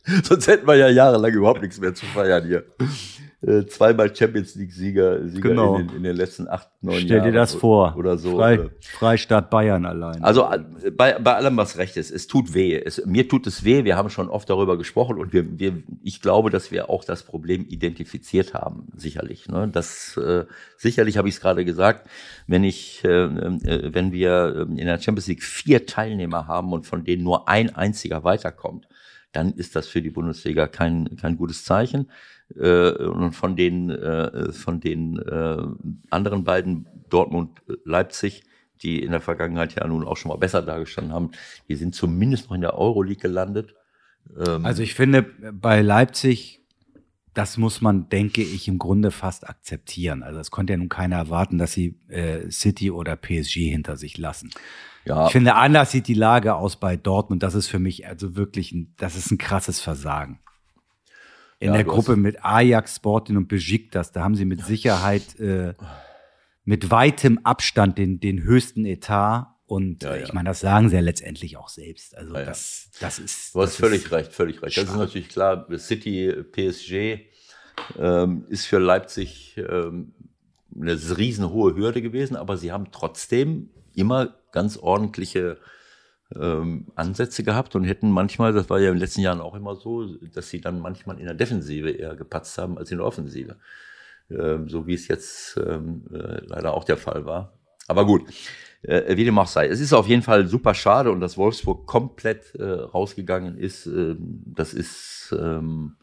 Sonst 0.24 0.48
hätten 0.48 0.66
wir 0.66 0.76
ja 0.76 0.88
jahrelang 0.88 1.34
überhaupt 1.34 1.62
nichts 1.62 1.82
mehr 1.82 1.94
zu 1.94 2.06
feiern 2.06 2.46
hier. 2.46 2.64
Äh, 3.46 3.66
zweimal 3.68 4.16
Champions 4.16 4.56
League-Sieger 4.56 5.28
Sieger 5.28 5.50
Genau. 5.50 5.76
in, 5.78 5.88
den, 5.88 5.98
in 5.98 6.04
den 6.04 6.16
letzten 6.16 6.48
acht, 6.48 6.68
neun 6.82 7.02
Stell 7.02 7.18
Jahren. 7.18 7.32
dir 7.32 7.38
das 7.38 7.54
vor. 7.54 7.96
Oder 7.96 8.18
so. 8.18 8.38
Frei, 8.38 8.56
äh. 8.56 8.70
Freistaat 8.82 9.52
Bayern 9.52 9.86
allein. 9.86 10.24
Also 10.24 10.50
äh, 10.50 10.90
bei, 10.92 11.20
bei 11.20 11.36
allem, 11.36 11.56
was 11.58 11.78
recht 11.78 11.96
ist, 11.98 12.10
es 12.10 12.26
tut 12.26 12.56
weh. 12.56 12.76
Es, 12.76 13.06
mir 13.06 13.28
tut 13.28 13.46
es 13.46 13.64
weh. 13.64 13.84
Wir 13.84 13.98
haben 13.98 14.10
schon 14.10 14.30
oft 14.30 14.50
darüber 14.50 14.78
gesprochen 14.80 15.20
und 15.20 15.32
wir, 15.32 15.60
wir, 15.60 15.84
ich 16.02 16.22
glaube, 16.22 16.50
dass 16.50 16.72
wir 16.72 16.90
auch 16.90 17.04
das 17.04 17.22
Problem 17.24 17.66
identifiziert 17.68 18.54
haben, 18.56 18.88
sicherlich. 18.96 19.48
Ne? 19.48 19.70
Das, 19.72 20.18
äh, 20.18 20.46
sicherlich 20.78 21.18
habe 21.18 21.30
ich 21.30 21.36
es 21.36 21.42
gerade 21.42 21.66
gesagt, 21.66 22.10
wenn 22.48 22.64
ich, 22.64 23.04
äh, 23.04 23.26
äh, 23.26 23.94
wenn 23.94 24.12
wir 24.12 24.68
äh, 24.68 24.80
in 24.82 24.88
der 24.88 25.00
Champions 25.00 25.28
League 25.28 25.44
vier 25.44 25.86
Teilnehmer 25.86 26.48
haben 26.48 26.74
und 26.74 26.88
von 26.88 27.04
denen 27.04 27.24
nur 27.24 27.48
ein 27.48 27.76
einziger 27.76 28.24
weiterkommt, 28.24 28.88
dann 29.34 29.52
ist 29.54 29.76
das 29.76 29.88
für 29.88 30.02
die 30.02 30.12
Bundesliga 30.12 30.66
kein, 30.68 31.18
kein 31.18 31.38
gutes 31.38 31.64
Zeichen. 31.66 32.10
Äh, 32.56 32.92
und 32.92 33.32
von 33.34 33.56
den, 33.56 33.90
äh, 33.90 34.52
von 34.52 34.80
den 34.80 35.18
äh, 35.20 35.58
anderen 36.10 36.44
beiden, 36.44 36.88
Dortmund, 37.10 37.62
äh, 37.68 37.74
Leipzig, 37.86 38.44
die 38.84 39.02
in 39.02 39.12
der 39.12 39.22
Vergangenheit 39.22 39.76
ja 39.76 39.88
nun 39.88 40.06
auch 40.06 40.18
schon 40.18 40.30
mal 40.30 40.38
besser 40.38 40.62
dargestanden 40.62 41.14
haben, 41.14 41.32
die 41.68 41.76
sind 41.76 41.96
zumindest 41.96 42.50
noch 42.50 42.56
in 42.56 42.62
der 42.62 42.78
Euroleague 42.78 43.22
gelandet. 43.22 43.74
Ähm, 44.38 44.66
Also 44.66 44.84
ich 44.84 44.94
finde, 44.94 45.24
bei 45.24 45.82
Leipzig, 45.82 46.62
das 47.34 47.58
muss 47.58 47.82
man, 47.82 48.10
denke 48.10 48.42
ich, 48.42 48.68
im 48.68 48.78
Grunde 48.78 49.12
fast 49.12 49.48
akzeptieren. 49.50 50.24
Also 50.24 50.40
es 50.40 50.52
konnte 50.52 50.74
ja 50.74 50.78
nun 50.78 50.90
keiner 50.90 51.18
erwarten, 51.18 51.58
dass 51.58 51.74
sie 51.74 52.00
äh, 52.08 52.50
City 52.52 52.92
oder 52.92 53.16
PSG 53.16 53.70
hinter 53.70 53.98
sich 53.98 54.18
lassen. 54.18 54.52
ja, 55.06 55.26
Ich 55.26 55.32
finde, 55.32 55.56
anders 55.56 55.92
sieht 55.92 56.08
die 56.08 56.14
Lage 56.14 56.56
aus 56.56 56.78
bei 56.80 56.96
Dortmund. 56.96 57.44
Das 57.44 57.56
ist 57.56 57.68
für 57.68 57.80
mich 57.80 58.08
also 58.08 58.36
wirklich, 58.36 58.72
ein, 58.72 58.94
das 58.98 59.16
ist 59.16 59.32
ein 59.32 59.38
krasses 59.38 59.80
Versagen. 59.82 60.40
In 61.60 61.68
Ja, 61.70 61.74
der 61.76 61.84
Gruppe 61.86 62.14
hast- 62.14 62.18
mit 62.20 62.44
Ajax, 62.44 62.98
Sporting 62.98 63.38
und 63.38 63.48
Besiktas, 63.48 64.12
da 64.12 64.24
haben 64.24 64.36
sie 64.36 64.46
mit 64.46 64.64
Sicherheit 64.66 65.40
äh, 65.40 65.74
mit 66.64 66.90
weitem 66.92 67.40
Abstand 67.44 67.98
den, 67.98 68.20
den 68.20 68.44
höchsten 68.44 68.86
Etat. 68.86 69.52
Und 69.68 70.04
Ja, 70.04 70.14
äh, 70.14 70.20
ja. 70.20 70.26
ich 70.26 70.34
meine, 70.34 70.50
das 70.50 70.60
sagen 70.60 70.90
sie 70.90 70.96
ja 70.96 71.02
letztendlich 71.02 71.58
auch 71.58 71.70
selbst. 71.70 72.16
Also 72.16 72.34
das, 72.34 72.92
das 73.00 73.18
ist. 73.20 73.56
Du 73.56 73.62
hast 73.62 73.76
völlig 73.78 74.06
ist, 74.06 74.12
recht, 74.12 74.32
völlig 74.34 74.62
recht. 74.62 74.78
Das 74.78 74.84
ist 74.86 74.96
natürlich 74.96 75.30
klar. 75.30 75.66
City, 75.78 76.32
PSG 76.52 77.22
ähm, 77.98 78.46
ist 78.50 78.66
für 78.68 78.78
Leipzig 78.80 79.58
ähm, 79.58 80.14
eine 80.80 80.94
riesenhohe 81.18 81.76
Hürde 81.76 82.02
gewesen, 82.02 82.36
aber 82.36 82.58
sie 82.58 82.72
haben 82.72 82.92
trotzdem 82.92 83.70
immer 83.96 84.36
ganz 84.52 84.78
ordentliche 84.78 85.58
ähm, 86.34 86.88
Ansätze 86.96 87.44
gehabt 87.44 87.76
und 87.76 87.84
hätten 87.84 88.10
manchmal, 88.10 88.54
das 88.54 88.70
war 88.70 88.80
ja 88.80 88.90
in 88.90 88.96
den 88.96 89.02
letzten 89.02 89.22
Jahren 89.22 89.42
auch 89.42 89.56
immer 89.56 89.76
so, 89.76 90.06
dass 90.34 90.50
sie 90.50 90.62
dann 90.62 90.80
manchmal 90.80 91.20
in 91.20 91.26
der 91.26 91.36
Defensive 91.36 91.90
eher 91.92 92.16
gepatzt 92.16 92.58
haben 92.58 92.78
als 92.78 92.92
in 92.92 92.98
der 92.98 93.06
Offensive. 93.06 93.58
Ähm, 94.30 94.70
so 94.70 94.88
wie 94.88 94.96
es 94.96 95.08
jetzt 95.08 95.58
ähm, 95.58 96.06
äh, 96.12 96.44
leider 96.46 96.74
auch 96.74 96.84
der 96.84 96.98
Fall 96.98 97.26
war. 97.26 97.54
Aber 97.88 98.06
gut, 98.06 98.24
äh, 98.82 99.16
wie 99.16 99.26
dem 99.26 99.38
auch 99.38 99.48
sei. 99.48 99.68
Es 99.68 99.80
ist 99.80 99.94
auf 99.94 100.08
jeden 100.08 100.24
Fall 100.24 100.48
super 100.48 100.74
schade 100.74 101.12
und 101.12 101.20
dass 101.20 101.38
Wolfsburg 101.38 101.86
komplett 101.86 102.56
äh, 102.56 102.64
rausgegangen 102.64 103.58
ist, 103.58 103.86
ähm, 103.86 104.44
das 104.46 104.74
ist 104.74 105.36
ähm, 105.40 105.98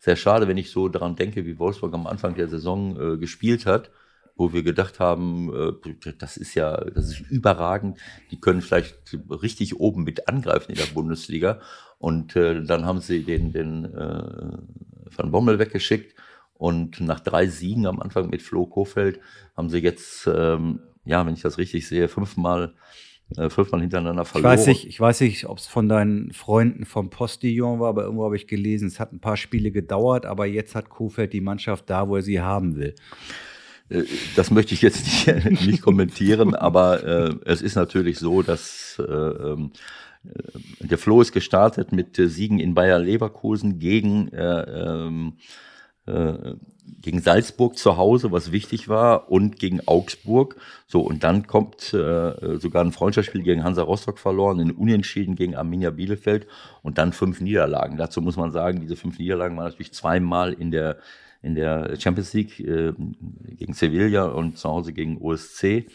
sehr 0.00 0.16
schade, 0.16 0.48
wenn 0.48 0.56
ich 0.56 0.70
so 0.70 0.88
daran 0.88 1.14
denke, 1.14 1.44
wie 1.46 1.58
Wolfsburg 1.58 1.94
am 1.94 2.06
Anfang 2.06 2.34
der 2.34 2.48
Saison 2.48 2.98
äh, 2.98 3.18
gespielt 3.18 3.66
hat, 3.66 3.90
wo 4.40 4.54
wir 4.54 4.62
gedacht 4.62 4.98
haben, 4.98 5.52
äh, 5.54 6.12
das 6.18 6.38
ist 6.38 6.54
ja, 6.54 6.76
das 6.78 7.10
ist 7.10 7.20
überragend, 7.30 7.98
die 8.30 8.40
können 8.40 8.62
vielleicht 8.62 9.16
richtig 9.30 9.78
oben 9.78 10.02
mit 10.02 10.28
angreifen 10.28 10.72
in 10.72 10.78
der 10.78 10.86
Bundesliga. 10.86 11.60
Und 11.98 12.34
äh, 12.36 12.64
dann 12.64 12.86
haben 12.86 13.00
sie 13.00 13.22
den, 13.22 13.52
den 13.52 13.84
äh, 13.84 14.58
Van 15.14 15.30
Bommel 15.30 15.58
weggeschickt 15.58 16.14
und 16.54 17.00
nach 17.00 17.20
drei 17.20 17.46
Siegen 17.46 17.86
am 17.86 18.00
Anfang 18.00 18.30
mit 18.30 18.40
Flo 18.40 18.64
Kofeld 18.66 19.20
haben 19.56 19.68
sie 19.68 19.78
jetzt, 19.78 20.26
ähm, 20.26 20.80
ja, 21.04 21.24
wenn 21.26 21.34
ich 21.34 21.42
das 21.42 21.58
richtig 21.58 21.86
sehe, 21.86 22.08
fünfmal, 22.08 22.72
fünfmal 23.48 23.80
hintereinander 23.80 24.22
Ich 24.22 24.28
verloren. 24.28 24.52
weiß 24.52 24.66
nicht, 24.66 24.86
ich 24.86 24.98
weiß 24.98 25.20
nicht, 25.20 25.46
ob 25.46 25.58
es 25.58 25.66
von 25.66 25.88
deinen 25.88 26.32
Freunden 26.32 26.84
vom 26.84 27.10
Postillon 27.10 27.78
war, 27.80 27.90
aber 27.90 28.04
irgendwo 28.04 28.24
habe 28.24 28.36
ich 28.36 28.46
gelesen, 28.46 28.88
es 28.88 28.98
hat 28.98 29.12
ein 29.12 29.20
paar 29.20 29.36
Spiele 29.36 29.70
gedauert, 29.70 30.26
aber 30.26 30.46
jetzt 30.46 30.74
hat 30.74 30.88
Kofeld 30.88 31.32
die 31.32 31.40
Mannschaft 31.40 31.88
da, 31.90 32.08
wo 32.08 32.16
er 32.16 32.22
sie 32.22 32.40
haben 32.40 32.76
will. 32.76 32.94
Äh, 33.90 34.04
Das 34.36 34.50
möchte 34.50 34.74
ich 34.74 34.82
jetzt 34.82 35.04
nicht, 35.26 35.62
nicht 35.66 35.82
kommentieren, 35.82 36.54
aber 36.54 37.04
äh, 37.04 37.34
es 37.44 37.62
ist 37.62 37.74
natürlich 37.76 38.18
so, 38.18 38.42
dass 38.42 38.98
äh, 38.98 39.02
ähm, 39.02 39.72
äh, 40.24 40.86
der 40.86 40.98
Flo 40.98 41.20
ist 41.20 41.32
gestartet 41.32 41.92
mit 41.92 42.18
äh, 42.18 42.28
Siegen 42.28 42.58
in 42.60 42.74
Bayer 42.74 42.98
Leverkusen 42.98 43.78
gegen, 43.78 44.28
äh, 44.32 44.62
ähm, 44.62 45.34
äh, 46.06 46.54
gegen 47.02 47.20
Salzburg 47.20 47.78
zu 47.78 47.96
Hause, 47.96 48.32
was 48.32 48.52
wichtig 48.52 48.88
war, 48.88 49.30
und 49.30 49.58
gegen 49.58 49.80
Augsburg. 49.86 50.56
So, 50.86 51.00
und 51.02 51.22
dann 51.24 51.46
kommt 51.46 51.94
äh, 51.94 52.58
sogar 52.58 52.84
ein 52.84 52.92
Freundschaftsspiel 52.92 53.42
gegen 53.42 53.62
Hansa 53.64 53.82
Rostock 53.82 54.18
verloren, 54.18 54.60
ein 54.60 54.72
Unentschieden 54.72 55.36
gegen 55.36 55.54
Arminia 55.54 55.90
Bielefeld 55.90 56.46
und 56.82 56.98
dann 56.98 57.12
fünf 57.12 57.40
Niederlagen. 57.40 57.96
Dazu 57.96 58.20
muss 58.20 58.36
man 58.36 58.50
sagen, 58.50 58.80
diese 58.80 58.96
fünf 58.96 59.18
Niederlagen 59.18 59.56
waren 59.56 59.66
natürlich 59.66 59.92
zweimal 59.92 60.52
in 60.52 60.70
der 60.72 60.98
in 61.42 61.54
der 61.54 61.98
Champions 61.98 62.32
League 62.32 62.60
äh, 62.60 62.92
gegen 63.56 63.72
Sevilla 63.72 64.26
und 64.26 64.58
zu 64.58 64.68
Hause 64.68 64.92
gegen 64.92 65.18
OSC 65.18 65.86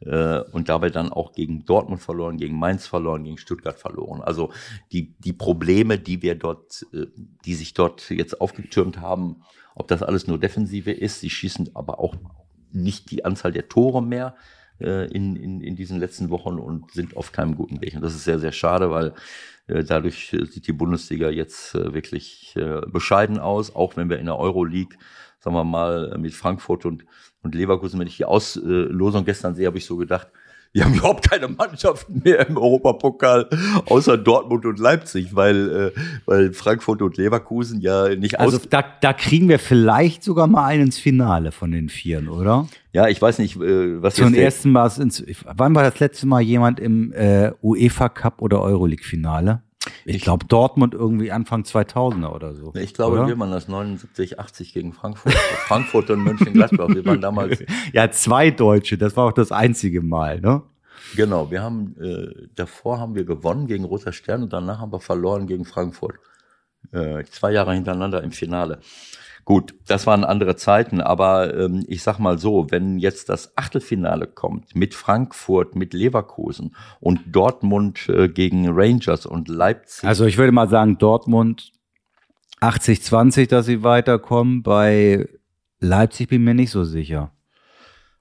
äh, 0.00 0.40
und 0.52 0.68
dabei 0.68 0.90
dann 0.90 1.12
auch 1.12 1.32
gegen 1.32 1.64
Dortmund 1.64 2.00
verloren, 2.00 2.36
gegen 2.36 2.58
Mainz 2.58 2.86
verloren, 2.86 3.24
gegen 3.24 3.38
Stuttgart 3.38 3.78
verloren. 3.78 4.20
Also 4.20 4.52
die, 4.92 5.14
die 5.18 5.32
Probleme, 5.32 5.98
die 5.98 6.22
wir 6.22 6.34
dort, 6.34 6.86
äh, 6.92 7.06
die 7.44 7.54
sich 7.54 7.74
dort 7.74 8.10
jetzt 8.10 8.40
aufgetürmt 8.40 9.00
haben, 9.00 9.42
ob 9.74 9.88
das 9.88 10.02
alles 10.02 10.26
nur 10.26 10.38
Defensive 10.38 10.90
ist, 10.90 11.20
sie 11.20 11.30
schießen 11.30 11.70
aber 11.74 12.00
auch 12.00 12.16
nicht 12.72 13.10
die 13.10 13.24
Anzahl 13.24 13.52
der 13.52 13.68
Tore 13.68 14.02
mehr 14.02 14.34
äh, 14.80 15.06
in, 15.10 15.36
in, 15.36 15.60
in 15.60 15.76
diesen 15.76 15.98
letzten 15.98 16.30
Wochen 16.30 16.58
und 16.58 16.90
sind 16.92 17.16
auf 17.16 17.32
keinem 17.32 17.56
guten 17.56 17.80
Weg. 17.80 17.94
Und 17.94 18.02
das 18.02 18.14
ist 18.14 18.24
sehr, 18.24 18.38
sehr 18.38 18.52
schade, 18.52 18.90
weil 18.90 19.14
äh, 19.66 19.84
dadurch 19.84 20.32
äh, 20.32 20.44
sieht 20.46 20.66
die 20.66 20.72
Bundesliga 20.72 21.30
jetzt 21.30 21.74
äh, 21.74 21.92
wirklich 21.94 22.54
äh, 22.56 22.80
bescheiden 22.86 23.38
aus, 23.38 23.74
auch 23.74 23.96
wenn 23.96 24.08
wir 24.08 24.18
in 24.18 24.26
der 24.26 24.38
Euroleague, 24.38 24.96
sagen 25.40 25.56
wir 25.56 25.64
mal, 25.64 26.16
mit 26.18 26.34
Frankfurt 26.34 26.84
und, 26.86 27.04
und 27.42 27.54
Leverkusen, 27.54 28.00
wenn 28.00 28.08
ich 28.08 28.16
die 28.16 28.24
Auslosung 28.24 29.24
gestern 29.24 29.54
sehe, 29.54 29.66
habe 29.66 29.78
ich 29.78 29.86
so 29.86 29.96
gedacht, 29.96 30.28
wir 30.72 30.84
haben 30.84 30.94
überhaupt 30.94 31.28
keine 31.28 31.48
Mannschaften 31.48 32.22
mehr 32.24 32.46
im 32.48 32.56
Europapokal, 32.56 33.48
außer 33.86 34.18
Dortmund 34.18 34.66
und 34.66 34.78
Leipzig, 34.78 35.34
weil, 35.34 35.92
äh, 35.96 36.00
weil 36.26 36.52
Frankfurt 36.52 37.02
und 37.02 37.16
Leverkusen 37.16 37.80
ja 37.80 38.14
nicht 38.14 38.38
Also 38.38 38.58
da, 38.68 38.84
da 39.00 39.12
kriegen 39.12 39.48
wir 39.48 39.58
vielleicht 39.58 40.22
sogar 40.22 40.46
mal 40.46 40.66
einen 40.66 40.88
ins 40.88 40.98
Finale 40.98 41.52
von 41.52 41.70
den 41.70 41.88
Vieren, 41.88 42.28
oder? 42.28 42.68
Ja, 42.92 43.08
ich 43.08 43.20
weiß 43.20 43.38
nicht, 43.38 43.56
äh, 43.56 44.02
was 44.02 44.14
Zum 44.14 44.34
ersten 44.34 44.70
Mal 44.70 44.90
ins, 44.98 45.24
wann 45.44 45.74
war 45.74 45.82
das 45.82 46.00
letzte 46.00 46.26
Mal 46.26 46.40
jemand 46.40 46.80
im 46.80 47.12
äh, 47.12 47.52
UEFA 47.62 48.08
Cup 48.08 48.42
oder 48.42 48.60
Euroleague 48.62 49.04
Finale? 49.04 49.62
Ich 50.08 50.22
glaube 50.22 50.46
Dortmund 50.46 50.94
irgendwie 50.94 51.30
Anfang 51.30 51.64
2000er 51.64 52.32
oder 52.32 52.54
so. 52.54 52.72
Ich 52.74 52.94
glaube, 52.94 53.18
oder? 53.18 53.28
wir 53.28 53.38
waren 53.38 53.50
das 53.50 53.68
79, 53.68 54.40
80 54.40 54.72
gegen 54.72 54.92
Frankfurt. 54.94 55.34
Frankfurt 55.34 56.08
und 56.10 56.24
Mönchengladbach. 56.24 56.88
Wir 56.88 57.04
waren 57.04 57.20
damals. 57.20 57.62
Ja, 57.92 58.10
zwei 58.10 58.50
Deutsche, 58.50 58.96
das 58.96 59.16
war 59.16 59.26
auch 59.26 59.32
das 59.32 59.52
einzige 59.52 60.00
Mal, 60.00 60.40
ne? 60.40 60.62
Genau, 61.14 61.50
wir 61.50 61.62
haben 61.62 61.94
äh, 62.00 62.48
davor 62.54 63.00
haben 63.00 63.14
wir 63.14 63.24
gewonnen 63.24 63.66
gegen 63.66 63.84
Roter 63.84 64.12
Stern 64.12 64.42
und 64.42 64.52
danach 64.52 64.78
haben 64.78 64.92
wir 64.92 65.00
verloren 65.00 65.46
gegen 65.46 65.64
Frankfurt. 65.64 66.16
Äh, 66.92 67.24
zwei 67.24 67.52
Jahre 67.52 67.74
hintereinander 67.74 68.22
im 68.22 68.32
Finale. 68.32 68.80
Gut, 69.48 69.74
das 69.86 70.06
waren 70.06 70.24
andere 70.24 70.56
Zeiten, 70.56 71.00
aber 71.00 71.56
ähm, 71.58 71.82
ich 71.88 72.02
sag 72.02 72.18
mal 72.18 72.38
so, 72.38 72.66
wenn 72.68 72.98
jetzt 72.98 73.30
das 73.30 73.56
Achtelfinale 73.56 74.26
kommt 74.26 74.76
mit 74.76 74.94
Frankfurt, 74.94 75.74
mit 75.74 75.94
Leverkusen 75.94 76.76
und 77.00 77.20
Dortmund 77.34 78.10
äh, 78.10 78.28
gegen 78.28 78.68
Rangers 78.68 79.24
und 79.24 79.48
Leipzig. 79.48 80.06
Also 80.06 80.26
ich 80.26 80.36
würde 80.36 80.52
mal 80.52 80.68
sagen, 80.68 80.98
Dortmund 80.98 81.72
80-20, 82.60 83.48
dass 83.48 83.64
sie 83.64 83.82
weiterkommen. 83.82 84.62
Bei 84.62 85.26
Leipzig 85.80 86.28
bin 86.28 86.42
ich 86.42 86.44
mir 86.44 86.52
nicht 86.52 86.70
so 86.70 86.84
sicher. 86.84 87.32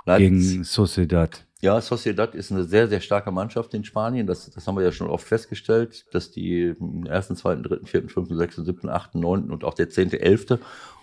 Leipzig, 0.05 0.29
Gegen 0.29 0.63
Sociedad. 0.63 1.43
Ja, 1.59 1.81
Sociedad 1.81 2.35
ist 2.35 2.53
eine 2.53 2.63
sehr, 2.63 2.87
sehr 2.87 3.01
starke 3.01 3.31
Mannschaft 3.31 3.73
in 3.73 3.83
Spanien. 3.83 4.27
Das, 4.27 4.49
das 4.49 4.65
haben 4.65 4.77
wir 4.77 4.83
ja 4.85 4.93
schon 4.93 5.09
oft 5.09 5.27
festgestellt, 5.27 6.05
dass 6.13 6.31
die 6.31 6.73
ersten, 7.05 7.35
zweiten, 7.35 7.63
dritten, 7.63 7.85
vierten, 7.85 8.07
fünften, 8.07 8.37
sechsten, 8.37 8.63
siebten, 8.63 8.87
achten, 8.87 9.19
neunten 9.19 9.51
und 9.51 9.65
auch 9.65 9.73
der 9.73 9.89
zehnte, 9.89 10.21
elfte 10.21 10.59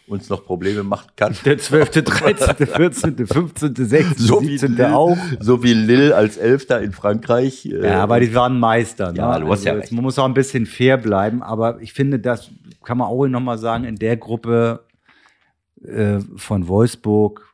uns 0.07 0.29
noch 0.29 0.45
Probleme 0.45 0.83
machen 0.83 1.09
kann. 1.17 1.35
Der 1.45 1.59
12., 1.59 1.91
13., 1.91 2.67
14., 2.67 3.27
15., 3.27 3.75
16., 3.77 4.15
So 4.19 4.41
wie 4.43 4.59
17. 4.59 4.73
Lille, 4.77 4.97
auch. 4.97 5.17
So 5.41 5.63
wie 5.63 5.73
Lille 5.75 6.15
als 6.15 6.37
Elfter 6.37 6.81
in 6.83 6.93
Frankreich. 6.93 7.67
äh, 7.67 7.85
Ja, 7.87 8.03
aber 8.03 8.21
die 8.21 8.35
waren 8.35 8.59
Meister. 8.61 9.13
Ne? 9.13 9.19
Ja, 9.19 9.39
du 9.39 9.49
hast 9.51 9.65
ja 9.65 9.73
jetzt- 9.75 9.85
recht. 9.85 9.93
Man 9.93 10.03
muss 10.05 10.19
auch 10.19 10.27
ein 10.27 10.35
bisschen 10.35 10.67
fair 10.67 10.97
bleiben, 10.99 11.43
aber 11.43 11.81
ich 11.81 11.93
finde, 11.93 12.19
das 12.19 12.51
kann 12.85 12.99
man 12.99 13.09
auch 13.09 13.27
nochmal 13.27 13.57
sagen, 13.59 13.85
in 13.85 13.97
der 13.97 14.17
Gruppe 14.17 14.85
äh, 15.83 16.19
von 16.37 16.69
Wolfsburg, 16.69 17.47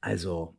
also 0.00 0.54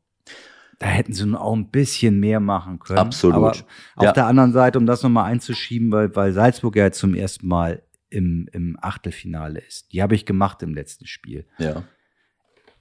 da 0.79 0.85
hätten 0.87 1.13
sie 1.13 1.33
auch 1.35 1.55
ein 1.55 1.69
bisschen 1.71 2.19
mehr 2.19 2.39
machen 2.39 2.77
können. 2.79 2.99
Absolut. 2.99 3.35
Aber 3.35 3.49
auf 3.51 3.63
Ja. 4.03 4.11
der 4.11 4.27
anderen 4.27 4.51
Seite, 4.53 4.77
um 4.77 4.85
das 4.85 5.01
nochmal 5.01 5.31
einzuschieben, 5.31 5.91
weil, 5.91 6.15
weil 6.15 6.33
Salzburg 6.33 6.75
ja 6.75 6.91
zum 6.91 7.15
ersten 7.15 7.47
Mal 7.47 7.81
im, 8.09 8.47
im 8.51 8.77
Achtelfinale 8.81 9.59
ist. 9.59 9.91
Die 9.93 10.01
habe 10.01 10.15
ich 10.15 10.25
gemacht 10.25 10.63
im 10.63 10.73
letzten 10.73 11.07
Spiel. 11.07 11.45
ja. 11.57 11.83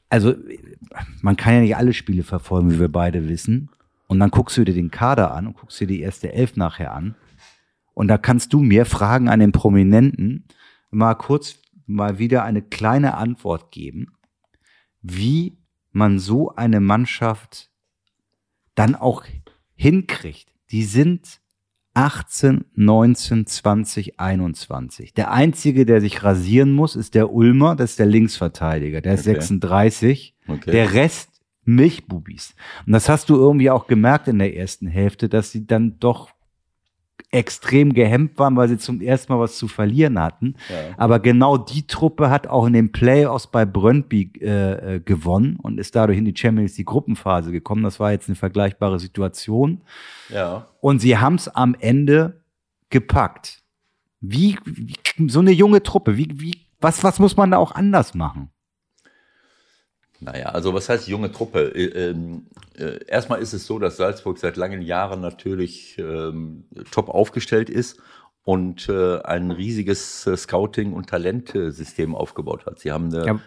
Also, 0.08 0.36
man 1.20 1.36
kann 1.36 1.54
ja 1.54 1.60
nicht 1.62 1.76
alle 1.76 1.92
Spiele 1.92 2.22
verfolgen, 2.22 2.70
wie 2.70 2.78
wir 2.78 2.88
beide 2.88 3.28
wissen. 3.28 3.70
Und 4.06 4.20
dann 4.20 4.30
guckst 4.30 4.56
du 4.56 4.64
dir 4.64 4.72
den 4.72 4.92
Kader 4.92 5.34
an 5.34 5.48
und 5.48 5.54
guckst 5.54 5.80
dir 5.80 5.88
die 5.88 6.00
erste 6.00 6.32
Elf 6.32 6.54
nachher 6.54 6.94
an. 6.94 7.16
Und 7.92 8.06
da 8.06 8.16
kannst 8.16 8.52
du 8.52 8.60
mir 8.60 8.86
Fragen 8.86 9.28
an 9.28 9.40
den 9.40 9.50
Prominenten 9.50 10.44
mal 10.90 11.14
kurz 11.14 11.58
mal 11.86 12.18
wieder 12.18 12.44
eine 12.44 12.62
kleine 12.62 13.16
Antwort 13.16 13.72
geben, 13.72 14.12
wie 15.02 15.58
man 15.92 16.18
so 16.18 16.54
eine 16.54 16.80
Mannschaft 16.80 17.70
dann 18.74 18.94
auch 18.94 19.24
hinkriegt. 19.74 20.52
Die 20.70 20.84
sind 20.84 21.40
18, 21.96 22.66
19, 22.74 23.46
20, 23.46 24.20
21. 24.20 25.14
Der 25.14 25.30
einzige, 25.30 25.86
der 25.86 26.02
sich 26.02 26.22
rasieren 26.22 26.72
muss, 26.72 26.94
ist 26.94 27.14
der 27.14 27.32
Ulmer, 27.32 27.74
das 27.74 27.92
ist 27.92 27.98
der 27.98 28.06
Linksverteidiger, 28.06 29.00
der 29.00 29.14
ist 29.14 29.26
Okay. 29.26 29.40
36. 29.40 30.34
Okay. 30.46 30.70
Der 30.70 30.92
Rest 30.92 31.30
Milchbubis. 31.64 32.54
Und 32.86 32.92
das 32.92 33.08
hast 33.08 33.30
du 33.30 33.36
irgendwie 33.36 33.70
auch 33.70 33.86
gemerkt 33.86 34.28
in 34.28 34.38
der 34.38 34.54
ersten 34.54 34.86
Hälfte, 34.86 35.30
dass 35.30 35.50
sie 35.50 35.66
dann 35.66 35.98
doch 35.98 36.30
extrem 37.36 37.92
gehemmt 37.92 38.38
waren, 38.38 38.56
weil 38.56 38.68
sie 38.68 38.78
zum 38.78 39.00
ersten 39.00 39.32
Mal 39.32 39.38
was 39.38 39.58
zu 39.58 39.68
verlieren 39.68 40.18
hatten. 40.18 40.54
Ja. 40.68 40.94
Aber 40.96 41.20
genau 41.20 41.58
die 41.58 41.86
Truppe 41.86 42.30
hat 42.30 42.46
auch 42.46 42.66
in 42.66 42.72
den 42.72 42.92
Playoffs 42.92 43.46
bei 43.46 43.66
Brøndby 43.66 44.32
äh, 44.40 44.96
äh, 44.96 45.00
gewonnen 45.00 45.58
und 45.62 45.78
ist 45.78 45.94
dadurch 45.94 46.18
in 46.18 46.24
die 46.24 46.34
Champions 46.36 46.78
League 46.78 46.86
Gruppenphase 46.86 47.52
gekommen. 47.52 47.82
Das 47.82 48.00
war 48.00 48.12
jetzt 48.12 48.28
eine 48.28 48.36
vergleichbare 48.36 48.98
Situation. 48.98 49.82
ja. 50.30 50.66
Und 50.80 51.00
sie 51.00 51.18
haben 51.18 51.34
es 51.34 51.48
am 51.48 51.76
Ende 51.78 52.40
gepackt. 52.90 53.62
Wie, 54.20 54.56
wie 54.64 54.94
so 55.28 55.40
eine 55.40 55.50
junge 55.50 55.82
Truppe, 55.82 56.16
wie, 56.16 56.28
wie, 56.34 56.66
was, 56.80 57.04
was 57.04 57.18
muss 57.18 57.36
man 57.36 57.50
da 57.50 57.58
auch 57.58 57.72
anders 57.72 58.14
machen? 58.14 58.50
Naja, 60.20 60.46
also 60.46 60.72
was 60.72 60.88
heißt 60.88 61.08
junge 61.08 61.30
Truppe? 61.30 61.74
Äh, 61.74 62.10
ähm, 62.10 62.46
äh, 62.78 63.04
erstmal 63.06 63.40
ist 63.40 63.52
es 63.52 63.66
so, 63.66 63.78
dass 63.78 63.96
Salzburg 63.96 64.38
seit 64.38 64.56
langen 64.56 64.82
Jahren 64.82 65.20
natürlich 65.20 65.98
ähm, 65.98 66.64
top 66.90 67.08
aufgestellt 67.08 67.68
ist 67.70 68.00
und 68.42 68.88
äh, 68.88 69.20
ein 69.22 69.50
riesiges 69.50 70.26
äh, 70.26 70.36
Scouting- 70.36 70.92
und 70.92 71.08
Talentsystem 71.10 72.14
aufgebaut 72.14 72.64
hat. 72.66 72.78
Sie 72.78 72.92
haben 72.92 73.12
eine, 73.12 73.26
Ja. 73.26 73.40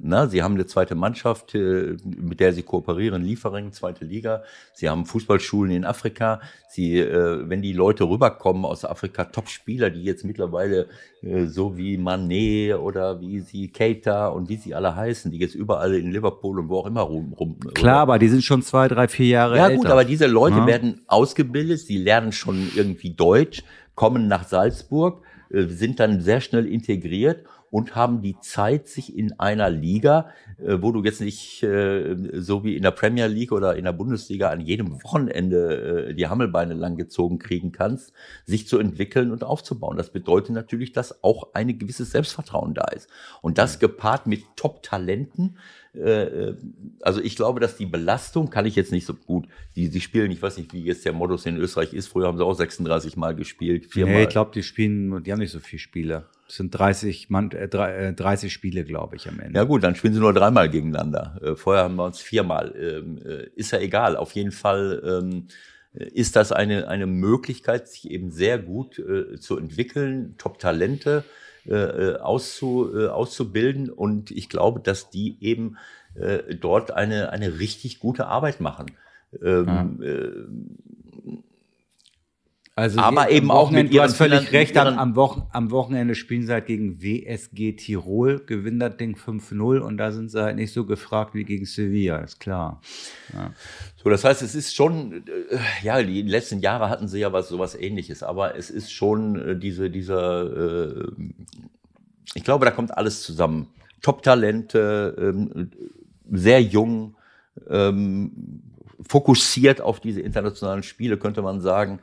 Na, 0.00 0.26
sie 0.28 0.42
haben 0.42 0.54
eine 0.54 0.66
zweite 0.66 0.94
Mannschaft, 0.94 1.54
äh, 1.54 1.96
mit 2.04 2.40
der 2.40 2.52
sie 2.52 2.62
kooperieren, 2.62 3.22
Liefering, 3.22 3.72
zweite 3.72 4.04
Liga. 4.04 4.42
Sie 4.74 4.88
haben 4.88 5.06
Fußballschulen 5.06 5.72
in 5.72 5.84
Afrika. 5.84 6.40
Sie, 6.68 6.98
äh, 6.98 7.48
wenn 7.48 7.62
die 7.62 7.72
Leute 7.72 8.04
rüberkommen 8.04 8.64
aus 8.64 8.84
Afrika, 8.84 9.24
Top-Spieler, 9.24 9.90
die 9.90 10.02
jetzt 10.02 10.24
mittlerweile 10.24 10.86
äh, 11.22 11.46
so 11.46 11.76
wie 11.76 11.98
Manet 11.98 12.76
oder 12.76 13.20
wie 13.20 13.40
sie 13.40 13.68
Keita 13.68 14.28
und 14.28 14.48
wie 14.48 14.56
sie 14.56 14.74
alle 14.74 14.94
heißen, 14.94 15.30
die 15.32 15.38
jetzt 15.38 15.54
überall 15.54 15.94
in 15.94 16.12
Liverpool 16.12 16.60
und 16.60 16.68
wo 16.68 16.78
auch 16.78 16.86
immer 16.86 17.02
rum. 17.02 17.32
rum 17.38 17.58
Klar, 17.74 18.00
aber 18.00 18.18
die 18.18 18.28
sind 18.28 18.44
schon 18.44 18.62
zwei, 18.62 18.88
drei, 18.88 19.08
vier 19.08 19.26
Jahre 19.26 19.56
ja 19.56 19.64
älter. 19.66 19.76
gut, 19.76 19.86
aber 19.86 20.04
diese 20.04 20.26
Leute 20.26 20.58
Ja. 20.58 20.66
werden 20.66 21.02
ausgebildet, 21.08 21.80
sie 21.80 21.98
lernen 21.98 22.32
schon 22.32 22.70
irgendwie 22.76 23.10
Deutsch, 23.10 23.64
kommen 23.94 24.28
nach 24.28 24.44
Salzburg, 24.46 25.22
sind 25.50 26.00
dann 26.00 26.22
sehr 26.22 26.40
schnell 26.40 26.66
integriert 26.66 27.44
und 27.72 27.96
haben 27.96 28.20
die 28.20 28.38
Zeit, 28.38 28.86
sich 28.86 29.16
in 29.16 29.40
einer 29.40 29.70
Liga, 29.70 30.28
äh, 30.58 30.76
wo 30.82 30.92
du 30.92 31.02
jetzt 31.02 31.22
nicht 31.22 31.62
äh, 31.62 32.14
so 32.34 32.64
wie 32.64 32.76
in 32.76 32.82
der 32.82 32.90
Premier 32.90 33.28
League 33.28 33.50
oder 33.50 33.76
in 33.76 33.84
der 33.84 33.94
Bundesliga 33.94 34.50
an 34.50 34.60
jedem 34.60 35.02
Wochenende 35.02 36.10
äh, 36.10 36.14
die 36.14 36.28
Hammelbeine 36.28 36.74
langgezogen 36.74 37.38
kriegen 37.38 37.72
kannst, 37.72 38.12
sich 38.44 38.68
zu 38.68 38.78
entwickeln 38.78 39.32
und 39.32 39.42
aufzubauen. 39.42 39.96
Das 39.96 40.12
bedeutet 40.12 40.54
natürlich, 40.54 40.92
dass 40.92 41.24
auch 41.24 41.54
ein 41.54 41.78
gewisses 41.78 42.10
Selbstvertrauen 42.10 42.74
da 42.74 42.84
ist. 42.88 43.08
Und 43.40 43.56
das 43.56 43.78
gepaart 43.78 44.26
mit 44.26 44.42
Top-Talenten, 44.54 45.56
äh, 45.94 46.54
also 47.00 47.20
ich 47.20 47.36
glaube, 47.36 47.60
dass 47.60 47.76
die 47.76 47.86
Belastung 47.86 48.50
kann 48.50 48.66
ich 48.66 48.76
jetzt 48.76 48.92
nicht 48.92 49.06
so 49.06 49.14
gut. 49.14 49.46
Die, 49.76 49.88
die 49.90 50.00
spielen, 50.00 50.30
ich 50.30 50.40
weiß 50.40 50.56
nicht, 50.58 50.72
wie 50.72 50.82
jetzt 50.82 51.04
der 51.04 51.12
Modus 51.12 51.46
in 51.46 51.56
Österreich 51.56 51.92
ist. 51.92 52.08
Früher 52.08 52.26
haben 52.26 52.38
sie 52.38 52.44
auch 52.44 52.54
36 52.54 53.16
Mal 53.16 53.34
gespielt, 53.34 53.86
viermal. 53.86 54.14
Nee, 54.14 54.22
ich 54.24 54.28
glaube, 54.30 54.52
die 54.54 54.62
spielen, 54.62 55.22
die 55.22 55.32
haben 55.32 55.38
nicht 55.40 55.52
so 55.52 55.60
viele 55.60 55.80
Spiele. 55.80 56.24
Es 56.48 56.56
sind 56.56 56.70
30, 56.70 57.30
Mann, 57.30 57.50
äh, 57.52 57.68
drei- 57.68 57.94
äh, 58.08 58.12
30 58.14 58.52
Spiele, 58.52 58.84
glaube 58.84 59.16
ich, 59.16 59.28
am 59.28 59.40
Ende. 59.40 59.58
Ja 59.58 59.64
gut, 59.64 59.82
dann 59.84 59.94
spielen 59.94 60.14
sie 60.14 60.20
nur 60.20 60.32
dreimal 60.34 60.68
gegeneinander. 60.68 61.40
Äh, 61.42 61.56
vorher 61.56 61.84
haben 61.84 61.96
wir 61.96 62.04
uns 62.04 62.20
viermal. 62.20 62.74
Ähm, 62.78 63.18
äh, 63.24 63.48
ist 63.54 63.70
ja 63.72 63.78
egal. 63.78 64.16
Auf 64.16 64.32
jeden 64.32 64.52
Fall 64.52 65.02
ähm, 65.24 65.46
ist 65.94 66.36
das 66.36 66.52
eine, 66.52 66.88
eine 66.88 67.06
Möglichkeit, 67.06 67.88
sich 67.88 68.10
eben 68.10 68.30
sehr 68.30 68.58
gut 68.58 68.98
äh, 68.98 69.38
zu 69.38 69.58
entwickeln, 69.58 70.34
Top-Talente 70.38 71.24
äh, 71.66 71.74
äh, 71.74 72.16
auszu, 72.18 72.90
äh, 72.94 73.08
auszubilden. 73.08 73.90
Und 73.90 74.30
ich 74.30 74.48
glaube, 74.48 74.80
dass 74.80 75.10
die 75.10 75.36
eben 75.40 75.76
äh, 76.14 76.54
dort 76.54 76.90
eine, 76.90 77.30
eine 77.30 77.58
richtig 77.58 78.00
gute 78.00 78.26
Arbeit 78.26 78.60
machen. 78.60 78.86
Ähm, 79.42 80.02
äh, 80.02 81.01
Also 82.74 83.00
Aber 83.00 83.30
eben 83.30 83.50
auch 83.50 83.70
mit 83.70 83.90
du 83.90 83.96
ihren 83.96 84.04
hast 84.04 84.16
völlig 84.16 84.40
Finan- 84.40 84.52
recht, 84.52 84.76
am, 84.78 84.98
am, 84.98 85.14
Wochen, 85.14 85.42
am 85.52 85.70
Wochenende 85.70 86.14
spielen 86.14 86.46
sie 86.46 86.52
halt 86.52 86.64
gegen 86.64 87.02
WSG 87.02 87.74
Tirol, 87.74 88.40
gewinnen 88.46 88.80
das 88.80 88.96
Ding 88.96 89.14
5-0 89.14 89.78
und 89.78 89.98
da 89.98 90.10
sind 90.10 90.30
sie 90.30 90.42
halt 90.42 90.56
nicht 90.56 90.72
so 90.72 90.86
gefragt 90.86 91.34
wie 91.34 91.44
gegen 91.44 91.66
Sevilla, 91.66 92.18
ist 92.18 92.40
klar. 92.40 92.80
So, 94.02 94.08
das 94.08 94.24
heißt, 94.24 94.40
es 94.40 94.54
ist 94.54 94.74
schon, 94.74 95.12
äh, 95.12 95.58
ja, 95.82 96.02
die 96.02 96.22
letzten 96.22 96.60
Jahre 96.60 96.88
hatten 96.88 97.08
sie 97.08 97.20
ja 97.20 97.30
was 97.34 97.48
sowas 97.50 97.74
ähnliches, 97.74 98.22
aber 98.22 98.56
es 98.56 98.70
ist 98.70 98.90
schon 98.90 99.36
äh, 99.36 99.56
diese, 99.58 99.90
dieser, 99.90 100.96
äh, 100.96 101.08
ich 102.34 102.42
glaube, 102.42 102.64
da 102.64 102.70
kommt 102.70 102.96
alles 102.96 103.22
zusammen. 103.22 103.68
Top-Talente, 104.00 105.14
ähm, 105.18 105.70
sehr 106.30 106.62
jung, 106.62 107.16
ähm, 107.68 108.62
fokussiert 109.06 109.82
auf 109.82 110.00
diese 110.00 110.22
internationalen 110.22 110.82
Spiele, 110.82 111.18
könnte 111.18 111.42
man 111.42 111.60
sagen. 111.60 111.98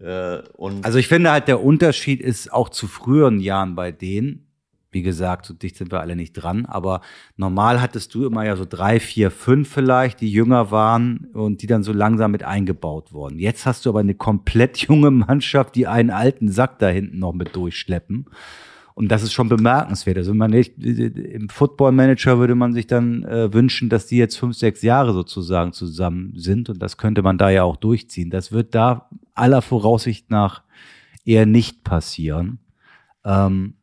Äh, 0.00 0.38
und 0.56 0.84
Also 0.84 0.98
ich 0.98 1.08
finde 1.08 1.30
halt, 1.30 1.48
der 1.48 1.62
Unterschied 1.62 2.20
ist 2.20 2.52
auch 2.52 2.68
zu 2.68 2.86
früheren 2.86 3.40
Jahren 3.40 3.74
bei 3.74 3.92
denen. 3.92 4.46
Wie 4.90 5.02
gesagt, 5.02 5.46
so 5.46 5.54
dicht 5.54 5.76
sind 5.76 5.90
wir 5.90 6.00
alle 6.00 6.16
nicht 6.16 6.34
dran, 6.34 6.66
aber 6.66 7.00
normal 7.36 7.80
hattest 7.80 8.14
du 8.14 8.26
immer 8.26 8.44
ja 8.44 8.56
so 8.56 8.66
drei, 8.68 9.00
vier, 9.00 9.30
fünf 9.30 9.72
vielleicht, 9.72 10.20
die 10.20 10.30
jünger 10.30 10.70
waren 10.70 11.30
und 11.32 11.62
die 11.62 11.66
dann 11.66 11.82
so 11.82 11.94
langsam 11.94 12.30
mit 12.30 12.42
eingebaut 12.42 13.10
wurden. 13.10 13.38
Jetzt 13.38 13.64
hast 13.64 13.86
du 13.86 13.88
aber 13.88 14.00
eine 14.00 14.14
komplett 14.14 14.76
junge 14.76 15.10
Mannschaft, 15.10 15.76
die 15.76 15.86
einen 15.86 16.10
alten 16.10 16.50
Sack 16.50 16.78
da 16.78 16.88
hinten 16.88 17.18
noch 17.20 17.32
mit 17.32 17.56
durchschleppen. 17.56 18.26
Und 19.02 19.08
das 19.08 19.24
ist 19.24 19.32
schon 19.32 19.48
bemerkenswert. 19.48 20.16
Also 20.16 20.32
man 20.32 20.52
nicht, 20.52 20.78
im 20.78 21.48
Football 21.48 21.90
Manager 21.90 22.38
würde 22.38 22.54
man 22.54 22.72
sich 22.72 22.86
dann 22.86 23.24
äh, 23.24 23.52
wünschen, 23.52 23.88
dass 23.88 24.06
die 24.06 24.16
jetzt 24.16 24.36
fünf, 24.36 24.56
sechs 24.56 24.80
Jahre 24.80 25.12
sozusagen 25.12 25.72
zusammen 25.72 26.34
sind. 26.36 26.70
Und 26.70 26.80
das 26.80 26.98
könnte 26.98 27.22
man 27.22 27.36
da 27.36 27.50
ja 27.50 27.64
auch 27.64 27.74
durchziehen. 27.74 28.30
Das 28.30 28.52
wird 28.52 28.76
da 28.76 29.08
aller 29.34 29.60
Voraussicht 29.60 30.30
nach 30.30 30.62
eher 31.24 31.46
nicht 31.46 31.82
passieren. 31.82 32.60
Ähm, 33.24 33.74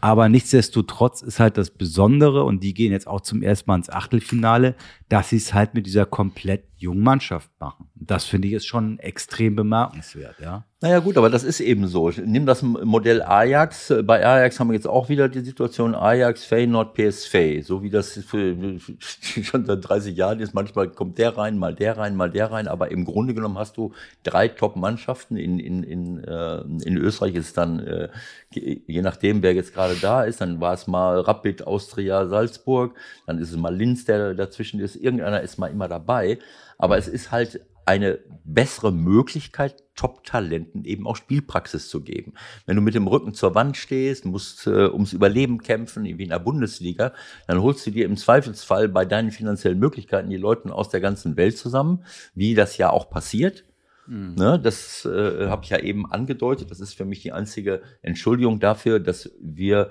aber 0.00 0.28
nichtsdestotrotz 0.28 1.22
ist 1.22 1.40
halt 1.40 1.58
das 1.58 1.70
Besondere, 1.70 2.44
und 2.44 2.62
die 2.62 2.74
gehen 2.74 2.92
jetzt 2.92 3.08
auch 3.08 3.22
zum 3.22 3.42
ersten 3.42 3.68
Mal 3.68 3.78
ins 3.78 3.90
Achtelfinale, 3.90 4.76
dass 5.08 5.30
sie 5.30 5.36
es 5.38 5.52
halt 5.52 5.74
mit 5.74 5.84
dieser 5.84 6.06
komplett 6.06 6.73
jungen 6.84 7.02
Mannschaft 7.02 7.50
machen. 7.58 7.90
Das 7.94 8.24
finde 8.24 8.48
ich 8.48 8.54
ist 8.54 8.66
schon 8.66 8.98
extrem 8.98 9.56
bemerkenswert, 9.56 10.36
ja. 10.40 10.64
Naja 10.84 10.98
gut, 10.98 11.16
aber 11.16 11.30
das 11.30 11.44
ist 11.44 11.60
eben 11.60 11.86
so. 11.86 12.10
Nimm 12.10 12.44
das 12.44 12.60
Modell 12.60 13.22
Ajax. 13.22 13.90
Bei 14.04 14.22
Ajax 14.22 14.60
haben 14.60 14.68
wir 14.68 14.74
jetzt 14.74 14.86
auch 14.86 15.08
wieder 15.08 15.30
die 15.30 15.40
Situation 15.40 15.94
Ajax, 15.94 16.44
Feyenoord, 16.44 16.92
PSV. 16.92 17.62
So 17.62 17.82
wie 17.82 17.88
das 17.88 18.18
für, 18.18 18.54
schon 18.98 19.64
seit 19.64 19.88
30 19.88 20.14
Jahren 20.14 20.40
ist. 20.40 20.52
Manchmal 20.52 20.90
kommt 20.90 21.16
der 21.16 21.38
rein, 21.38 21.56
mal 21.56 21.74
der 21.74 21.96
rein, 21.96 22.16
mal 22.16 22.30
der 22.30 22.50
rein. 22.50 22.68
Aber 22.68 22.90
im 22.90 23.06
Grunde 23.06 23.32
genommen 23.32 23.56
hast 23.56 23.78
du 23.78 23.92
drei 24.24 24.46
Top-Mannschaften. 24.46 25.38
In, 25.38 25.58
in, 25.58 25.84
in, 25.84 26.22
äh, 26.22 26.60
in 26.84 26.98
Österreich 26.98 27.34
ist 27.34 27.56
dann, 27.56 27.80
äh, 27.80 28.10
je 28.50 29.00
nachdem, 29.00 29.42
wer 29.42 29.54
jetzt 29.54 29.72
gerade 29.72 29.94
da 29.94 30.24
ist, 30.24 30.42
dann 30.42 30.60
war 30.60 30.74
es 30.74 30.86
mal 30.86 31.18
Rapid, 31.18 31.66
Austria, 31.66 32.26
Salzburg. 32.26 32.94
Dann 33.26 33.38
ist 33.38 33.52
es 33.52 33.56
mal 33.56 33.74
Linz, 33.74 34.04
der 34.04 34.34
dazwischen 34.34 34.80
ist. 34.80 34.96
Irgendeiner 34.96 35.40
ist 35.40 35.56
mal 35.56 35.70
immer 35.70 35.88
dabei. 35.88 36.40
Aber 36.78 36.98
es 36.98 37.08
ist 37.08 37.30
halt 37.30 37.60
eine 37.86 38.18
bessere 38.44 38.92
Möglichkeit, 38.92 39.82
Top-Talenten 39.94 40.84
eben 40.84 41.06
auch 41.06 41.16
Spielpraxis 41.16 41.88
zu 41.88 42.00
geben. 42.00 42.34
Wenn 42.66 42.76
du 42.76 42.82
mit 42.82 42.94
dem 42.94 43.06
Rücken 43.06 43.34
zur 43.34 43.54
Wand 43.54 43.76
stehst, 43.76 44.24
musst 44.24 44.66
äh, 44.66 44.88
ums 44.88 45.12
Überleben 45.12 45.58
kämpfen, 45.58 46.04
wie 46.04 46.22
in 46.22 46.30
der 46.30 46.38
Bundesliga, 46.38 47.12
dann 47.46 47.62
holst 47.62 47.86
du 47.86 47.90
dir 47.90 48.06
im 48.06 48.16
Zweifelsfall 48.16 48.88
bei 48.88 49.04
deinen 49.04 49.30
finanziellen 49.30 49.78
Möglichkeiten 49.78 50.30
die 50.30 50.36
Leute 50.36 50.72
aus 50.72 50.88
der 50.88 51.00
ganzen 51.00 51.36
Welt 51.36 51.58
zusammen, 51.58 52.04
wie 52.34 52.54
das 52.54 52.76
ja 52.76 52.90
auch 52.90 53.10
passiert. 53.10 53.64
Mhm. 54.06 54.34
Ne, 54.34 54.60
das 54.62 55.06
äh, 55.06 55.46
habe 55.46 55.64
ich 55.64 55.70
ja 55.70 55.78
eben 55.78 56.10
angedeutet. 56.10 56.70
Das 56.70 56.80
ist 56.80 56.94
für 56.94 57.06
mich 57.06 57.22
die 57.22 57.32
einzige 57.32 57.80
Entschuldigung 58.02 58.60
dafür, 58.60 59.00
dass 59.00 59.30
wir 59.40 59.90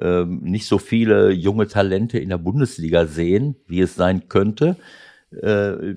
ähm, 0.00 0.40
nicht 0.42 0.66
so 0.66 0.78
viele 0.78 1.30
junge 1.30 1.68
Talente 1.68 2.18
in 2.18 2.30
der 2.30 2.38
Bundesliga 2.38 3.06
sehen, 3.06 3.56
wie 3.66 3.80
es 3.80 3.94
sein 3.94 4.28
könnte 4.28 4.76
äh, 5.40 5.94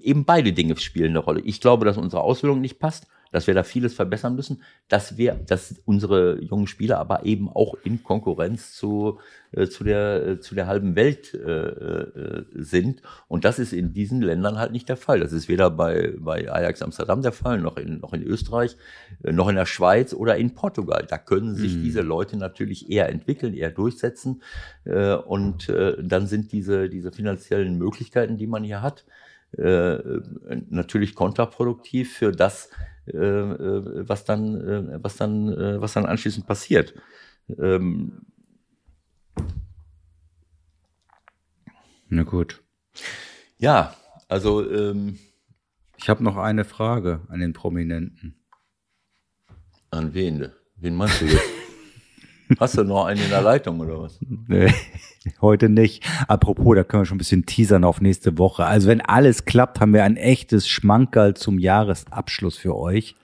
eben 0.00 0.24
beide 0.24 0.52
Dinge 0.52 0.76
spielen 0.76 1.10
eine 1.10 1.18
Rolle. 1.18 1.40
Ich 1.40 1.60
glaube, 1.60 1.84
dass 1.84 1.96
unsere 1.96 2.22
Ausbildung 2.22 2.60
nicht 2.60 2.78
passt, 2.78 3.06
dass 3.32 3.46
wir 3.46 3.54
da 3.54 3.62
vieles 3.62 3.94
verbessern 3.94 4.34
müssen, 4.34 4.62
dass 4.88 5.16
wir, 5.16 5.34
dass 5.34 5.74
unsere 5.84 6.40
jungen 6.42 6.66
Spieler 6.66 6.98
aber 6.98 7.24
eben 7.24 7.48
auch 7.48 7.74
in 7.84 8.02
Konkurrenz 8.02 8.74
zu, 8.74 9.18
äh, 9.52 9.66
zu, 9.66 9.84
der, 9.84 10.26
äh, 10.26 10.40
zu 10.40 10.54
der 10.54 10.66
halben 10.66 10.96
Welt 10.96 11.34
äh, 11.34 11.38
äh, 11.38 12.44
sind. 12.54 13.02
Und 13.28 13.44
das 13.44 13.58
ist 13.58 13.72
in 13.72 13.92
diesen 13.92 14.22
Ländern 14.22 14.58
halt 14.58 14.72
nicht 14.72 14.88
der 14.88 14.96
Fall. 14.96 15.20
Das 15.20 15.32
ist 15.32 15.48
weder 15.48 15.70
bei, 15.70 16.14
bei 16.18 16.50
Ajax 16.50 16.82
Amsterdam 16.82 17.22
der 17.22 17.32
Fall, 17.32 17.60
noch 17.60 17.76
in, 17.76 17.98
noch 18.00 18.12
in 18.12 18.22
Österreich, 18.22 18.76
äh, 19.22 19.32
noch 19.32 19.48
in 19.48 19.56
der 19.56 19.66
Schweiz 19.66 20.14
oder 20.14 20.36
in 20.36 20.54
Portugal. 20.54 21.06
Da 21.08 21.18
können 21.18 21.54
sich 21.54 21.76
mhm. 21.76 21.82
diese 21.82 22.02
Leute 22.02 22.36
natürlich 22.36 22.90
eher 22.90 23.08
entwickeln, 23.08 23.54
eher 23.54 23.70
durchsetzen. 23.70 24.42
Äh, 24.84 25.14
und 25.14 25.68
dann 25.68 26.26
sind 26.26 26.52
diese, 26.52 26.88
diese 26.88 27.12
finanziellen 27.12 27.76
Möglichkeiten, 27.78 28.36
die 28.36 28.46
man 28.46 28.62
hier 28.62 28.82
hat, 28.82 29.04
äh, 29.58 29.98
natürlich 30.70 31.14
kontraproduktiv 31.14 32.14
für 32.14 32.32
das, 32.32 32.70
äh, 33.06 33.16
äh, 33.16 34.08
was 34.08 34.24
dann, 34.24 34.60
äh, 34.60 35.02
was 35.02 35.16
dann, 35.16 35.52
äh, 35.52 35.80
was 35.80 35.94
dann 35.94 36.06
anschließend 36.06 36.46
passiert. 36.46 36.94
Ähm, 37.58 38.26
Na 42.08 42.22
gut. 42.22 42.62
Ja, 43.58 43.96
also 44.28 44.68
ähm, 44.70 45.18
ich 45.96 46.08
habe 46.08 46.22
noch 46.22 46.36
eine 46.36 46.64
Frage 46.64 47.22
an 47.28 47.40
den 47.40 47.52
Prominenten. 47.52 48.36
An 49.90 50.14
wen? 50.14 50.52
Wen 50.76 50.94
meinst 50.94 51.20
du 51.20 51.26
jetzt? 51.26 51.42
Hast 52.60 52.76
du 52.78 52.84
noch 52.84 53.06
einen 53.06 53.20
in 53.20 53.30
der 53.30 53.42
Leitung 53.42 53.80
oder 53.80 54.02
was? 54.02 54.18
Nee, 54.20 54.72
heute 55.40 55.68
nicht. 55.68 56.04
Apropos, 56.28 56.76
da 56.76 56.84
können 56.84 57.02
wir 57.02 57.06
schon 57.06 57.16
ein 57.16 57.18
bisschen 57.18 57.46
teasern 57.46 57.84
auf 57.84 58.00
nächste 58.00 58.38
Woche. 58.38 58.64
Also 58.64 58.88
wenn 58.88 59.00
alles 59.00 59.44
klappt, 59.44 59.80
haben 59.80 59.92
wir 59.92 60.04
ein 60.04 60.16
echtes 60.16 60.68
Schmankerl 60.68 61.34
zum 61.34 61.58
Jahresabschluss 61.58 62.56
für 62.56 62.76
euch. 62.76 63.16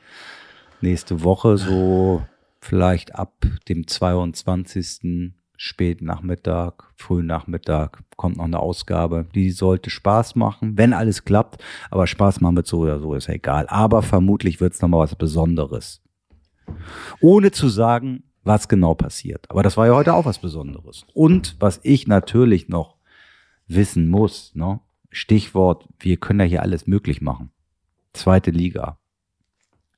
Nächste 0.81 1.23
Woche, 1.23 1.57
so 1.59 2.23
vielleicht 2.61 3.15
ab 3.15 3.33
dem 3.69 3.87
22. 3.87 5.33
Spätnachmittag, 5.57 6.73
frühen 6.97 7.27
Nachmittag 7.27 8.03
kommt 8.17 8.39
noch 8.39 8.45
eine 8.47 8.59
Ausgabe. 8.59 9.27
Die 9.33 9.53
sollte 9.53 9.91
Spaß 9.91 10.35
machen, 10.35 10.77
wenn 10.77 10.93
alles 10.93 11.25
klappt. 11.25 11.63
Aber 11.89 12.09
Spaß 12.09 12.41
machen 12.41 12.57
wird 12.57 12.67
so 12.67 12.81
oder 12.81 12.99
so, 12.99 13.15
ist 13.15 13.29
ja 13.29 13.35
egal. 13.35 13.67
Aber 13.69 14.03
vermutlich 14.03 14.61
wird 14.61 14.73
es 14.73 14.83
nochmal 14.83 15.05
was 15.05 15.15
Besonderes. 15.15 16.03
Ohne 17.21 17.53
zu 17.53 17.69
sagen, 17.69 18.25
was 18.45 18.69
genau 18.69 18.95
passiert. 18.95 19.51
Aber 19.51 19.63
das 19.63 19.77
war 19.77 19.87
ja 19.87 19.95
heute 19.95 20.15
auch 20.15 20.25
was 20.25 20.39
Besonderes. 20.39 21.05
Und 21.15 21.57
was 21.61 21.81
ich 21.83 22.07
natürlich 22.07 22.69
noch 22.69 22.97
wissen 23.69 24.09
muss, 24.09 24.55
ne? 24.55 24.81
Stichwort, 25.11 25.89
wir 25.99 26.17
können 26.17 26.41
ja 26.41 26.47
hier 26.47 26.63
alles 26.63 26.87
möglich 26.87 27.21
machen. 27.21 27.51
Zweite 28.15 28.51
Liga. 28.51 28.99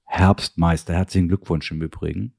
Herbstmeister, 0.04 0.92
herzlichen 0.92 1.28
Glückwunsch 1.28 1.70
im 1.70 1.82
Übrigen. 1.82 2.34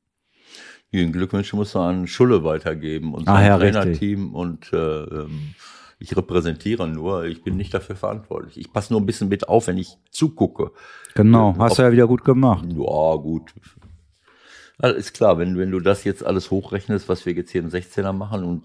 Den 0.93 1.11
Glückwünsche 1.11 1.55
muss 1.55 1.73
man 1.73 1.95
an 1.95 2.07
Schulle 2.07 2.43
weitergeben 2.43 3.13
und 3.13 3.25
sein 3.25 3.45
ja, 3.45 3.57
Trainerteam 3.57 4.33
und 4.33 4.71
äh, 4.71 5.03
ähm, 5.03 5.55
ich 5.99 6.15
repräsentiere 6.15 6.87
nur, 6.87 7.25
ich 7.25 7.43
bin 7.43 7.57
nicht 7.57 7.73
dafür 7.73 7.95
verantwortlich. 7.95 8.57
Ich 8.57 8.71
passe 8.71 8.93
nur 8.93 9.01
ein 9.01 9.05
bisschen 9.05 9.29
mit 9.29 9.49
auf, 9.49 9.67
wenn 9.67 9.77
ich 9.77 9.97
zugucke. 10.11 10.71
Genau, 11.15 11.55
hast 11.57 11.73
Ob, 11.73 11.77
du 11.77 11.83
ja 11.83 11.91
wieder 11.91 12.07
gut 12.07 12.23
gemacht. 12.23 12.65
Ja, 12.69 13.15
gut. 13.15 13.53
Also 14.79 14.95
ist 14.97 15.13
klar, 15.13 15.37
wenn, 15.37 15.57
wenn 15.57 15.71
du 15.71 15.79
das 15.79 16.03
jetzt 16.03 16.25
alles 16.25 16.51
hochrechnest, 16.51 17.07
was 17.07 17.25
wir 17.25 17.33
jetzt 17.33 17.51
hier 17.51 17.61
im 17.61 17.69
16er 17.69 18.13
machen 18.13 18.43
und 18.43 18.63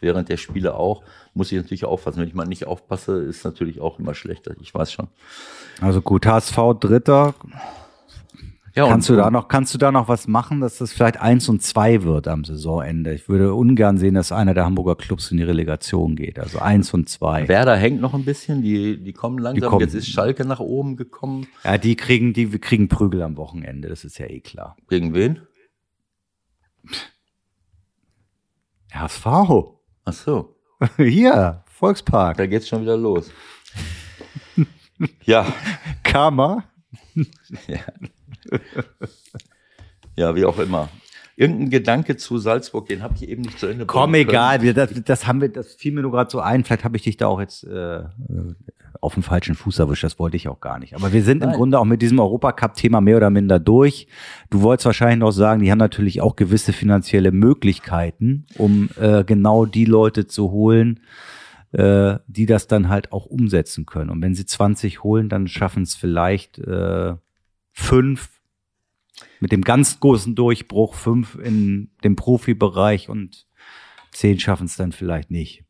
während 0.00 0.28
der 0.28 0.36
Spiele 0.36 0.74
auch, 0.74 1.02
muss 1.32 1.50
ich 1.50 1.58
natürlich 1.58 1.84
aufpassen. 1.84 2.20
Wenn 2.20 2.28
ich 2.28 2.34
mal 2.34 2.46
nicht 2.46 2.66
aufpasse, 2.66 3.18
ist 3.18 3.44
natürlich 3.44 3.80
auch 3.80 3.98
immer 3.98 4.14
schlechter. 4.14 4.54
Ich 4.60 4.74
weiß 4.74 4.92
schon. 4.92 5.08
Also 5.80 6.02
gut, 6.02 6.26
HSV 6.26 6.56
Dritter. 6.78 7.34
Ja, 8.76 8.88
kannst 8.88 9.08
du 9.08 9.14
da 9.14 9.30
noch, 9.30 9.46
kannst 9.46 9.72
du 9.72 9.78
da 9.78 9.92
noch 9.92 10.08
was 10.08 10.26
machen, 10.26 10.60
dass 10.60 10.78
das 10.78 10.92
vielleicht 10.92 11.20
eins 11.20 11.48
und 11.48 11.62
zwei 11.62 12.02
wird 12.02 12.26
am 12.26 12.44
Saisonende? 12.44 13.14
Ich 13.14 13.28
würde 13.28 13.54
ungern 13.54 13.98
sehen, 13.98 14.14
dass 14.14 14.32
einer 14.32 14.52
der 14.52 14.64
Hamburger 14.64 14.96
Clubs 14.96 15.30
in 15.30 15.36
die 15.36 15.44
Relegation 15.44 16.16
geht. 16.16 16.40
Also 16.40 16.58
eins 16.58 16.92
und 16.92 17.08
zwei. 17.08 17.46
Werder 17.46 17.76
hängt 17.76 18.00
noch 18.00 18.14
ein 18.14 18.24
bisschen, 18.24 18.62
die, 18.62 19.00
die 19.00 19.12
kommen 19.12 19.38
langsam. 19.38 19.62
Die 19.62 19.68
kommen. 19.68 19.80
Jetzt 19.80 19.94
ist 19.94 20.08
Schalke 20.08 20.44
nach 20.44 20.58
oben 20.58 20.96
gekommen. 20.96 21.46
Ja, 21.62 21.78
die 21.78 21.94
kriegen, 21.94 22.32
die 22.32 22.48
kriegen 22.58 22.88
Prügel 22.88 23.22
am 23.22 23.36
Wochenende, 23.36 23.88
das 23.88 24.04
ist 24.04 24.18
ja 24.18 24.26
eh 24.26 24.40
klar. 24.40 24.76
Gegen 24.88 25.14
wen? 25.14 25.40
HSV. 28.92 29.26
Ach 29.26 30.12
so. 30.12 30.56
Hier, 30.96 31.62
Volkspark. 31.66 32.38
Da 32.38 32.46
geht's 32.46 32.68
schon 32.68 32.82
wieder 32.82 32.96
los. 32.96 33.30
ja. 35.22 35.46
Karma. 36.02 36.64
ja. 37.68 37.78
ja, 40.16 40.34
wie 40.34 40.44
auch 40.44 40.58
immer. 40.58 40.88
Irgendein 41.36 41.70
Gedanke 41.70 42.16
zu 42.16 42.38
Salzburg, 42.38 42.86
den 42.86 43.02
habe 43.02 43.14
ich 43.16 43.28
eben 43.28 43.42
nicht 43.42 43.58
zu 43.58 43.66
Ende 43.66 43.86
Komm, 43.86 44.14
egal, 44.14 44.62
wir, 44.62 44.72
das, 44.72 44.90
das 45.04 45.26
haben 45.26 45.40
wir, 45.40 45.48
das 45.48 45.74
fiel 45.74 45.92
mir 45.92 46.02
nur 46.02 46.12
gerade 46.12 46.30
so 46.30 46.38
ein. 46.38 46.62
Vielleicht 46.62 46.84
habe 46.84 46.96
ich 46.96 47.02
dich 47.02 47.16
da 47.16 47.26
auch 47.26 47.40
jetzt 47.40 47.64
äh, 47.64 48.04
auf 49.00 49.14
dem 49.14 49.22
falschen 49.22 49.54
Fuß 49.56 49.80
erwischt. 49.80 50.04
Das 50.04 50.18
wollte 50.20 50.36
ich 50.36 50.48
auch 50.48 50.60
gar 50.60 50.78
nicht. 50.78 50.94
Aber 50.94 51.12
wir 51.12 51.22
sind 51.22 51.40
Nein. 51.40 51.50
im 51.50 51.56
Grunde 51.56 51.78
auch 51.78 51.84
mit 51.84 52.02
diesem 52.02 52.20
Europacup-Thema 52.20 53.00
mehr 53.00 53.16
oder 53.16 53.30
minder 53.30 53.58
durch. 53.58 54.06
Du 54.50 54.62
wolltest 54.62 54.86
wahrscheinlich 54.86 55.18
noch 55.18 55.32
sagen, 55.32 55.62
die 55.62 55.70
haben 55.70 55.78
natürlich 55.78 56.20
auch 56.20 56.36
gewisse 56.36 56.72
finanzielle 56.72 57.32
Möglichkeiten, 57.32 58.46
um 58.56 58.88
äh, 58.98 59.24
genau 59.24 59.66
die 59.66 59.84
Leute 59.86 60.26
zu 60.26 60.52
holen, 60.52 61.00
äh, 61.72 62.18
die 62.28 62.46
das 62.46 62.68
dann 62.68 62.88
halt 62.88 63.12
auch 63.12 63.26
umsetzen 63.26 63.86
können. 63.86 64.10
Und 64.10 64.22
wenn 64.22 64.34
sie 64.34 64.46
20 64.46 65.02
holen, 65.02 65.28
dann 65.28 65.48
schaffen 65.48 65.82
es 65.82 65.94
vielleicht 65.94 66.58
äh, 66.58 67.14
fünf 67.72 68.33
mit 69.44 69.52
dem 69.52 69.60
ganz 69.60 70.00
großen 70.00 70.34
Durchbruch, 70.34 70.94
fünf 70.94 71.34
in 71.34 71.90
dem 72.02 72.16
Profibereich 72.16 73.10
und 73.10 73.46
zehn 74.10 74.40
schaffen 74.40 74.64
es 74.64 74.76
dann 74.76 74.90
vielleicht 74.90 75.30
nicht. 75.30 75.64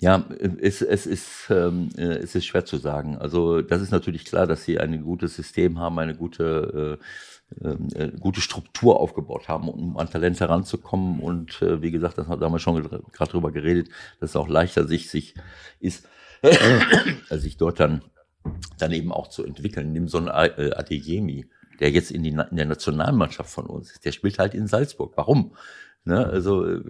Ja, 0.00 0.24
es, 0.58 0.80
es, 0.80 1.06
ist, 1.06 1.50
ähm, 1.50 1.90
es 1.96 2.34
ist 2.34 2.46
schwer 2.46 2.64
zu 2.64 2.78
sagen. 2.78 3.18
Also 3.18 3.60
das 3.60 3.82
ist 3.82 3.90
natürlich 3.90 4.24
klar, 4.24 4.46
dass 4.46 4.64
sie 4.64 4.80
ein 4.80 5.02
gutes 5.02 5.36
System 5.36 5.78
haben, 5.80 5.98
eine 5.98 6.16
gute, 6.16 6.98
äh, 7.62 7.68
äh, 7.68 8.12
gute 8.18 8.40
Struktur 8.40 8.98
aufgebaut 8.98 9.48
haben, 9.48 9.68
um 9.68 9.98
an 9.98 10.08
Talent 10.08 10.40
heranzukommen. 10.40 11.20
Und 11.20 11.60
äh, 11.60 11.82
wie 11.82 11.90
gesagt, 11.90 12.16
das 12.16 12.26
haben 12.26 12.40
wir 12.40 12.58
schon 12.58 12.82
gerade 12.82 13.30
drüber 13.30 13.52
geredet, 13.52 13.90
dass 14.18 14.30
es 14.30 14.36
auch 14.36 14.48
leichter 14.48 14.88
sich, 14.88 15.10
sich 15.10 15.34
ist, 15.78 16.08
sich 17.28 17.58
dort 17.58 17.80
dann, 17.80 18.00
dann 18.78 18.92
eben 18.92 19.12
auch 19.12 19.28
zu 19.28 19.44
entwickeln. 19.44 19.92
Nimm 19.92 20.08
so 20.08 20.16
ein 20.16 20.28
äh, 20.28 20.70
Adeyemi 20.74 21.50
der 21.82 21.90
jetzt 21.90 22.12
in, 22.12 22.22
die, 22.22 22.30
in 22.30 22.56
der 22.56 22.66
Nationalmannschaft 22.66 23.50
von 23.50 23.66
uns 23.66 23.90
ist, 23.90 24.04
der 24.04 24.12
spielt 24.12 24.38
halt 24.38 24.54
in 24.54 24.68
Salzburg. 24.68 25.14
Warum? 25.16 25.50
Ne, 26.04 26.26
also, 26.26 26.64
äh, 26.64 26.80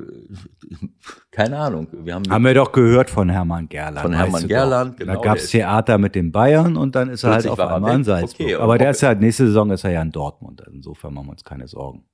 keine 1.30 1.58
Ahnung. 1.58 1.86
Wir 1.92 2.14
haben, 2.14 2.30
haben 2.30 2.44
wir 2.44 2.54
doch 2.54 2.72
gehört 2.72 3.10
von 3.10 3.28
Hermann 3.28 3.68
Gerland. 3.68 4.00
Von 4.00 4.12
Hermann 4.12 4.48
Gerland, 4.48 4.96
genau. 4.98 5.14
Da 5.14 5.20
gab 5.20 5.36
es 5.36 5.50
Theater 5.50 5.98
mit 5.98 6.14
den 6.14 6.30
Bayern 6.30 6.76
und 6.76 6.94
dann 6.94 7.08
ist 7.08 7.22
er 7.22 7.32
halt 7.32 7.46
auf 7.46 7.58
einmal 7.58 7.94
in 7.94 8.04
Salzburg. 8.04 8.46
Okay, 8.46 8.54
aber 8.54 8.78
der 8.78 8.90
ist 8.90 9.00
ja, 9.00 9.14
nächste 9.14 9.46
Saison 9.46 9.70
ist 9.70 9.84
er 9.84 9.92
ja 9.92 10.02
in 10.02 10.12
Dortmund. 10.12 10.62
Insofern 10.72 11.14
machen 11.14 11.26
wir 11.26 11.32
uns 11.32 11.44
keine 11.44 11.68
Sorgen. 11.68 12.04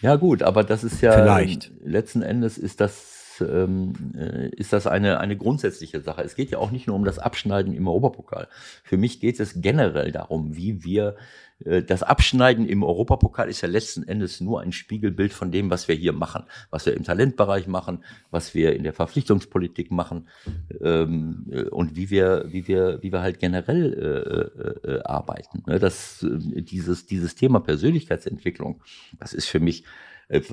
Ja, 0.00 0.16
gut, 0.16 0.42
aber 0.42 0.64
das 0.64 0.84
ist 0.84 1.00
ja. 1.00 1.12
Vielleicht. 1.12 1.70
Letzten 1.82 2.22
Endes 2.22 2.56
ist 2.56 2.80
das 2.80 3.07
ähm, 3.40 3.92
äh, 4.16 4.48
ist 4.50 4.72
das 4.72 4.86
eine, 4.86 5.20
eine 5.20 5.36
grundsätzliche 5.36 6.00
Sache. 6.00 6.22
Es 6.22 6.36
geht 6.36 6.50
ja 6.50 6.58
auch 6.58 6.70
nicht 6.70 6.86
nur 6.86 6.96
um 6.96 7.04
das 7.04 7.18
Abschneiden 7.18 7.74
im 7.74 7.86
Europapokal. 7.86 8.48
Für 8.82 8.96
mich 8.96 9.20
geht 9.20 9.40
es 9.40 9.60
generell 9.60 10.12
darum, 10.12 10.56
wie 10.56 10.84
wir 10.84 11.16
äh, 11.64 11.82
das 11.82 12.02
Abschneiden 12.02 12.68
im 12.68 12.82
Europapokal 12.82 13.48
ist 13.48 13.60
ja 13.60 13.68
letzten 13.68 14.06
Endes 14.06 14.40
nur 14.40 14.60
ein 14.60 14.72
Spiegelbild 14.72 15.32
von 15.32 15.50
dem, 15.50 15.70
was 15.70 15.88
wir 15.88 15.94
hier 15.94 16.12
machen, 16.12 16.44
was 16.70 16.86
wir 16.86 16.94
im 16.94 17.04
Talentbereich 17.04 17.66
machen, 17.66 18.04
was 18.30 18.54
wir 18.54 18.74
in 18.74 18.82
der 18.82 18.92
Verpflichtungspolitik 18.92 19.90
machen 19.90 20.28
ähm, 20.80 21.46
äh, 21.50 21.62
und 21.64 21.96
wie 21.96 22.10
wir, 22.10 22.46
wie 22.48 22.68
wir, 22.68 23.02
wie 23.02 23.12
wir 23.12 23.22
halt 23.22 23.38
generell 23.38 25.02
arbeiten. 25.04 25.62
Ne, 25.66 25.78
das, 25.78 26.24
dieses, 26.24 27.06
dieses 27.06 27.34
Thema 27.34 27.60
Persönlichkeitsentwicklung, 27.60 28.80
das 29.18 29.32
ist 29.32 29.46
für 29.46 29.60
mich 29.60 29.84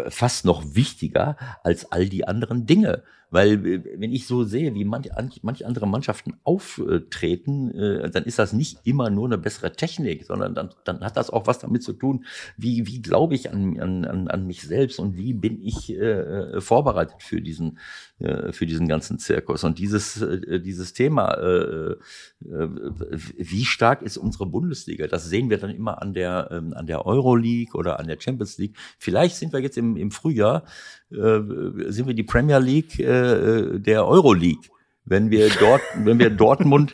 fast 0.09 0.45
noch 0.45 0.63
wichtiger 0.75 1.37
als 1.63 1.91
all 1.91 2.07
die 2.07 2.27
anderen 2.27 2.65
Dinge. 2.65 3.03
Weil 3.29 3.65
äh, 3.65 3.83
wenn 3.97 4.11
ich 4.11 4.27
so 4.27 4.43
sehe, 4.43 4.73
wie 4.73 4.85
manche, 4.85 5.11
manche 5.41 5.65
andere 5.65 5.87
Mannschaften 5.87 6.35
auftreten, 6.43 7.71
äh, 7.71 8.09
dann 8.09 8.23
ist 8.23 8.39
das 8.39 8.53
nicht 8.53 8.79
immer 8.83 9.09
nur 9.09 9.25
eine 9.25 9.37
bessere 9.37 9.71
Technik, 9.71 10.25
sondern 10.25 10.55
dann, 10.55 10.69
dann 10.83 11.01
hat 11.01 11.17
das 11.17 11.29
auch 11.29 11.47
was 11.47 11.59
damit 11.59 11.83
zu 11.83 11.93
tun, 11.93 12.25
wie, 12.57 12.87
wie 12.87 13.01
glaube 13.01 13.35
ich 13.35 13.51
an, 13.51 13.79
an, 13.79 14.27
an 14.27 14.47
mich 14.47 14.61
selbst 14.61 14.99
und 14.99 15.17
wie 15.17 15.33
bin 15.33 15.61
ich 15.61 15.91
äh, 15.91 16.61
vorbereitet 16.61 17.21
für 17.21 17.41
diesen, 17.41 17.79
äh, 18.19 18.51
für 18.51 18.65
diesen 18.65 18.87
ganzen 18.87 19.19
Zirkus. 19.19 19.63
Und 19.63 19.79
dieses, 19.79 20.21
äh, 20.21 20.59
dieses 20.59 20.93
Thema, 20.93 21.33
äh, 21.35 21.95
wie 22.39 23.65
stark 23.65 24.01
ist 24.01 24.17
unsere 24.17 24.45
Bundesliga, 24.45 25.07
das 25.07 25.25
sehen 25.25 25.49
wir 25.49 25.57
dann 25.57 25.71
immer 25.71 26.01
an 26.01 26.13
der, 26.13 26.49
ähm, 26.51 26.73
an 26.73 26.87
der 26.87 27.05
Euroleague 27.05 27.77
oder 27.77 27.99
an 27.99 28.07
der 28.07 28.19
Champions 28.19 28.57
League. 28.57 28.77
Vielleicht 28.97 29.35
sind 29.35 29.51
wir 29.53 29.59
jetzt 29.59 29.77
im, 29.77 29.97
im 29.97 30.11
Frühjahr, 30.11 30.63
sind 31.09 32.07
wir 32.07 32.13
die 32.13 32.23
Premier 32.23 32.59
League 32.59 32.97
der 32.97 34.05
Euroleague. 34.07 34.69
Wenn 35.05 35.29
wir 35.29 35.49
dort, 35.59 35.81
wenn 36.03 36.19
wir 36.19 36.29
Dortmund 36.29 36.93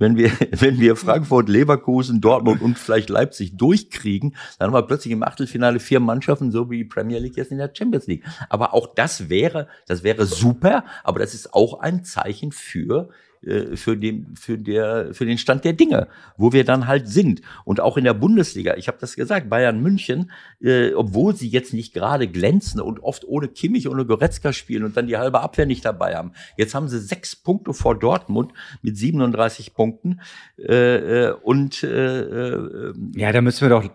wenn 0.00 0.16
wir, 0.16 0.32
wenn 0.52 0.80
wir 0.80 0.96
Frankfurt, 0.96 1.48
Leverkusen, 1.48 2.20
Dortmund 2.20 2.62
und 2.62 2.78
vielleicht 2.78 3.10
Leipzig 3.10 3.56
durchkriegen, 3.56 4.34
dann 4.58 4.68
haben 4.68 4.74
wir 4.74 4.86
plötzlich 4.86 5.12
im 5.12 5.22
Achtelfinale 5.22 5.78
vier 5.78 6.00
Mannschaften, 6.00 6.50
so 6.50 6.70
wie 6.70 6.78
die 6.78 6.84
Premier 6.84 7.18
League 7.18 7.36
jetzt 7.36 7.52
in 7.52 7.58
der 7.58 7.70
Champions 7.72 8.06
League. 8.06 8.24
Aber 8.48 8.74
auch 8.74 8.94
das 8.94 9.28
wäre, 9.28 9.68
das 9.86 10.02
wäre 10.02 10.24
super, 10.24 10.84
aber 11.04 11.20
das 11.20 11.34
ist 11.34 11.52
auch 11.52 11.80
ein 11.80 12.02
Zeichen 12.02 12.50
für 12.50 13.10
äh, 13.42 13.76
für 13.76 13.96
den, 13.96 14.34
für, 14.36 14.58
der, 14.58 15.14
für 15.14 15.24
den 15.24 15.38
Stand 15.38 15.64
der 15.64 15.72
Dinge, 15.72 16.08
wo 16.36 16.52
wir 16.52 16.64
dann 16.64 16.86
halt 16.86 17.08
sind. 17.08 17.40
Und 17.64 17.80
auch 17.80 17.96
in 17.96 18.04
der 18.04 18.14
Bundesliga, 18.14 18.76
ich 18.76 18.88
habe 18.88 18.98
das 19.00 19.16
gesagt, 19.16 19.48
Bayern 19.48 19.80
München, 19.80 20.30
äh, 20.60 20.92
obwohl 20.92 21.34
sie 21.34 21.48
jetzt 21.48 21.72
nicht 21.72 21.94
gerade 21.94 22.28
glänzen 22.28 22.80
und 22.80 23.00
oft 23.00 23.24
ohne 23.24 23.48
Kimmich, 23.48 23.88
ohne 23.88 24.04
Goretzka 24.04 24.52
spielen 24.52 24.84
und 24.84 24.96
dann 24.96 25.06
die 25.06 25.16
halbe 25.16 25.40
Abwehr 25.40 25.66
nicht 25.66 25.84
dabei 25.84 26.16
haben. 26.16 26.32
Jetzt 26.56 26.74
haben 26.74 26.88
sie 26.88 27.00
sechs 27.00 27.34
Punkte 27.34 27.72
vor 27.72 27.98
Dortmund 27.98 28.52
mit 28.82 28.96
37 28.96 29.74
Punkten. 29.74 30.20
Äh, 30.58 31.28
äh, 31.28 31.32
und 31.32 31.82
äh, 31.82 32.20
äh, 32.20 32.92
ja, 33.16 33.32
da 33.32 33.40
müssen 33.40 33.62
wir 33.62 33.70
doch 33.70 33.88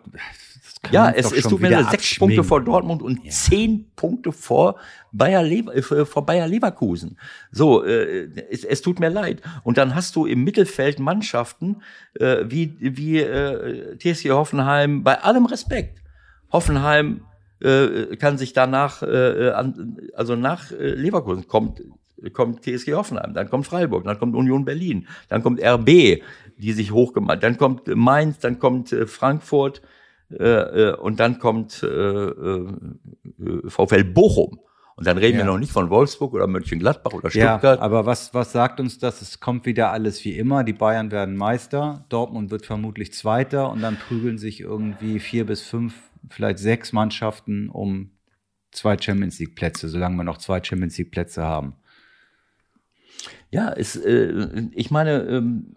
ja, 0.92 1.10
es, 1.10 1.32
es 1.32 1.44
tut 1.44 1.62
mir 1.62 1.70
leid, 1.70 1.92
sechs 1.92 2.18
Punkte 2.18 2.44
vor 2.44 2.62
Dortmund 2.62 3.02
und 3.02 3.24
ja. 3.24 3.32
zehn 3.32 3.86
Punkte 3.96 4.32
vor 4.32 4.76
Bayer, 5.12 5.44
Lever, 5.44 5.76
äh, 5.76 6.06
vor 6.06 6.26
Bayer 6.26 6.48
Leverkusen. 6.48 7.18
So, 7.52 7.84
äh, 7.84 8.30
es, 8.50 8.64
es 8.64 8.82
tut 8.82 9.00
mir 9.00 9.10
leid. 9.10 9.42
Und 9.64 9.78
dann 9.78 9.96
hast 9.96 10.16
du 10.16 10.26
im 10.26 10.44
Mittelfeld 10.44 11.00
Mannschaften 11.00 11.82
äh, 12.16 12.46
wie, 12.48 12.76
wie 12.80 13.20
äh, 13.20 13.98
TSG 13.98 14.32
Hoffenheim, 14.32 15.04
bei 15.04 15.22
allem 15.22 15.46
Respekt. 15.46 16.02
Hoffenheim 16.52 17.22
äh, 17.60 18.16
kann 18.18 18.38
sich 18.38 18.54
danach, 18.54 19.02
äh, 19.02 19.52
an, 19.52 19.98
also 20.14 20.36
nach 20.36 20.72
äh, 20.72 20.90
Leverkusen 20.92 21.48
kommt, 21.48 21.82
kommt 22.34 22.64
TSG 22.64 22.94
Hoffenheim, 22.94 23.34
dann 23.34 23.50
kommt 23.50 23.66
Freiburg, 23.66 24.04
dann 24.04 24.20
kommt 24.20 24.36
Union 24.36 24.66
Berlin, 24.66 25.08
dann 25.30 25.44
kommt 25.44 25.62
RB, 25.62 26.22
die 26.58 26.72
sich 26.74 26.92
hochgemacht, 26.92 27.44
dann 27.44 27.58
kommt 27.58 27.88
Mainz, 27.88 28.40
dann 28.40 28.60
kommt 28.60 28.92
äh, 28.92 29.08
Frankfurt, 29.08 29.82
äh, 30.32 30.44
äh, 30.44 30.96
und 30.96 31.20
dann 31.20 31.40
kommt 31.40 31.84
äh, 31.84 31.88
äh, 31.88 32.68
VfL 33.68 34.04
Bochum. 34.04 34.60
Und 34.98 35.06
dann 35.06 35.18
reden 35.18 35.38
ja. 35.38 35.46
wir 35.46 35.52
noch 35.52 35.58
nicht 35.58 35.74
von 35.74 35.90
Wolfsburg 35.90 36.34
oder 36.34 36.48
Mönchengladbach 36.48 37.12
oder 37.12 37.30
Stuttgart. 37.30 37.64
Ja, 37.64 37.80
aber 37.82 38.06
was, 38.06 38.34
was 38.34 38.54
sagt 38.54 38.80
uns 38.80 38.98
das? 38.98 39.22
Es 39.22 39.42
kommt 39.42 39.66
wieder 39.66 39.92
alles 39.92 40.24
wie 40.24 40.38
immer. 40.38 40.64
Die 40.64 40.72
Bayern 40.72 41.12
werden 41.12 41.36
Meister, 41.36 42.06
Dortmund 42.08 42.50
wird 42.50 42.66
vermutlich 42.66 43.12
Zweiter 43.12 43.70
und 43.72 43.82
dann 43.82 43.98
prügeln 43.98 44.38
sich 44.38 44.62
irgendwie 44.62 45.20
vier 45.20 45.46
bis 45.46 45.64
fünf, 45.64 45.96
vielleicht 46.30 46.60
sechs 46.60 46.94
Mannschaften 46.94 47.70
um 47.70 48.12
zwei 48.72 48.98
Champions 48.98 49.38
League 49.40 49.56
Plätze, 49.56 49.90
solange 49.90 50.16
wir 50.16 50.24
noch 50.24 50.38
zwei 50.38 50.64
Champions 50.64 50.98
League 50.98 51.12
Plätze 51.12 51.44
haben. 51.44 51.76
Ja, 53.52 53.74
es, 53.74 53.98
äh, 53.98 54.70
ich 54.72 54.92
meine, 54.92 55.24
ähm, 55.24 55.76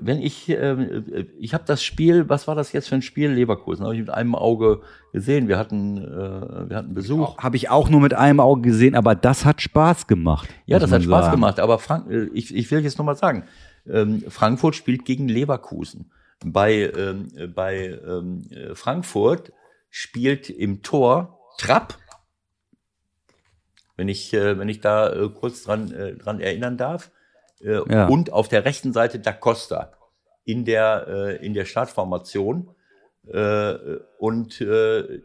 wenn 0.00 0.20
ich, 0.20 0.48
äh, 0.48 1.26
ich 1.38 1.54
habe 1.54 1.64
das 1.66 1.82
Spiel, 1.82 2.28
was 2.28 2.48
war 2.48 2.54
das 2.54 2.72
jetzt 2.72 2.88
für 2.88 2.94
ein 2.94 3.02
Spiel? 3.02 3.30
Leverkusen, 3.30 3.84
habe 3.84 3.94
ich 3.94 4.00
mit 4.00 4.10
einem 4.10 4.34
Auge 4.34 4.82
gesehen. 5.12 5.48
Wir 5.48 5.58
hatten, 5.58 5.98
äh, 5.98 6.70
wir 6.70 6.76
hatten 6.76 6.94
Besuch. 6.94 7.38
Habe 7.38 7.56
ich 7.56 7.70
auch 7.70 7.88
nur 7.88 8.00
mit 8.00 8.14
einem 8.14 8.40
Auge 8.40 8.62
gesehen, 8.62 8.94
aber 8.94 9.14
das 9.14 9.44
hat 9.44 9.60
Spaß 9.60 10.06
gemacht. 10.06 10.48
Ja, 10.66 10.78
das 10.78 10.92
hat 10.92 11.02
Spaß 11.02 11.26
sagen. 11.26 11.36
gemacht. 11.36 11.60
Aber 11.60 11.78
Frank, 11.78 12.10
äh, 12.10 12.24
ich, 12.32 12.54
ich 12.54 12.70
will 12.70 12.80
jetzt 12.80 12.98
nochmal 12.98 13.16
sagen, 13.16 13.44
ähm, 13.88 14.24
Frankfurt 14.28 14.76
spielt 14.76 15.04
gegen 15.04 15.28
Leverkusen. 15.28 16.10
Bei, 16.44 16.90
ähm, 16.96 17.28
bei 17.54 17.98
ähm, 18.06 18.44
Frankfurt 18.74 19.52
spielt 19.90 20.50
im 20.50 20.82
Tor 20.82 21.38
Trapp. 21.58 21.98
Wenn 23.96 24.08
ich, 24.08 24.32
äh, 24.32 24.58
wenn 24.58 24.68
ich 24.68 24.80
da 24.80 25.12
äh, 25.12 25.28
kurz 25.28 25.64
dran, 25.64 25.92
äh, 25.92 26.14
dran 26.14 26.40
erinnern 26.40 26.76
darf 26.76 27.10
äh, 27.62 27.80
ja. 27.88 28.06
und 28.06 28.32
auf 28.32 28.48
der 28.48 28.64
rechten 28.64 28.92
Seite 28.92 29.18
Da 29.18 29.32
Costa 29.32 29.92
in 30.44 30.64
der, 30.64 31.06
äh, 31.08 31.46
in 31.46 31.54
der 31.54 31.64
Startformation. 31.64 32.74
Äh, 33.26 33.74
und 34.18 34.60
äh, 34.60 35.20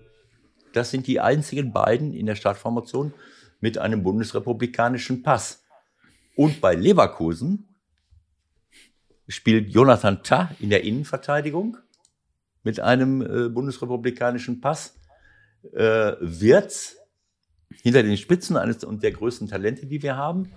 das 0.73 0.91
sind 0.91 1.07
die 1.07 1.19
einzigen 1.19 1.73
beiden 1.73 2.13
in 2.13 2.25
der 2.25 2.35
Startformation 2.35 3.13
mit 3.59 3.77
einem 3.77 4.03
bundesrepublikanischen 4.03 5.23
Pass. 5.23 5.63
Und 6.35 6.61
bei 6.61 6.75
Leverkusen 6.75 7.75
spielt 9.27 9.69
Jonathan 9.69 10.23
Tah 10.23 10.51
in 10.59 10.69
der 10.69 10.83
Innenverteidigung 10.83 11.77
mit 12.63 12.79
einem 12.79 13.21
äh, 13.21 13.49
bundesrepublikanischen 13.49 14.61
Pass. 14.61 14.99
Äh, 15.73 16.13
Wirtz 16.19 16.97
hinter 17.81 18.03
den 18.03 18.17
Spitzen 18.17 18.55
eines 18.57 18.83
und 18.83 19.01
der 19.01 19.11
größten 19.11 19.47
Talente, 19.47 19.87
die 19.87 20.01
wir 20.01 20.15
haben 20.15 20.53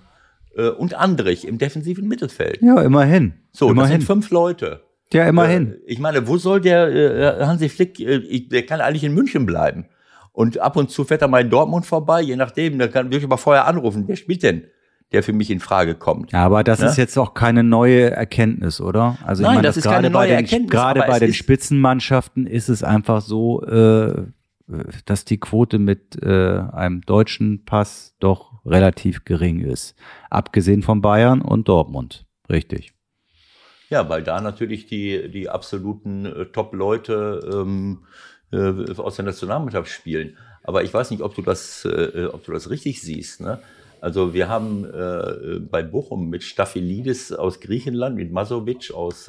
und 0.78 0.94
Andrich 0.94 1.46
im 1.46 1.58
defensiven 1.58 2.08
Mittelfeld. 2.08 2.60
Ja, 2.60 2.82
immerhin. 2.82 3.34
So, 3.52 3.70
immerhin. 3.70 3.82
das 3.82 3.98
sind 4.00 4.06
fünf 4.06 4.30
Leute. 4.30 4.82
Ja, 5.12 5.26
immerhin. 5.26 5.72
Äh, 5.72 5.76
ich 5.86 5.98
meine, 5.98 6.26
wo 6.28 6.36
soll 6.36 6.60
der 6.60 6.88
äh, 6.88 7.44
Hansi 7.44 7.68
Flick, 7.68 8.00
äh, 8.00 8.40
der 8.48 8.64
kann 8.66 8.80
eigentlich 8.80 9.04
in 9.04 9.14
München 9.14 9.46
bleiben. 9.46 9.86
Und 10.32 10.58
ab 10.58 10.76
und 10.76 10.90
zu 10.90 11.04
fährt 11.04 11.22
er 11.22 11.28
mal 11.28 11.40
in 11.40 11.50
Dortmund 11.50 11.86
vorbei, 11.86 12.20
je 12.22 12.36
nachdem, 12.36 12.78
da 12.78 12.88
kann 12.88 13.10
ich 13.10 13.24
aber 13.24 13.38
vorher 13.38 13.66
anrufen, 13.66 14.04
wer 14.06 14.16
spielt 14.16 14.42
denn? 14.42 14.64
der 15.12 15.24
für 15.24 15.32
mich 15.32 15.50
in 15.50 15.58
Frage 15.58 15.96
kommt. 15.96 16.30
Ja, 16.30 16.44
aber 16.44 16.62
das 16.62 16.78
ne? 16.78 16.86
ist 16.86 16.96
jetzt 16.96 17.18
auch 17.18 17.34
keine 17.34 17.64
neue 17.64 18.12
Erkenntnis, 18.12 18.80
oder? 18.80 19.18
Also 19.24 19.42
Nein, 19.42 19.52
ich 19.52 19.56
meine, 19.56 19.66
das, 19.66 19.74
das 19.74 19.84
ist 19.84 19.90
keine 19.90 20.08
neue 20.08 20.28
den, 20.28 20.36
Erkenntnis. 20.36 20.70
Gerade 20.70 21.00
bei 21.00 21.18
den 21.18 21.34
Spitzenmannschaften 21.34 22.46
ist 22.46 22.68
es 22.68 22.84
einfach 22.84 23.20
so, 23.20 23.60
äh, 23.64 24.26
dass 25.06 25.24
die 25.24 25.38
Quote 25.38 25.80
mit 25.80 26.22
äh, 26.22 26.60
einem 26.60 27.00
deutschen 27.00 27.64
Pass 27.64 28.14
doch 28.20 28.49
relativ 28.64 29.24
gering 29.24 29.60
ist. 29.60 29.94
Abgesehen 30.30 30.82
von 30.82 31.00
Bayern 31.00 31.42
und 31.42 31.68
Dortmund. 31.68 32.26
Richtig. 32.48 32.92
Ja, 33.88 34.08
weil 34.08 34.22
da 34.22 34.40
natürlich 34.40 34.86
die, 34.86 35.30
die 35.30 35.48
absoluten 35.48 36.24
äh, 36.24 36.46
Top-Leute 36.46 37.40
ähm, 37.52 38.04
äh, 38.52 38.92
aus 38.96 39.16
der 39.16 39.24
Nationalmannschaft 39.24 39.90
spielen. 39.90 40.36
Aber 40.62 40.84
ich 40.84 40.94
weiß 40.94 41.10
nicht, 41.10 41.22
ob 41.22 41.34
du 41.34 41.42
das, 41.42 41.84
äh, 41.84 42.28
ob 42.32 42.44
du 42.44 42.52
das 42.52 42.70
richtig 42.70 43.02
siehst. 43.02 43.40
Ne? 43.40 43.60
Also 44.00 44.32
wir 44.32 44.48
haben 44.48 44.84
äh, 44.84 45.58
bei 45.60 45.82
Bochum 45.82 46.30
mit 46.30 46.42
Staphylidis 46.42 47.32
aus 47.32 47.60
Griechenland, 47.60 48.16
mit 48.16 48.30
Masovic 48.30 48.92
aus 48.92 49.28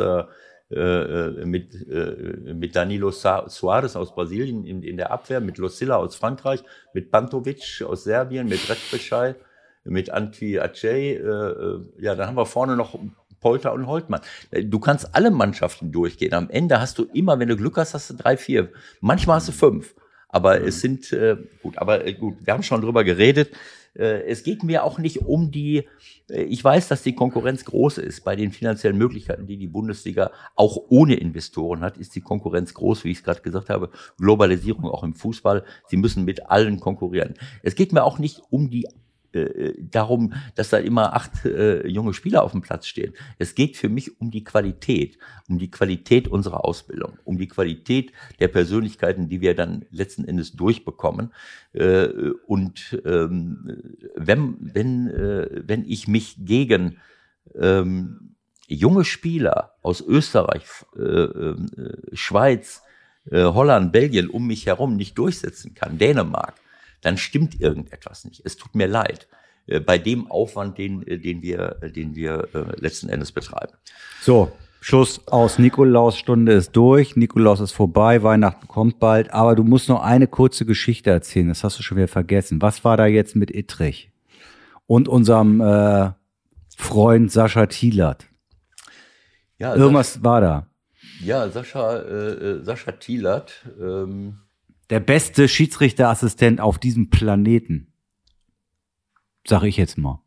äh, 0.72 1.42
äh, 1.42 1.46
mit, 1.46 1.76
äh, 1.90 2.54
mit 2.54 2.76
Danilo 2.76 3.12
Suarez 3.12 3.96
aus 3.96 4.16
Brasilien 4.16 4.66
in, 4.66 4.84
in 4.84 4.98
der 4.98 5.12
Abwehr, 5.12 5.42
mit 5.42 5.58
Lucilla 5.58 5.98
aus 5.98 6.16
Frankreich, 6.16 6.64
mit 6.94 7.12
Bantovic 7.12 7.84
aus 7.86 8.06
Serbien, 8.06 8.48
mit 8.48 8.70
Recpechai, 8.70 9.36
mit 9.84 10.10
Antwi 10.12 10.60
Acey. 10.60 11.16
Äh, 11.16 11.20
äh, 11.20 11.80
ja, 12.00 12.16
dann 12.16 12.28
haben 12.28 12.38
wir 12.38 12.46
vorne 12.46 12.78
noch 12.78 12.98
Polter 13.42 13.74
und 13.74 13.88
Holtmann. 13.88 14.22
Du 14.52 14.80
kannst 14.80 15.14
alle 15.14 15.32
Mannschaften 15.32 15.92
durchgehen. 15.92 16.34
Am 16.34 16.50
Ende 16.50 16.80
hast 16.80 16.98
du 16.98 17.04
immer, 17.14 17.40
wenn 17.40 17.50
du 17.50 17.58
Glück 17.58 17.78
hast, 17.78 17.94
hast 17.94 18.10
du 18.10 18.14
drei, 18.14 18.38
vier. 18.38 18.70
Manchmal 19.02 19.38
hast 19.38 19.50
du 19.50 19.52
fünf. 19.52 19.96
Aber 20.30 20.60
mhm. 20.60 20.68
es 20.68 20.80
sind, 20.80 21.12
äh, 21.12 21.36
gut, 21.62 21.78
aber 21.78 22.06
äh, 22.06 22.14
gut, 22.14 22.38
wir 22.44 22.54
haben 22.54 22.64
schon 22.64 22.82
drüber 22.82 23.04
geredet. 23.04 23.52
Äh, 23.94 24.24
es 24.24 24.44
geht 24.44 24.64
mir 24.64 24.84
auch 24.84 24.98
nicht 24.98 25.20
um 25.20 25.52
die, 25.52 25.88
äh, 26.30 26.44
ich 26.44 26.64
weiß, 26.64 26.88
dass 26.88 27.04
die 27.04 27.16
Konkurrenz 27.16 27.66
groß 27.66 27.98
ist. 28.00 28.24
Bei 28.24 28.36
den 28.36 28.52
finanziellen 28.52 28.98
Möglichkeiten, 28.98 29.48
die 29.48 29.58
die 29.58 29.68
Bundesliga 29.68 30.32
auch 30.56 30.78
ohne 30.90 31.16
Investoren 31.16 31.82
hat, 31.82 31.98
ist 31.98 32.16
die 32.16 32.22
Konkurrenz 32.22 32.74
groß, 32.74 33.04
wie 33.04 33.12
ich 33.12 33.18
es 33.18 33.24
gerade 33.24 33.42
gesagt 33.42 33.70
habe. 33.70 33.90
Globalisierung 34.18 34.86
auch 34.86 35.04
im 35.04 35.14
Fußball. 35.14 35.64
Sie 35.88 35.98
müssen 35.98 36.26
mit 36.26 36.50
allen 36.50 36.80
konkurrieren. 36.80 37.34
Es 37.64 37.76
geht 37.76 37.94
mir 37.94 38.04
auch 38.04 38.20
nicht 38.20 38.42
um 38.50 38.70
die 38.70 38.88
äh, 39.34 39.74
darum, 39.78 40.34
dass 40.56 40.70
da 40.70 40.78
immer 40.78 41.14
acht 41.14 41.46
äh, 41.46 41.88
junge 41.88 42.14
Spieler 42.14 42.44
auf 42.44 42.52
dem 42.52 42.62
Platz 42.62 42.88
stehen. 42.88 43.14
Es 43.38 43.56
geht 43.56 43.78
für 43.78 43.90
mich 43.90 44.20
um 44.20 44.32
die 44.32 44.44
Qualität, 44.44 45.18
um 45.48 45.58
die 45.58 45.72
Qualität 45.72 46.28
unserer 46.28 46.66
Ausbildung, 46.66 47.18
um 47.24 47.38
die 47.38 47.48
Qualität 47.48 48.12
der 48.40 48.48
Persönlichkeiten, 48.48 49.30
die 49.30 49.42
wir 49.42 49.56
dann 49.56 49.86
letzten 49.92 50.26
Endes 50.26 50.54
durchbekommen. 50.54 51.34
Äh, 51.74 52.08
und 52.48 53.02
ähm, 53.06 53.82
wenn, 54.16 54.58
wenn, 54.60 55.08
äh, 55.08 55.64
wenn 55.66 55.86
ich 55.86 56.08
mich 56.08 56.36
gegen 56.40 56.98
ähm, 57.56 58.36
junge 58.68 59.06
Spieler 59.06 59.76
aus 59.82 60.02
Österreich, 60.02 60.64
äh, 60.96 61.02
äh, 61.02 61.56
Schweiz, 62.14 62.84
äh, 63.30 63.44
Holland, 63.44 63.92
Belgien 63.92 64.30
um 64.30 64.48
mich 64.48 64.66
herum 64.66 64.96
nicht 64.96 65.18
durchsetzen 65.18 65.74
kann, 65.74 65.98
Dänemark, 65.98 66.56
dann 67.02 67.18
stimmt 67.18 67.60
irgendetwas 67.60 68.26
nicht. 68.26 68.42
Es 68.46 68.58
tut 68.58 68.76
mir 68.76 68.88
leid 68.88 69.28
äh, 69.68 69.80
bei 69.80 69.98
dem 69.98 70.30
Aufwand, 70.30 70.78
den, 70.78 71.06
äh, 71.08 71.18
den 71.18 71.42
wir, 71.42 71.78
äh, 71.82 71.92
den 71.92 72.16
wir 72.16 72.48
letzten 72.78 73.10
Endes 73.10 73.32
betreiben. 73.32 73.74
So, 74.22 74.52
Schluss 74.84 75.28
aus. 75.28 75.60
Nikolausstunde 75.60 76.54
ist 76.54 76.72
durch, 76.76 77.16
Nikolaus 77.16 77.60
ist 77.60 77.72
vorbei, 77.72 78.24
Weihnachten 78.24 78.68
kommt 78.68 79.00
bald, 79.00 79.32
aber 79.32 79.56
du 79.56 79.64
musst 79.64 79.90
noch 79.90 80.02
eine 80.02 80.28
kurze 80.28 80.66
Geschichte 80.66 81.12
erzählen, 81.12 81.50
das 81.50 81.64
hast 81.64 81.78
du 81.78 81.84
schon 81.84 81.98
wieder 81.98 82.08
vergessen. 82.08 82.62
Was 82.62 82.84
war 82.84 82.98
da 82.98 83.06
jetzt 83.06 83.36
mit 83.36 83.52
Ittrich 83.52 84.12
und 84.88 85.08
unserem 85.08 85.62
äh, 85.62 86.12
Freund 86.76 87.32
Sascha 87.32 87.68
Thielert? 87.68 88.26
Ja, 89.60 89.76
Irgendwas 89.76 90.14
Sascha, 90.14 90.24
war 90.26 90.42
da. 90.42 90.68
Ja, 91.24 91.48
Sascha, 91.50 91.98
äh, 92.00 92.64
Sascha 92.64 92.94
Thielert, 92.94 93.54
ähm, 93.80 94.40
der 94.92 95.00
beste 95.00 95.48
Schiedsrichterassistent 95.48 96.60
auf 96.60 96.78
diesem 96.78 97.10
Planeten. 97.10 97.94
Sag 99.48 99.64
ich 99.64 99.78
jetzt 99.78 99.98
mal. 99.98 100.22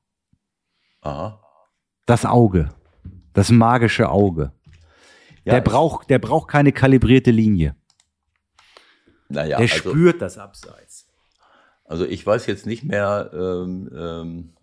Aha. 1.02 1.40
Das 2.06 2.24
Auge. 2.24 2.70
Das 3.34 3.50
magische 3.50 4.08
Auge. 4.08 4.52
Ja, 5.44 5.54
der 5.54 5.60
braucht, 5.60 6.08
der 6.08 6.18
braucht 6.18 6.48
keine 6.48 6.72
kalibrierte 6.72 7.30
Linie. 7.30 7.76
Naja, 9.28 9.58
der 9.58 9.70
also, 9.70 9.90
spürt 9.90 10.22
das 10.22 10.38
Abseits. 10.38 11.08
Also 11.84 12.06
ich 12.06 12.26
weiß 12.26 12.46
jetzt 12.46 12.64
nicht 12.64 12.84
mehr, 12.84 13.30
ähm, 13.34 13.90
ähm, 13.94 14.54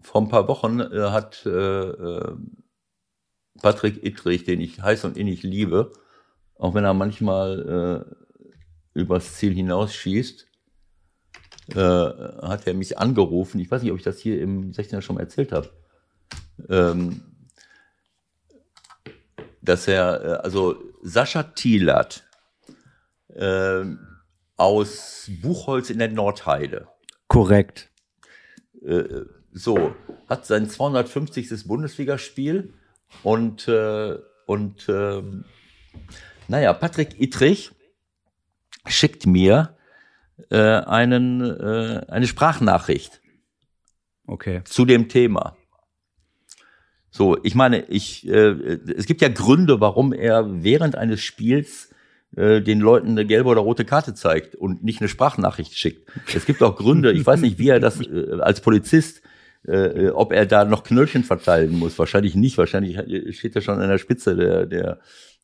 vor 0.00 0.22
ein 0.22 0.28
paar 0.28 0.46
Wochen 0.46 0.78
äh, 0.78 1.10
hat 1.10 1.44
äh, 1.44 1.50
äh 1.50 2.36
Patrick 3.60 4.04
Ittrich, 4.04 4.44
den 4.44 4.60
ich 4.60 4.80
heiß 4.80 5.04
und 5.04 5.16
innig 5.16 5.42
liebe, 5.42 5.92
auch 6.58 6.74
wenn 6.74 6.84
er 6.84 6.94
manchmal 6.94 8.06
äh, 8.94 8.98
übers 8.98 9.34
Ziel 9.34 9.54
hinausschießt, 9.54 10.46
äh, 11.74 11.76
hat 11.76 12.66
er 12.66 12.74
mich 12.74 12.98
angerufen. 12.98 13.60
Ich 13.60 13.70
weiß 13.70 13.82
nicht, 13.82 13.92
ob 13.92 13.98
ich 13.98 14.04
das 14.04 14.18
hier 14.18 14.40
im 14.40 14.72
16er 14.72 15.00
schon 15.00 15.16
mal 15.16 15.22
erzählt 15.22 15.52
habe. 15.52 15.70
Ähm, 16.68 17.22
dass 19.62 19.86
er, 19.86 20.24
äh, 20.24 20.28
also 20.42 20.76
Sascha 21.02 21.42
Thielert 21.42 22.24
äh, 23.34 23.84
aus 24.56 25.30
Buchholz 25.42 25.90
in 25.90 25.98
der 25.98 26.10
Nordheide. 26.10 26.88
Korrekt. 27.28 27.90
Äh, 28.84 29.24
so, 29.52 29.94
hat 30.28 30.46
sein 30.46 30.68
250. 30.68 31.66
Bundesligaspiel 31.66 32.74
und, 33.22 33.68
äh, 33.68 34.18
und 34.46 34.88
ähm, 34.88 35.44
naja, 36.48 36.72
Patrick 36.72 37.20
Ittrich 37.20 37.70
schickt 38.86 39.26
mir 39.26 39.76
äh, 40.50 40.56
einen, 40.56 41.40
äh, 41.40 42.04
eine 42.08 42.26
Sprachnachricht. 42.26 43.20
Okay. 44.26 44.62
Zu 44.64 44.84
dem 44.84 45.08
Thema. 45.08 45.56
So, 47.10 47.38
ich 47.42 47.54
meine, 47.54 47.86
ich, 47.86 48.28
äh, 48.28 48.78
es 48.96 49.06
gibt 49.06 49.22
ja 49.22 49.28
Gründe, 49.28 49.80
warum 49.80 50.12
er 50.12 50.62
während 50.62 50.96
eines 50.96 51.20
Spiels 51.20 51.90
äh, 52.36 52.60
den 52.60 52.80
Leuten 52.80 53.10
eine 53.10 53.24
gelbe 53.24 53.48
oder 53.48 53.62
rote 53.62 53.84
Karte 53.84 54.14
zeigt 54.14 54.54
und 54.54 54.84
nicht 54.84 55.00
eine 55.00 55.08
Sprachnachricht 55.08 55.76
schickt. 55.76 56.10
Es 56.34 56.44
gibt 56.44 56.62
auch 56.62 56.76
Gründe, 56.76 57.12
ich 57.12 57.26
weiß 57.26 57.40
nicht, 57.40 57.58
wie 57.58 57.70
er 57.70 57.80
das 57.80 58.00
äh, 58.00 58.38
als 58.40 58.60
Polizist, 58.60 59.22
äh, 59.66 60.10
ob 60.10 60.32
er 60.32 60.46
da 60.46 60.64
noch 60.64 60.84
Knöllchen 60.84 61.24
verteilen 61.24 61.78
muss. 61.78 61.98
Wahrscheinlich 61.98 62.34
nicht. 62.34 62.58
Wahrscheinlich 62.58 62.98
steht 63.36 63.56
er 63.56 63.62
schon 63.62 63.80
an 63.80 63.88
der 63.88 63.98
Spitze 63.98 64.36
der, 64.36 64.66
der, 64.66 65.00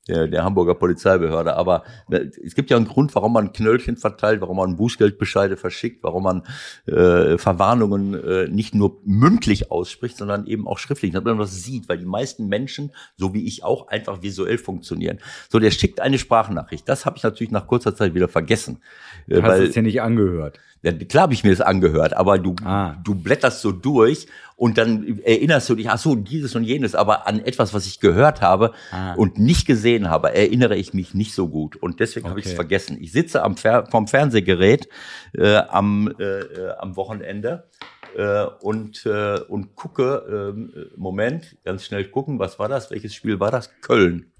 der, 0.09 0.29
der 0.29 0.45
Hamburger 0.45 0.75
Polizeibehörde. 0.75 1.57
Aber 1.57 1.85
äh, 2.11 2.27
es 2.45 2.55
gibt 2.55 2.71
ja 2.71 2.77
einen 2.77 2.87
Grund, 2.87 3.15
warum 3.15 3.33
man 3.33 3.53
Knöllchen 3.53 3.97
verteilt, 3.97 4.41
warum 4.41 4.57
man 4.57 4.77
Bußgeldbescheide 4.77 5.57
verschickt, 5.57 6.03
warum 6.03 6.25
man 6.25 6.43
äh, 6.87 7.39
Verwarnungen 7.39 8.15
äh, 8.15 8.49
nicht 8.49 8.75
nur 8.75 9.01
mündlich 9.05 9.71
ausspricht, 9.71 10.17
sondern 10.17 10.47
eben 10.47 10.67
auch 10.69 10.79
schriftlich, 10.79 11.13
damit 11.13 11.27
man 11.27 11.39
das 11.39 11.63
sieht, 11.63 11.89
weil 11.89 11.99
die 11.99 12.05
meisten 12.05 12.49
Menschen, 12.49 12.93
so 13.17 13.35
wie 13.35 13.47
ich 13.47 13.65
auch, 13.65 13.89
einfach 13.89 14.23
visuell 14.23 14.59
funktionieren. 14.59 15.19
So, 15.49 15.59
der 15.59 15.71
schickt 15.71 16.01
eine 16.01 16.19
Sprachnachricht. 16.19 16.89
Das 16.89 17.07
habe 17.07 17.17
ich 17.17 17.23
natürlich 17.23 17.51
nach 17.51 17.67
kurzer 17.67 17.95
Zeit 17.95 18.15
wieder 18.15 18.29
vergessen. 18.29 18.83
Du 19.27 19.43
hast 19.43 19.51
weil, 19.51 19.63
es 19.65 19.75
ja 19.75 19.83
nicht 19.83 20.03
angehört. 20.03 20.59
Klar 20.93 21.23
habe 21.23 21.35
ich 21.35 21.45
mir 21.45 21.51
das 21.51 21.63
angehört, 21.63 22.15
aber 22.15 22.39
du, 22.39 22.55
ah. 22.65 22.97
du 23.03 23.15
blätterst 23.15 23.63
so 23.63 23.73
durch 23.73 24.27
und 24.57 24.77
dann 24.77 25.19
erinnerst 25.21 25.69
du 25.71 25.75
dich, 25.75 25.89
ach 25.89 25.99
so, 25.99 26.15
dieses 26.15 26.55
und 26.55 26.65
jenes, 26.65 26.95
aber 26.95 27.27
an 27.27 27.41
etwas, 27.41 27.73
was 27.73 27.87
ich 27.87 28.01
gehört 28.01 28.43
habe 28.43 28.73
ah. 28.93 29.15
und 29.15 29.39
nicht 29.39 29.67
gesehen 29.67 30.11
habe, 30.11 30.35
erinnere 30.35 30.77
ich 30.77 30.93
mich 30.93 31.15
nicht 31.15 31.35
so 31.35 31.49
gut 31.49 31.77
und 31.77 32.01
deswegen 32.01 32.27
okay. 32.27 32.31
habe 32.31 32.41
ich 32.41 32.47
es 32.47 32.53
vergessen. 32.53 32.99
Ich 33.01 33.13
sitze 33.13 33.43
am 33.43 33.57
Fer 33.57 33.87
vom 33.91 34.07
Fernsehgerät 34.07 34.89
äh, 35.33 35.57
am, 35.57 36.13
äh, 36.19 36.71
am 36.79 36.97
Wochenende 36.97 37.69
äh, 38.17 38.45
und, 38.61 39.07
äh, 39.07 39.41
und 39.41 39.75
gucke, 39.75 40.55
äh, 40.55 40.97
Moment, 40.97 41.57
ganz 41.65 41.85
schnell 41.85 42.05
gucken, 42.05 42.39
was 42.39 42.59
war 42.59 42.69
das, 42.69 42.91
welches 42.91 43.15
Spiel 43.15 43.41
war 43.41 43.51
das? 43.51 43.71
Köln. 43.81 44.33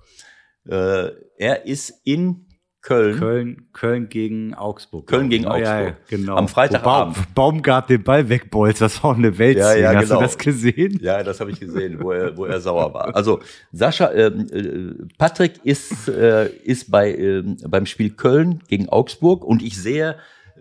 Äh, 0.67 1.11
er 1.37 1.67
ist 1.67 2.01
in 2.05 2.44
Köln. 2.85 3.19
Köln, 3.19 3.67
Köln 3.73 4.09
gegen 4.11 4.53
Augsburg. 4.53 5.07
Köln 5.07 5.31
gegen 5.31 5.47
Augsburg. 5.47 5.65
Ja, 5.65 5.81
ja, 5.81 5.97
genau. 6.07 6.37
Am 6.37 6.49
Freitagabend. 6.49 7.17
Baum, 7.17 7.27
Baumgart 7.35 7.89
den 7.89 8.05
Ball 8.05 8.29
wegbolzt, 8.29 8.83
das 8.83 9.03
war 9.03 9.13
auch 9.13 9.17
eine 9.17 9.39
Welt. 9.39 9.57
Ja, 9.57 9.75
ja, 9.75 9.95
Hast 9.95 10.09
genau. 10.09 10.17
du 10.17 10.27
das 10.27 10.37
gesehen? 10.37 10.99
Ja, 11.01 11.23
das 11.23 11.41
habe 11.41 11.51
ich 11.51 11.59
gesehen, 11.59 11.99
wo 12.03 12.13
er, 12.13 12.37
wo 12.37 12.45
er 12.45 12.61
sauer 12.61 12.93
war. 12.93 13.17
Also 13.17 13.41
Sascha, 13.73 14.13
ähm, 14.13 14.47
äh, 14.53 15.07
Patrick 15.17 15.65
ist, 15.65 16.09
äh, 16.09 16.51
ist 16.63 16.91
bei, 16.91 17.13
äh, 17.13 17.43
beim 17.67 17.87
Spiel 17.87 18.11
Köln 18.11 18.63
gegen 18.69 18.91
Augsburg 18.91 19.45
und 19.45 19.63
ich 19.63 19.81
sehe 19.81 20.17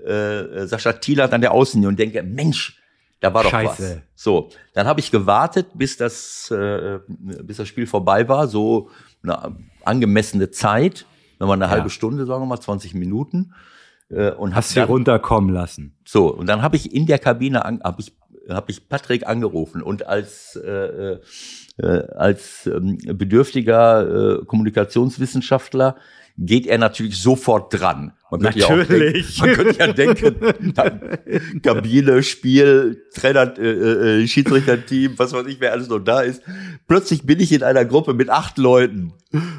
äh, 0.06 0.66
Sascha 0.66 0.94
Thielert 0.94 1.34
an 1.34 1.42
der 1.42 1.52
Außenlinie 1.52 1.90
und 1.90 2.00
denke, 2.00 2.24
Mensch, 2.24 2.82
da 3.20 3.34
war 3.34 3.44
doch 3.44 3.52
Scheiße. 3.52 3.96
was. 3.98 4.22
So, 4.24 4.48
dann 4.74 4.88
habe 4.88 5.02
ich 5.02 5.12
gewartet, 5.12 5.68
bis 5.74 5.98
das, 5.98 6.50
äh, 6.52 7.00
bis 7.10 7.58
das 7.58 7.68
Spiel 7.68 7.86
vorbei 7.86 8.30
war, 8.30 8.48
so 8.48 8.90
eine 9.24 9.58
angemessene 9.84 10.52
Zeit 10.52 11.06
nochmal 11.44 11.58
eine 11.58 11.66
ja. 11.66 11.72
halbe 11.72 11.89
Stunde, 11.89 12.26
sagen 12.26 12.41
wir 12.41 12.48
mal, 12.48 12.60
20 12.60 12.94
Minuten. 12.94 13.54
Äh, 14.10 14.32
und 14.32 14.56
Hast 14.56 14.72
sie 14.72 14.82
runterkommen 14.82 15.54
lassen. 15.54 15.96
So, 16.06 16.34
und 16.34 16.48
dann 16.48 16.62
habe 16.62 16.76
ich 16.76 16.94
in 16.94 17.06
der 17.06 17.20
Kabine, 17.20 17.62
habe 17.62 18.02
ich, 18.02 18.14
hab 18.50 18.70
ich 18.70 18.89
Patrick 18.89 19.28
angerufen 19.28 19.82
und 19.82 20.08
als, 20.08 20.56
äh, 20.56 21.18
äh, 21.78 22.08
als 22.16 22.66
ähm, 22.68 22.98
bedürftiger 22.98 24.41
äh, 24.41 24.46
Kommunikationswissenschaftler 24.46 25.96
geht 26.38 26.66
er 26.66 26.78
natürlich 26.78 27.22
sofort 27.22 27.80
dran. 27.80 28.14
Man 28.34 28.42
natürlich. 28.42 29.38
Ja 29.38 29.46
denken, 29.46 29.62
man 29.62 29.76
könnte 29.76 29.80
ja 29.80 29.94
denken, 29.94 31.62
Kabine, 31.62 32.24
Spiel, 32.24 33.04
Trainer, 33.14 33.56
äh, 33.60 34.22
äh, 34.22 34.28
Schiedsrichterteam, 34.28 35.14
was 35.18 35.34
weiß 35.34 35.46
ich, 35.46 35.60
wer 35.60 35.72
alles 35.72 35.88
noch 35.88 36.00
da 36.00 36.22
ist. 36.22 36.42
Plötzlich 36.88 37.28
bin 37.28 37.40
ich 37.40 37.52
in 37.52 37.62
einer 37.62 37.86
Gruppe 37.86 38.16
mit 38.16 38.32
acht 38.32 38.58
Leuten. 38.58 39.14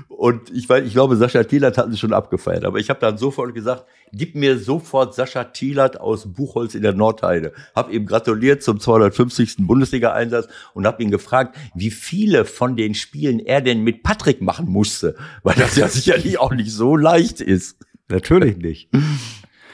Und 0.09 0.51
ich 0.51 0.68
weiß, 0.68 0.85
ich 0.85 0.93
glaube, 0.93 1.14
Sascha 1.14 1.45
Thielert 1.45 1.79
hat 1.79 1.89
sich 1.91 2.01
schon 2.01 2.12
abgefeiert. 2.12 2.64
Aber 2.64 2.79
ich 2.79 2.91
habe 2.91 2.99
dann 2.99 3.16
sofort 3.16 3.55
gesagt, 3.55 3.85
gib 4.12 4.35
mir 4.35 4.59
sofort 4.59 5.14
Sascha 5.14 5.45
Thielert 5.45 6.01
aus 6.01 6.33
Buchholz 6.33 6.75
in 6.75 6.83
der 6.83 6.95
Nordheide. 6.95 7.53
Hab 7.77 7.93
ihm 7.93 8.07
gratuliert 8.07 8.64
zum 8.64 8.81
250. 8.81 9.59
Bundesliga-Einsatz 9.59 10.49
und 10.72 10.85
habe 10.85 11.01
ihn 11.01 11.12
gefragt, 11.12 11.57
wie 11.77 11.93
viele 11.93 12.45
von 12.45 12.77
den 12.77 12.95
Spielen 12.95 13.39
er 13.39 13.61
denn 13.61 13.85
mit 13.85 14.03
Patrick 14.03 14.41
machen 14.41 14.68
musste. 14.68 15.14
Weil 15.45 15.55
das 15.55 15.77
ja 15.77 15.87
sicherlich 15.87 16.41
auch 16.41 16.53
nicht 16.53 16.72
so 16.72 16.97
leicht 16.97 17.41
ist. 17.41 17.77
Natürlich 18.09 18.57
nicht. 18.59 18.88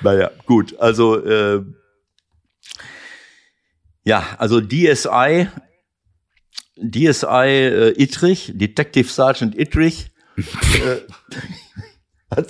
naja, 0.02 0.30
gut. 0.46 0.78
Also 0.78 1.24
äh, 1.24 1.62
ja, 4.04 4.24
also 4.38 4.60
DSI 4.60 5.48
DSI 6.76 7.46
äh, 7.46 8.02
Ittrich, 8.02 8.52
Detective 8.54 9.08
Sergeant 9.08 9.58
Ittrich. 9.58 10.10
äh? 10.36 11.00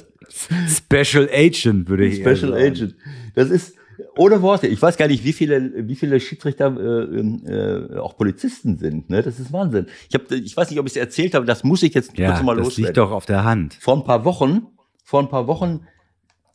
Special 0.68 1.28
Agent 1.32 1.88
würde 1.88 2.06
ich 2.06 2.16
Special 2.16 2.52
sagen. 2.52 2.54
Agent. 2.54 2.94
Das 3.34 3.50
ist 3.50 3.74
ohne 4.16 4.40
Worte. 4.42 4.66
Ich 4.68 4.80
weiß 4.80 4.96
gar 4.96 5.08
nicht, 5.08 5.24
wie 5.24 5.32
viele, 5.32 5.88
wie 5.88 5.96
viele 5.96 6.20
Schiedsrichter 6.20 6.74
äh, 6.78 7.18
äh, 7.18 7.98
auch 7.98 8.16
Polizisten 8.16 8.78
sind. 8.78 9.10
Ne? 9.10 9.22
Das 9.22 9.38
ist 9.40 9.52
Wahnsinn. 9.52 9.86
Ich, 10.08 10.14
hab, 10.14 10.30
ich 10.30 10.56
weiß 10.56 10.70
nicht, 10.70 10.78
ob 10.78 10.86
ich 10.86 10.92
es 10.92 10.96
erzählt 10.96 11.34
habe. 11.34 11.44
Das 11.46 11.64
muss 11.64 11.82
ich 11.82 11.94
jetzt 11.94 12.16
Ja, 12.16 12.30
kurz 12.32 12.42
mal 12.44 12.56
das 12.56 12.64
loswerden. 12.66 12.84
liegt 12.86 12.96
doch 12.98 13.10
auf 13.10 13.26
der 13.26 13.44
Hand. 13.44 13.74
Vor 13.74 13.96
ein 13.96 14.04
paar 14.04 14.24
Wochen, 14.24 14.68
vor 15.10 15.20
ein 15.20 15.28
paar 15.28 15.48
Wochen 15.48 15.88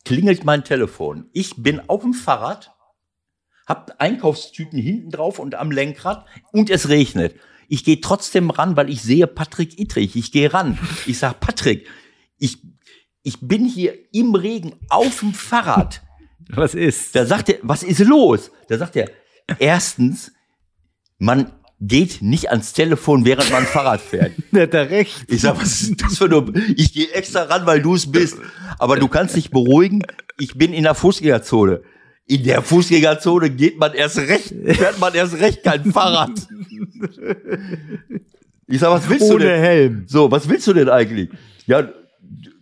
klingelt 0.06 0.46
mein 0.46 0.64
Telefon. 0.64 1.28
Ich 1.34 1.62
bin 1.62 1.90
auf 1.90 2.00
dem 2.00 2.14
Fahrrad, 2.14 2.74
hab 3.66 3.96
Einkaufstüten 3.98 4.78
hinten 4.78 5.10
drauf 5.10 5.38
und 5.38 5.56
am 5.56 5.70
Lenkrad 5.70 6.24
und 6.52 6.70
es 6.70 6.88
regnet. 6.88 7.34
Ich 7.68 7.84
gehe 7.84 8.00
trotzdem 8.00 8.48
ran, 8.48 8.74
weil 8.74 8.88
ich 8.88 9.02
sehe 9.02 9.26
Patrick 9.26 9.78
Ittrich. 9.78 10.16
Ich 10.16 10.32
gehe 10.32 10.54
ran. 10.54 10.78
Ich 11.04 11.18
sag 11.18 11.38
Patrick, 11.38 11.86
ich, 12.38 12.62
ich 13.22 13.40
bin 13.42 13.66
hier 13.66 13.92
im 14.14 14.34
Regen 14.34 14.72
auf 14.88 15.20
dem 15.20 15.34
Fahrrad. 15.34 16.00
Was 16.48 16.74
ist? 16.74 17.14
Da 17.14 17.26
sagt 17.26 17.50
er, 17.50 17.58
was 17.60 17.82
ist 17.82 17.98
los? 17.98 18.50
Da 18.68 18.78
sagt 18.78 18.96
er, 18.96 19.10
erstens, 19.58 20.32
man 21.18 21.52
geht 21.80 22.22
nicht 22.22 22.50
ans 22.50 22.72
Telefon, 22.72 23.24
während 23.24 23.50
man 23.50 23.64
Fahrrad 23.64 24.00
fährt. 24.00 24.32
Der 24.52 24.62
hat 24.62 24.74
da 24.74 24.82
recht. 24.82 25.24
Ich 25.28 25.42
sag, 25.42 25.60
was 25.60 25.82
ist 25.82 26.02
das 26.02 26.18
für 26.18 26.24
eine, 26.24 26.52
ich 26.76 26.92
gehe 26.92 27.10
extra 27.12 27.42
ran, 27.42 27.66
weil 27.66 27.82
du 27.82 27.94
es 27.94 28.10
bist. 28.10 28.38
Aber 28.78 28.96
du 28.96 29.08
kannst 29.08 29.36
dich 29.36 29.50
beruhigen, 29.50 30.02
ich 30.38 30.56
bin 30.56 30.72
in 30.72 30.84
der 30.84 30.94
Fußgängerzone. 30.94 31.82
In 32.26 32.42
der 32.42 32.62
Fußgängerzone 32.62 33.50
geht 33.50 33.78
man 33.78 33.92
erst 33.92 34.18
recht, 34.18 34.52
fährt 34.64 34.98
man 34.98 35.14
erst 35.14 35.38
recht 35.38 35.62
kein 35.62 35.92
Fahrrad. 35.92 36.32
Ich 38.66 38.80
sag, 38.80 38.90
was 38.90 39.08
willst 39.08 39.30
du 39.30 39.34
Ohne 39.34 39.44
denn? 39.44 39.60
Helm. 39.60 40.04
So, 40.08 40.30
was 40.30 40.48
willst 40.48 40.66
du 40.66 40.72
denn 40.72 40.88
eigentlich? 40.88 41.30
Ja, 41.66 41.88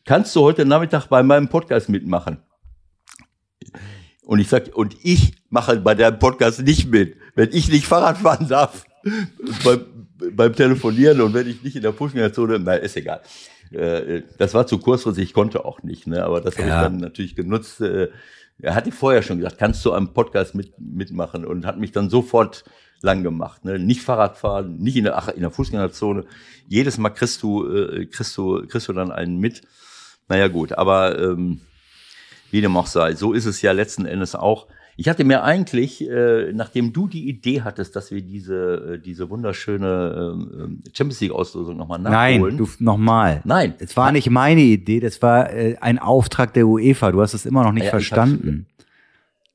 kannst 0.04 0.36
du 0.36 0.40
heute 0.40 0.66
Nachmittag 0.66 1.06
bei 1.06 1.22
meinem 1.22 1.48
Podcast 1.48 1.88
mitmachen? 1.88 2.38
Und 4.22 4.38
ich 4.38 4.48
sag, 4.48 4.74
und 4.74 4.96
ich 5.02 5.34
mache 5.48 5.76
bei 5.80 5.94
deinem 5.94 6.18
Podcast 6.18 6.60
nicht 6.62 6.90
mit. 6.90 7.16
Wenn 7.34 7.50
ich 7.52 7.68
nicht 7.70 7.86
Fahrrad 7.86 8.18
fahren 8.18 8.48
darf 8.48 8.84
beim, 9.64 9.80
beim 10.36 10.52
Telefonieren 10.54 11.20
und 11.20 11.34
wenn 11.34 11.48
ich 11.48 11.62
nicht 11.62 11.76
in 11.76 11.82
der 11.82 11.92
Fußgängerzone, 11.92 12.58
na, 12.58 12.74
ist 12.74 12.96
egal. 12.96 13.20
Äh, 13.72 14.22
Das 14.38 14.54
war 14.54 14.66
zu 14.66 14.78
kurzfristig, 14.78 15.24
ich 15.24 15.32
konnte 15.34 15.64
auch 15.64 15.82
nicht, 15.82 16.06
ne? 16.06 16.24
aber 16.24 16.40
das 16.40 16.56
habe 16.58 16.68
Ja. 16.68 16.76
ich 16.76 16.82
dann 16.88 16.96
natürlich 16.98 17.34
genutzt. 17.36 17.80
äh, 17.80 18.08
Er 18.60 18.74
hatte 18.76 18.92
vorher 18.92 19.22
schon 19.22 19.38
gesagt, 19.38 19.58
kannst 19.58 19.84
du 19.84 19.92
am 19.92 20.14
Podcast 20.14 20.54
mit, 20.54 20.72
mitmachen 20.78 21.44
und 21.44 21.66
hat 21.66 21.78
mich 21.78 21.90
dann 21.90 22.08
sofort 22.08 22.64
lang 23.00 23.22
gemacht. 23.24 23.64
Ne? 23.64 23.78
Nicht 23.80 24.00
Fahrrad 24.02 24.38
fahren, 24.38 24.78
nicht 24.78 24.96
in 24.96 25.04
der, 25.04 25.18
ach, 25.18 25.28
in 25.28 25.40
der 25.40 25.50
Fußgängerzone. 25.50 26.24
Jedes 26.68 26.96
Mal 26.96 27.10
kriegst 27.10 27.42
du, 27.42 27.66
äh, 27.68 28.06
kriegst 28.06 28.36
du, 28.36 28.64
kriegst 28.68 28.86
du 28.88 28.92
dann 28.92 29.10
einen 29.10 29.38
mit. 29.40 29.62
Naja, 30.28 30.46
gut, 30.48 30.72
aber 30.72 31.18
ähm, 31.18 31.60
wie 32.52 32.60
dem 32.60 32.76
auch 32.76 32.86
sei, 32.86 33.14
so 33.16 33.32
ist 33.32 33.44
es 33.46 33.60
ja 33.60 33.72
letzten 33.72 34.06
Endes 34.06 34.34
auch. 34.36 34.68
Ich 34.96 35.08
hatte 35.08 35.24
mir 35.24 35.42
eigentlich, 35.42 36.08
äh, 36.08 36.52
nachdem 36.52 36.92
du 36.92 37.08
die 37.08 37.28
Idee 37.28 37.62
hattest, 37.62 37.96
dass 37.96 38.10
wir 38.10 38.22
diese, 38.22 38.94
äh, 38.94 38.98
diese 38.98 39.28
wunderschöne 39.28 40.34
ähm, 40.34 40.82
Champions 40.92 41.20
League-Auslosung 41.20 41.76
nochmal 41.76 41.98
nachholen. 41.98 42.56
Nein, 42.56 42.56
du 42.56 42.68
nochmal. 42.78 43.40
Nein. 43.44 43.74
Es 43.78 43.96
war 43.96 44.12
nicht 44.12 44.30
meine 44.30 44.60
Idee, 44.60 45.00
das 45.00 45.20
war 45.20 45.52
äh, 45.52 45.76
ein 45.80 45.98
Auftrag 45.98 46.54
der 46.54 46.66
UEFA. 46.66 47.10
Du 47.10 47.20
hast 47.20 47.34
es 47.34 47.44
immer 47.44 47.64
noch 47.64 47.72
nicht 47.72 47.84
Ja, 47.84 47.90
verstanden. 47.90 48.66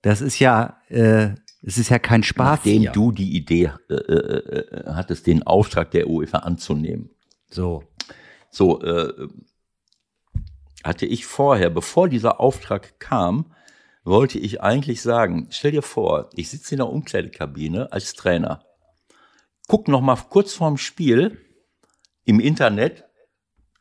Das 0.01 0.21
ist 0.21 0.39
ja, 0.39 0.77
äh, 0.89 1.29
es 1.61 1.77
ist 1.77 1.89
ja 1.89 1.99
kein 1.99 2.23
Spaß. 2.23 2.59
Nachdem 2.59 2.81
hier. 2.81 2.91
du 2.91 3.11
die 3.11 3.35
Idee 3.35 3.71
äh, 3.89 3.93
äh, 3.93 4.59
äh, 4.59 4.83
hattest, 4.87 5.27
den 5.27 5.43
Auftrag 5.43 5.91
der 5.91 6.09
UEFA 6.09 6.39
anzunehmen. 6.39 7.09
So. 7.49 7.83
So, 8.49 8.81
äh, 8.81 9.27
hatte 10.83 11.05
ich 11.05 11.25
vorher, 11.25 11.69
bevor 11.69 12.07
dieser 12.07 12.39
Auftrag 12.39 12.99
kam, 12.99 13.45
wollte 14.09 14.39
ich 14.39 14.61
eigentlich 14.61 15.01
sagen, 15.01 15.47
stell 15.51 15.71
dir 15.71 15.81
vor, 15.81 16.29
ich 16.35 16.49
sitze 16.49 16.75
in 16.75 16.79
der 16.79 16.89
Umkleidekabine 16.89 17.91
als 17.91 18.13
Trainer, 18.13 18.63
guck 19.67 19.87
noch 19.87 20.01
mal 20.01 20.15
kurz 20.29 20.53
vorm 20.53 20.77
Spiel 20.77 21.37
im 22.25 22.39
Internet, 22.39 23.05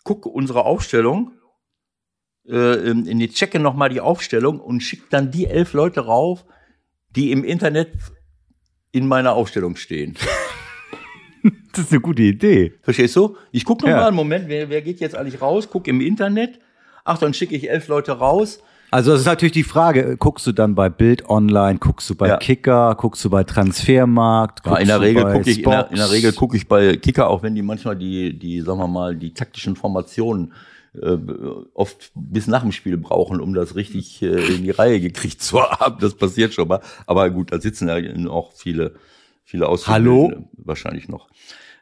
gucke 0.04 0.28
unsere 0.28 0.64
Aufstellung, 0.64 1.32
äh, 2.46 2.90
in 2.90 3.06
in 3.06 3.18
die 3.18 3.28
checke 3.30 3.58
noch 3.58 3.74
mal 3.74 3.88
die 3.88 4.00
Aufstellung 4.00 4.60
und 4.60 4.80
schick 4.80 5.10
dann 5.10 5.30
die 5.30 5.46
elf 5.46 5.72
Leute 5.72 6.00
rauf, 6.00 6.44
die 7.10 7.32
im 7.32 7.44
Internet 7.44 7.92
in 8.92 9.06
meiner 9.06 9.32
Aufstellung 9.34 9.76
stehen. 9.76 10.16
Das 11.72 11.84
ist 11.86 11.92
eine 11.92 12.00
gute 12.00 12.22
Idee. 12.22 12.72
Verstehst 12.82 13.14
du? 13.14 13.36
Ich 13.52 13.64
gucke 13.64 13.82
noch 13.84 13.90
Ja. 13.90 13.96
mal 13.98 14.06
einen 14.08 14.16
Moment, 14.16 14.48
wer, 14.48 14.68
wer 14.68 14.82
geht 14.82 14.98
jetzt 14.98 15.14
eigentlich 15.14 15.40
raus? 15.40 15.68
Guck 15.70 15.86
im 15.86 16.00
Internet. 16.00 16.58
Ach, 17.04 17.18
dann 17.18 17.32
schicke 17.34 17.54
ich 17.54 17.70
elf 17.70 17.86
Leute 17.86 18.12
raus. 18.12 18.60
Also 18.90 19.12
das 19.12 19.20
ist 19.20 19.26
natürlich 19.26 19.52
die 19.52 19.64
Frage, 19.64 20.16
guckst 20.16 20.46
du 20.46 20.52
dann 20.52 20.74
bei 20.74 20.88
Bild 20.88 21.28
Online, 21.28 21.78
guckst 21.78 22.08
du 22.08 22.14
bei 22.14 22.28
Ja. 22.28 22.36
Kicker, 22.38 22.94
guckst 22.98 23.22
du 23.24 23.30
bei 23.30 23.44
Transfermarkt, 23.44 24.64
Ja, 24.64 24.76
in 24.76 24.86
der 24.88 24.98
du 24.98 25.04
Regel 25.04 25.22
bei 25.24 25.32
gucke 25.34 25.50
ich, 25.50 25.58
in 25.58 25.70
der, 25.70 25.90
in 25.90 25.96
der 25.96 26.10
Regel 26.10 26.32
gucke 26.32 26.56
ich 26.56 26.68
bei 26.68 26.96
Kicker, 26.96 27.28
auch 27.28 27.42
wenn 27.42 27.54
die 27.54 27.62
manchmal 27.62 27.96
die, 27.96 28.38
die, 28.38 28.60
sagen 28.62 28.78
wir 28.78 28.88
mal, 28.88 29.14
die 29.14 29.34
taktischen 29.34 29.76
Formationen 29.76 30.52
äh, 31.00 31.18
oft 31.74 32.10
bis 32.14 32.46
nach 32.46 32.62
dem 32.62 32.72
Spiel 32.72 32.96
brauchen, 32.96 33.40
um 33.40 33.52
das 33.52 33.76
richtig 33.76 34.22
äh, 34.22 34.54
in 34.54 34.62
die 34.62 34.70
Reihe 34.70 35.00
gekriegt 35.00 35.42
zu 35.42 35.62
haben. 35.62 35.98
Das 36.00 36.14
passiert 36.14 36.54
schon 36.54 36.68
mal. 36.68 36.80
Aber 37.06 37.28
gut, 37.30 37.52
da 37.52 37.60
sitzen 37.60 37.88
ja 37.88 38.30
auch 38.30 38.52
viele, 38.54 38.94
viele 39.44 39.68
Auszubildende 39.68 40.44
wahrscheinlich 40.56 41.08
noch. 41.08 41.28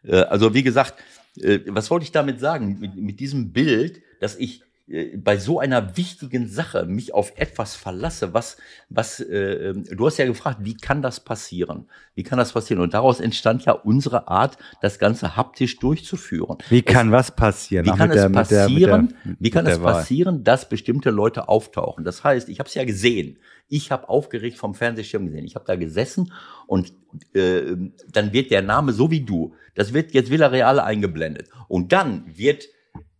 Äh, 0.02 0.22
also 0.22 0.54
wie 0.54 0.64
gesagt, 0.64 0.94
äh, 1.40 1.60
was 1.68 1.90
wollte 1.90 2.04
ich 2.04 2.12
damit 2.12 2.40
sagen? 2.40 2.78
Mit, 2.80 2.96
mit 2.96 3.20
diesem 3.20 3.52
Bild, 3.52 4.02
dass 4.20 4.36
ich 4.36 4.62
bei 5.16 5.36
so 5.36 5.58
einer 5.58 5.96
wichtigen 5.96 6.46
Sache 6.46 6.86
mich 6.86 7.12
auf 7.12 7.32
etwas 7.36 7.74
verlasse, 7.74 8.34
was, 8.34 8.56
was, 8.88 9.18
äh, 9.18 9.70
ähm, 9.70 9.84
du 9.84 10.06
hast 10.06 10.16
ja 10.18 10.26
gefragt, 10.26 10.58
wie 10.62 10.76
kann 10.76 11.02
das 11.02 11.18
passieren? 11.18 11.88
Wie 12.14 12.22
kann 12.22 12.38
das 12.38 12.52
passieren? 12.52 12.80
Und 12.80 12.94
daraus 12.94 13.18
entstand 13.18 13.64
ja 13.64 13.72
unsere 13.72 14.28
Art, 14.28 14.58
das 14.80 15.00
Ganze 15.00 15.34
haptisch 15.34 15.80
durchzuführen. 15.80 16.58
Wie 16.68 16.82
kann 16.82 17.10
was 17.10 17.34
passieren? 17.34 17.84
Wie 17.84 17.90
kann 17.90 18.12
es 18.12 18.30
passieren? 18.30 19.14
wie 19.40 19.50
kann 19.50 19.66
es 19.66 19.80
passieren, 19.80 20.44
dass 20.44 20.68
bestimmte 20.68 21.10
Leute 21.10 21.48
auftauchen? 21.48 22.04
Das 22.04 22.22
heißt, 22.22 22.48
ich 22.48 22.60
habe 22.60 22.68
es 22.68 22.74
ja 22.74 22.84
gesehen. 22.84 23.38
Ich 23.68 23.90
habe 23.90 24.08
aufgeregt 24.08 24.56
vom 24.56 24.76
Fernsehschirm 24.76 25.26
gesehen. 25.26 25.44
Ich 25.44 25.56
habe 25.56 25.64
da 25.66 25.74
gesessen 25.74 26.32
und 26.68 26.92
äh, 27.34 27.74
dann 28.12 28.32
wird 28.32 28.52
der 28.52 28.62
Name 28.62 28.92
so 28.92 29.10
wie 29.10 29.22
du. 29.22 29.54
Das 29.74 29.92
wird 29.92 30.14
jetzt 30.14 30.30
Villarreal 30.30 30.78
eingeblendet 30.78 31.48
und 31.66 31.92
dann 31.92 32.24
wird 32.36 32.68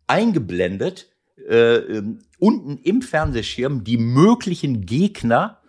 eingeblendet 0.07 1.09
äh, 1.37 1.77
ähm, 1.77 2.21
unten 2.39 2.79
im 2.79 3.03
Fernsehschirm 3.03 3.85
die 3.85 3.99
möglichen 3.99 4.87
Gegner 4.87 5.61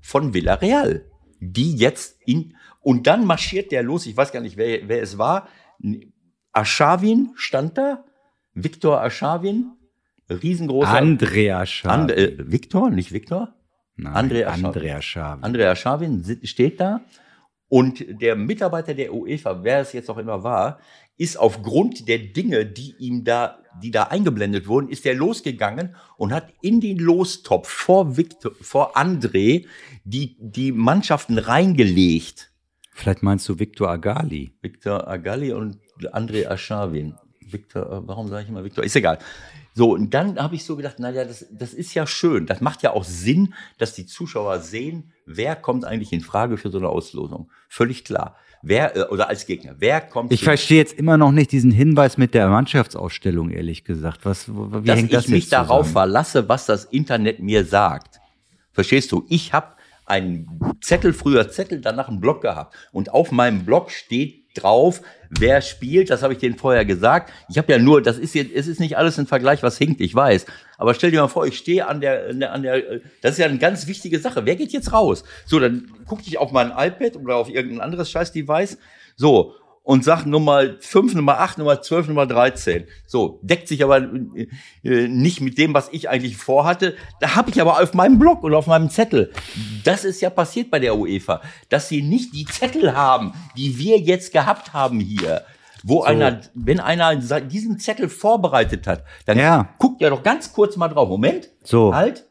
von 0.00 0.34
Villarreal, 0.34 1.06
die 1.40 1.74
jetzt 1.76 2.18
in 2.26 2.56
und 2.80 3.06
dann 3.06 3.24
marschiert 3.24 3.72
der 3.72 3.82
los. 3.82 4.06
Ich 4.06 4.16
weiß 4.16 4.32
gar 4.32 4.40
nicht, 4.40 4.56
wer, 4.56 4.86
wer 4.88 5.02
es 5.02 5.16
war. 5.16 5.48
Aschawin 6.52 7.30
stand 7.34 7.78
da, 7.78 8.04
Viktor 8.52 9.00
Aschawin, 9.00 9.72
riesengroßer. 10.28 10.90
Andrea 10.90 11.64
Schaaf. 11.64 11.92
And, 11.92 12.10
äh, 12.10 12.36
Viktor, 12.38 12.90
nicht 12.90 13.12
Viktor? 13.12 13.54
Nein, 13.96 14.14
Andrea. 14.14 14.48
Andrea. 14.48 15.00
Andrea 15.40 15.76
Schawin 15.76 16.40
steht 16.42 16.80
da 16.80 17.00
und 17.68 18.04
der 18.20 18.36
Mitarbeiter 18.36 18.94
der 18.94 19.12
UEFA, 19.14 19.62
wer 19.62 19.80
es 19.80 19.92
jetzt 19.92 20.10
auch 20.10 20.18
immer 20.18 20.42
war, 20.42 20.78
ist 21.16 21.36
aufgrund 21.38 22.08
der 22.08 22.18
Dinge, 22.18 22.66
die 22.66 22.94
ihm 22.98 23.24
da, 23.24 23.58
die 23.82 23.90
da 23.90 24.04
eingeblendet 24.04 24.66
wurden, 24.66 24.88
ist 24.88 25.06
er 25.06 25.14
losgegangen 25.14 25.94
und 26.16 26.32
hat 26.32 26.52
in 26.60 26.80
den 26.80 26.98
Lostopf 26.98 27.68
vor 27.68 28.16
Victor, 28.16 28.52
vor 28.60 28.96
André 28.96 29.66
die, 30.04 30.36
die 30.40 30.72
Mannschaften 30.72 31.38
reingelegt. 31.38 32.50
Vielleicht 32.92 33.22
meinst 33.22 33.48
du 33.48 33.58
Viktor 33.58 33.90
Agali. 33.90 34.52
Victor 34.60 35.08
Agalli 35.08 35.52
und 35.52 35.78
André 36.12 36.48
Aschawin. 36.48 37.14
Victor, 37.40 37.82
äh, 37.82 38.08
warum 38.08 38.28
sage 38.28 38.44
ich 38.44 38.48
immer 38.48 38.64
Victor? 38.64 38.84
Ist 38.84 38.96
egal. 38.96 39.18
So, 39.74 39.92
und 39.92 40.14
dann 40.14 40.38
habe 40.38 40.54
ich 40.54 40.64
so 40.64 40.76
gedacht, 40.76 41.00
naja, 41.00 41.24
das, 41.24 41.46
das 41.50 41.74
ist 41.74 41.94
ja 41.94 42.06
schön. 42.06 42.46
Das 42.46 42.60
macht 42.60 42.82
ja 42.82 42.92
auch 42.92 43.04
Sinn, 43.04 43.54
dass 43.78 43.94
die 43.94 44.06
Zuschauer 44.06 44.60
sehen, 44.60 45.12
wer 45.26 45.56
kommt 45.56 45.84
eigentlich 45.84 46.12
in 46.12 46.20
Frage 46.20 46.56
für 46.56 46.70
so 46.70 46.78
eine 46.78 46.88
Auslosung. 46.88 47.50
Völlig 47.68 48.04
klar. 48.04 48.36
Wer, 48.66 48.96
äh, 48.96 49.02
oder 49.10 49.28
als 49.28 49.44
Gegner, 49.44 49.74
wer 49.78 50.00
kommt 50.00 50.32
Ich 50.32 50.42
verstehe 50.42 50.78
jetzt 50.78 50.98
immer 50.98 51.18
noch 51.18 51.32
nicht 51.32 51.52
diesen 51.52 51.70
Hinweis 51.70 52.16
mit 52.16 52.32
der 52.32 52.48
Mannschaftsausstellung, 52.48 53.50
ehrlich 53.50 53.84
gesagt. 53.84 54.20
Was, 54.24 54.48
wie 54.48 54.86
dass 54.86 54.98
hängt 54.98 55.12
das 55.12 55.24
ich 55.24 55.30
mich 55.30 55.44
jetzt 55.44 55.52
darauf 55.52 55.86
zusammen? 55.86 55.92
verlasse, 55.92 56.48
was 56.48 56.64
das 56.64 56.86
Internet 56.86 57.40
mir 57.40 57.64
sagt. 57.64 58.20
Verstehst 58.72 59.12
du? 59.12 59.26
Ich 59.28 59.52
habe 59.52 59.74
einen 60.06 60.48
Zettel, 60.80 61.12
früher 61.12 61.50
Zettel, 61.50 61.82
danach 61.82 62.08
einen 62.08 62.20
Blog 62.20 62.40
gehabt. 62.40 62.74
Und 62.92 63.12
auf 63.12 63.32
meinem 63.32 63.66
Blog 63.66 63.90
steht 63.90 64.43
drauf, 64.54 65.02
wer 65.30 65.60
spielt, 65.60 66.10
das 66.10 66.22
habe 66.22 66.32
ich 66.32 66.38
denen 66.38 66.56
vorher 66.56 66.84
gesagt. 66.84 67.32
Ich 67.48 67.58
habe 67.58 67.72
ja 67.72 67.78
nur, 67.78 68.02
das 68.02 68.18
ist 68.18 68.34
jetzt, 68.34 68.52
es 68.54 68.66
ist 68.66 68.80
nicht 68.80 68.96
alles 68.96 69.18
ein 69.18 69.26
Vergleich, 69.26 69.62
was 69.62 69.78
hinkt, 69.78 70.00
ich 70.00 70.14
weiß. 70.14 70.46
Aber 70.78 70.94
stell 70.94 71.10
dir 71.10 71.20
mal 71.20 71.28
vor, 71.28 71.46
ich 71.46 71.58
stehe 71.58 71.86
an 71.86 72.00
der, 72.00 72.28
an 72.30 72.40
der, 72.40 72.52
an 72.52 72.62
der, 72.62 73.00
das 73.22 73.32
ist 73.32 73.38
ja 73.38 73.46
eine 73.46 73.58
ganz 73.58 73.86
wichtige 73.86 74.18
Sache. 74.18 74.46
Wer 74.46 74.56
geht 74.56 74.72
jetzt 74.72 74.92
raus? 74.92 75.24
So, 75.46 75.60
dann 75.60 75.90
guck 76.06 76.20
ich 76.26 76.38
auf 76.38 76.52
mein 76.52 76.70
iPad 76.70 77.16
oder 77.16 77.36
auf 77.36 77.48
irgendein 77.48 77.80
anderes 77.80 78.10
Scheiß-Device. 78.10 78.78
So, 79.16 79.54
und 79.84 80.02
sagt 80.02 80.26
Nummer 80.26 80.64
5, 80.80 81.14
Nummer 81.14 81.40
8, 81.40 81.58
Nummer 81.58 81.80
12, 81.80 82.08
Nummer 82.08 82.26
13. 82.26 82.86
So, 83.06 83.38
deckt 83.42 83.68
sich 83.68 83.84
aber 83.84 83.98
äh, 84.82 85.08
nicht 85.08 85.42
mit 85.42 85.58
dem, 85.58 85.74
was 85.74 85.90
ich 85.92 86.08
eigentlich 86.08 86.38
vorhatte. 86.38 86.96
Da 87.20 87.36
habe 87.36 87.50
ich 87.50 87.60
aber 87.60 87.80
auf 87.80 87.92
meinem 87.92 88.18
Blog 88.18 88.42
und 88.42 88.54
auf 88.54 88.66
meinem 88.66 88.88
Zettel. 88.88 89.30
Das 89.84 90.04
ist 90.04 90.22
ja 90.22 90.30
passiert 90.30 90.70
bei 90.70 90.78
der 90.78 90.96
UEFA, 90.96 91.42
dass 91.68 91.90
sie 91.90 92.02
nicht 92.02 92.34
die 92.34 92.46
Zettel 92.46 92.96
haben, 92.96 93.34
die 93.58 93.78
wir 93.78 93.98
jetzt 93.98 94.32
gehabt 94.32 94.72
haben 94.72 95.00
hier. 95.00 95.42
Wo 95.82 95.98
so. 95.98 96.04
einer, 96.04 96.40
wenn 96.54 96.80
einer 96.80 97.14
diesen 97.14 97.78
Zettel 97.78 98.08
vorbereitet 98.08 98.86
hat, 98.86 99.04
dann 99.26 99.38
ja. 99.38 99.68
guckt 99.78 100.00
ja 100.00 100.08
doch 100.08 100.22
ganz 100.22 100.50
kurz 100.54 100.76
mal 100.76 100.88
drauf. 100.88 101.10
Moment, 101.10 101.50
so. 101.62 101.94
halt. 101.94 102.26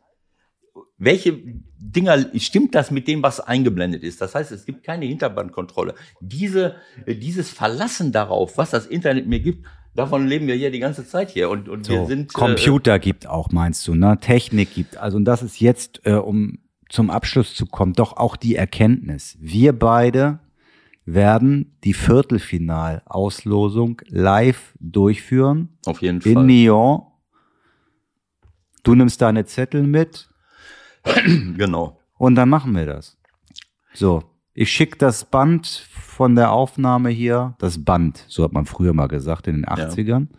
Welche 0.98 1.40
Dinger, 1.86 2.26
stimmt 2.38 2.76
das 2.76 2.92
mit 2.92 3.10
dem, 3.10 3.22
was 3.24 3.42
eingeblendet 3.42 4.04
ist? 4.04 4.22
Das 4.22 4.36
heißt, 4.36 4.54
es 4.54 4.66
gibt 4.66 4.84
keine 4.84 5.06
Hinterbandkontrolle. 5.06 5.96
Diese, 6.22 6.76
dieses 7.06 7.50
Verlassen 7.50 8.14
darauf, 8.14 8.58
was 8.58 8.70
das 8.70 8.86
Internet 8.86 9.28
mir 9.28 9.42
gibt, 9.42 9.66
davon 9.94 10.26
leben 10.26 10.48
wir 10.48 10.56
ja 10.56 10.70
die 10.70 10.80
ganze 10.80 11.06
Zeit 11.06 11.32
hier. 11.32 11.50
Und, 11.50 11.68
und 11.68 11.86
so, 11.86 11.94
wir 11.94 12.06
sind. 12.06 12.32
Äh, 12.32 12.34
Computer 12.34 12.96
äh, 12.96 13.00
gibt 13.00 13.28
auch, 13.28 13.52
meinst 13.52 13.86
du, 13.88 13.96
ne? 13.96 14.18
Technik 14.22 14.74
gibt. 14.74 14.96
Also, 14.96 15.18
und 15.18 15.26
das 15.26 15.44
ist 15.44 15.60
jetzt, 15.60 16.00
äh, 16.06 16.14
um 16.14 16.60
zum 16.88 17.10
Abschluss 17.10 17.54
zu 17.54 17.66
kommen, 17.66 17.92
doch 17.94 18.16
auch 18.16 18.38
die 18.38 18.56
Erkenntnis. 18.56 19.36
Wir 19.42 19.78
beide 19.78 20.40
werden 21.06 21.76
die 21.84 21.94
Viertelfinalauslosung 21.94 24.02
live 24.08 24.74
durchführen. 24.80 25.78
Auf 25.86 26.02
jeden 26.02 26.22
Fall. 26.22 26.32
In 26.32 26.46
Nyon. 26.46 27.02
Du 28.84 28.96
nimmst 28.96 29.22
deine 29.22 29.44
Zettel 29.46 29.84
mit. 29.84 30.30
genau. 31.58 32.00
Und 32.18 32.36
dann 32.36 32.50
machen 32.50 32.76
wir 32.76 32.86
das. 32.86 33.18
So, 33.94 34.24
ich 34.54 34.72
schicke 34.72 34.98
das 34.98 35.26
Band 35.26 35.68
von 35.92 36.36
der 36.36 36.52
Aufnahme 36.52 37.10
hier, 37.10 37.56
das 37.60 37.84
Band, 37.84 38.24
so 38.28 38.44
hat 38.44 38.54
man 38.54 38.66
früher 38.66 38.94
mal 38.94 39.08
gesagt 39.08 39.48
in 39.48 39.56
den 39.56 39.66
80ern. 39.66 40.28
Ja. 40.30 40.38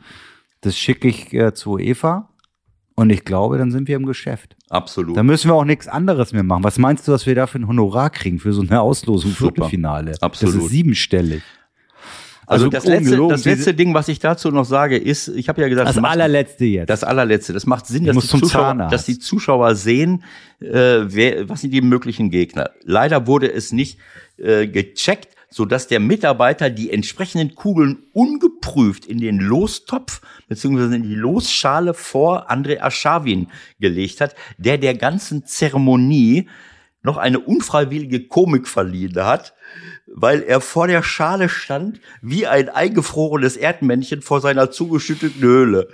Das 0.60 0.76
schicke 0.78 1.08
ich 1.08 1.32
äh, 1.34 1.52
zu 1.52 1.78
Eva 1.78 2.30
und 2.94 3.10
ich 3.10 3.24
glaube, 3.24 3.58
dann 3.58 3.70
sind 3.70 3.88
wir 3.88 3.96
im 3.96 4.06
Geschäft. 4.06 4.56
Absolut. 4.70 5.16
Da 5.16 5.22
müssen 5.22 5.50
wir 5.50 5.54
auch 5.54 5.64
nichts 5.64 5.88
anderes 5.88 6.32
mehr 6.32 6.44
machen. 6.44 6.64
Was 6.64 6.78
meinst 6.78 7.06
du, 7.08 7.12
was 7.12 7.26
wir 7.26 7.34
da 7.34 7.46
für 7.46 7.58
ein 7.58 7.66
Honorar 7.66 8.10
kriegen 8.10 8.38
für 8.38 8.52
so 8.52 8.62
eine 8.62 8.80
Auslosung 8.80 9.32
Viertelfinale? 9.32 10.14
Absolut. 10.20 10.54
Das 10.54 10.64
ist 10.64 10.70
siebenstellig. 10.70 11.42
Also, 12.46 12.66
also 12.66 12.70
das, 12.70 12.84
letzte, 12.84 13.28
das 13.28 13.44
letzte 13.44 13.74
Ding, 13.74 13.94
was 13.94 14.08
ich 14.08 14.18
dazu 14.18 14.50
noch 14.50 14.64
sage, 14.64 14.98
ist, 14.98 15.28
ich 15.28 15.48
habe 15.48 15.62
ja 15.62 15.68
gesagt, 15.68 15.88
das, 15.88 15.98
allerletzte 15.98 16.64
jetzt. 16.64 16.90
Das 16.90 17.04
allerletzte. 17.04 17.52
Das 17.52 17.66
macht 17.66 17.86
Sinn, 17.86 18.04
dass 18.04 18.16
die, 18.16 18.26
Zuschauer, 18.26 18.74
dass 18.90 19.06
die, 19.06 19.18
Zuschauer, 19.18 19.74
sehen, 19.74 20.22
äh, 20.60 21.00
wer, 21.04 21.48
was 21.48 21.62
sind 21.62 21.72
die 21.72 21.80
möglichen 21.80 22.30
Gegner. 22.30 22.70
Leider 22.82 23.26
wurde 23.26 23.52
es 23.52 23.72
nicht 23.72 23.98
äh, 24.36 24.66
gecheckt, 24.66 25.34
so 25.54 25.64
dass 25.64 25.86
der 25.86 26.00
Mitarbeiter 26.00 26.68
die 26.68 26.90
entsprechenden 26.90 27.54
Kugeln 27.54 27.98
ungeprüft 28.12 29.06
in 29.06 29.18
den 29.18 29.38
Lostopf 29.38 30.20
beziehungsweise 30.48 30.96
in 30.96 31.04
die 31.04 31.14
Losschale 31.14 31.94
vor 31.94 32.50
André 32.50 32.80
Aschawin 32.80 33.46
gelegt 33.78 34.20
hat, 34.20 34.34
der 34.58 34.78
der 34.78 34.94
ganzen 34.94 35.46
Zeremonie 35.46 36.48
noch 37.02 37.18
eine 37.18 37.38
unfreiwillige 37.38 38.26
Komik 38.26 38.66
verliehen 38.66 39.14
hat 39.16 39.54
weil 40.16 40.42
er 40.42 40.60
vor 40.60 40.86
der 40.86 41.02
Schale 41.02 41.48
stand 41.48 42.00
wie 42.22 42.46
ein 42.46 42.68
eingefrorenes 42.68 43.56
Erdmännchen 43.56 44.22
vor 44.22 44.40
seiner 44.40 44.70
zugeschütteten 44.70 45.42
Höhle 45.42 45.88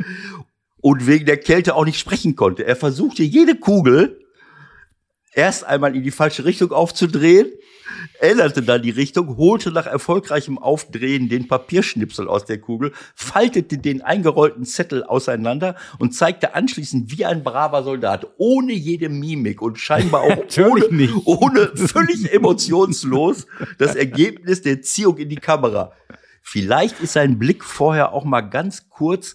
und 0.76 1.06
wegen 1.06 1.24
der 1.24 1.38
Kälte 1.38 1.74
auch 1.74 1.86
nicht 1.86 1.98
sprechen 1.98 2.36
konnte. 2.36 2.66
Er 2.66 2.76
versuchte 2.76 3.22
jede 3.22 3.56
Kugel 3.56 4.20
erst 5.32 5.64
einmal 5.64 5.96
in 5.96 6.02
die 6.02 6.10
falsche 6.10 6.44
Richtung 6.44 6.70
aufzudrehen 6.70 7.50
änderte 8.20 8.62
dann 8.62 8.82
die 8.82 8.90
Richtung, 8.90 9.36
holte 9.36 9.70
nach 9.72 9.86
erfolgreichem 9.86 10.58
Aufdrehen 10.58 11.28
den 11.28 11.48
Papierschnipsel 11.48 12.28
aus 12.28 12.44
der 12.44 12.58
Kugel, 12.58 12.92
faltete 13.14 13.78
den 13.78 14.02
eingerollten 14.02 14.64
Zettel 14.64 15.04
auseinander 15.04 15.76
und 15.98 16.14
zeigte 16.14 16.54
anschließend 16.54 17.16
wie 17.16 17.24
ein 17.24 17.42
braver 17.42 17.82
Soldat, 17.82 18.26
ohne 18.36 18.72
jede 18.72 19.08
Mimik 19.08 19.62
und 19.62 19.78
scheinbar 19.78 20.22
auch 20.22 20.44
ohne, 20.58 21.14
ohne 21.24 21.66
völlig 21.76 22.32
emotionslos 22.32 23.46
das 23.78 23.94
Ergebnis 23.94 24.62
der 24.62 24.82
Ziehung 24.82 25.18
in 25.18 25.28
die 25.28 25.36
Kamera. 25.36 25.92
Vielleicht 26.42 27.00
ist 27.00 27.12
sein 27.12 27.38
Blick 27.38 27.64
vorher 27.64 28.12
auch 28.12 28.24
mal 28.24 28.40
ganz 28.40 28.88
kurz 28.88 29.34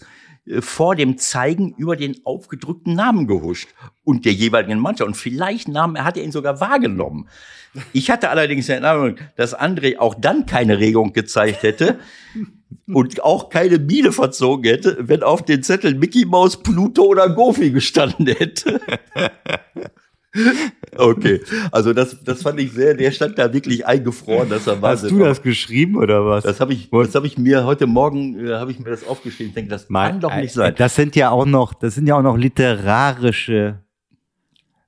vor 0.60 0.96
dem 0.96 1.18
Zeigen 1.18 1.74
über 1.78 1.96
den 1.96 2.18
aufgedrückten 2.24 2.94
Namen 2.94 3.28
gehuscht 3.28 3.70
und 4.04 4.26
der 4.26 4.34
jeweiligen 4.34 4.80
Mannschaft. 4.80 5.08
Und 5.08 5.16
vielleicht 5.16 5.68
nahm, 5.68 5.98
hat 5.98 6.18
er 6.18 6.24
ihn 6.24 6.32
sogar 6.32 6.60
wahrgenommen. 6.60 7.28
Ich 7.94 8.10
hatte 8.10 8.30
allerdings 8.30 8.70
in 8.70 8.84
Erinnerung, 8.84 9.18
dass 9.36 9.58
André 9.58 9.98
auch 9.98 10.16
dann 10.16 10.46
keine 10.46 10.80
Regung 10.80 11.14
gezeigt 11.14 11.64
hätte 11.64 12.00
und 12.88 13.24
auch 13.24 13.50
keine 13.50 13.80
Miene 13.80 14.12
verzogen 14.12 14.66
hätte, 14.66 14.98
wenn 15.02 15.24
auf 15.24 15.44
den 15.44 15.64
Zettel 15.64 15.96
Mickey 15.96 16.26
Mouse, 16.26 16.62
Pluto 16.62 17.04
oder 17.04 17.30
Goofy 17.30 17.72
gestanden 17.72 18.28
hätte. 18.28 18.80
Okay, 20.98 21.42
also 21.72 21.94
das, 21.94 22.24
das 22.24 22.42
fand 22.42 22.60
ich 22.60 22.72
sehr, 22.72 22.94
der 22.94 23.12
stand 23.12 23.38
da 23.38 23.52
wirklich 23.52 23.86
eingefroren, 23.86 24.50
dass 24.50 24.68
er 24.68 24.82
war. 24.82 24.92
Hast 24.92 25.10
du 25.10 25.20
das 25.20 25.42
geschrieben 25.42 25.98
oder 25.98 26.26
was? 26.26 26.44
Das 26.44 26.60
habe 26.60 26.74
ich, 26.74 26.90
das 26.90 27.16
habe 27.16 27.28
ich 27.28 27.38
mir 27.38 27.66
heute 27.66 27.88
Morgen, 27.88 28.48
äh, 28.48 28.54
habe 28.54 28.72
ich 28.72 28.80
mir 28.80 28.90
das 28.90 29.06
aufgeschrieben. 29.06 29.50
Ich 29.50 29.56
denke, 29.56 29.70
das 29.70 29.90
Mal, 29.90 30.12
kann 30.12 30.22
doch 30.22 30.36
nicht 30.36 30.54
sein. 30.54 30.74
Das 30.78 30.96
sind 30.96 31.16
ja 31.16 31.32
auch 31.32 31.46
noch, 31.46 31.74
das 31.74 31.96
sind 31.96 32.08
ja 32.08 32.16
auch 32.18 32.22
noch 32.22 32.38
literarische 32.38 33.80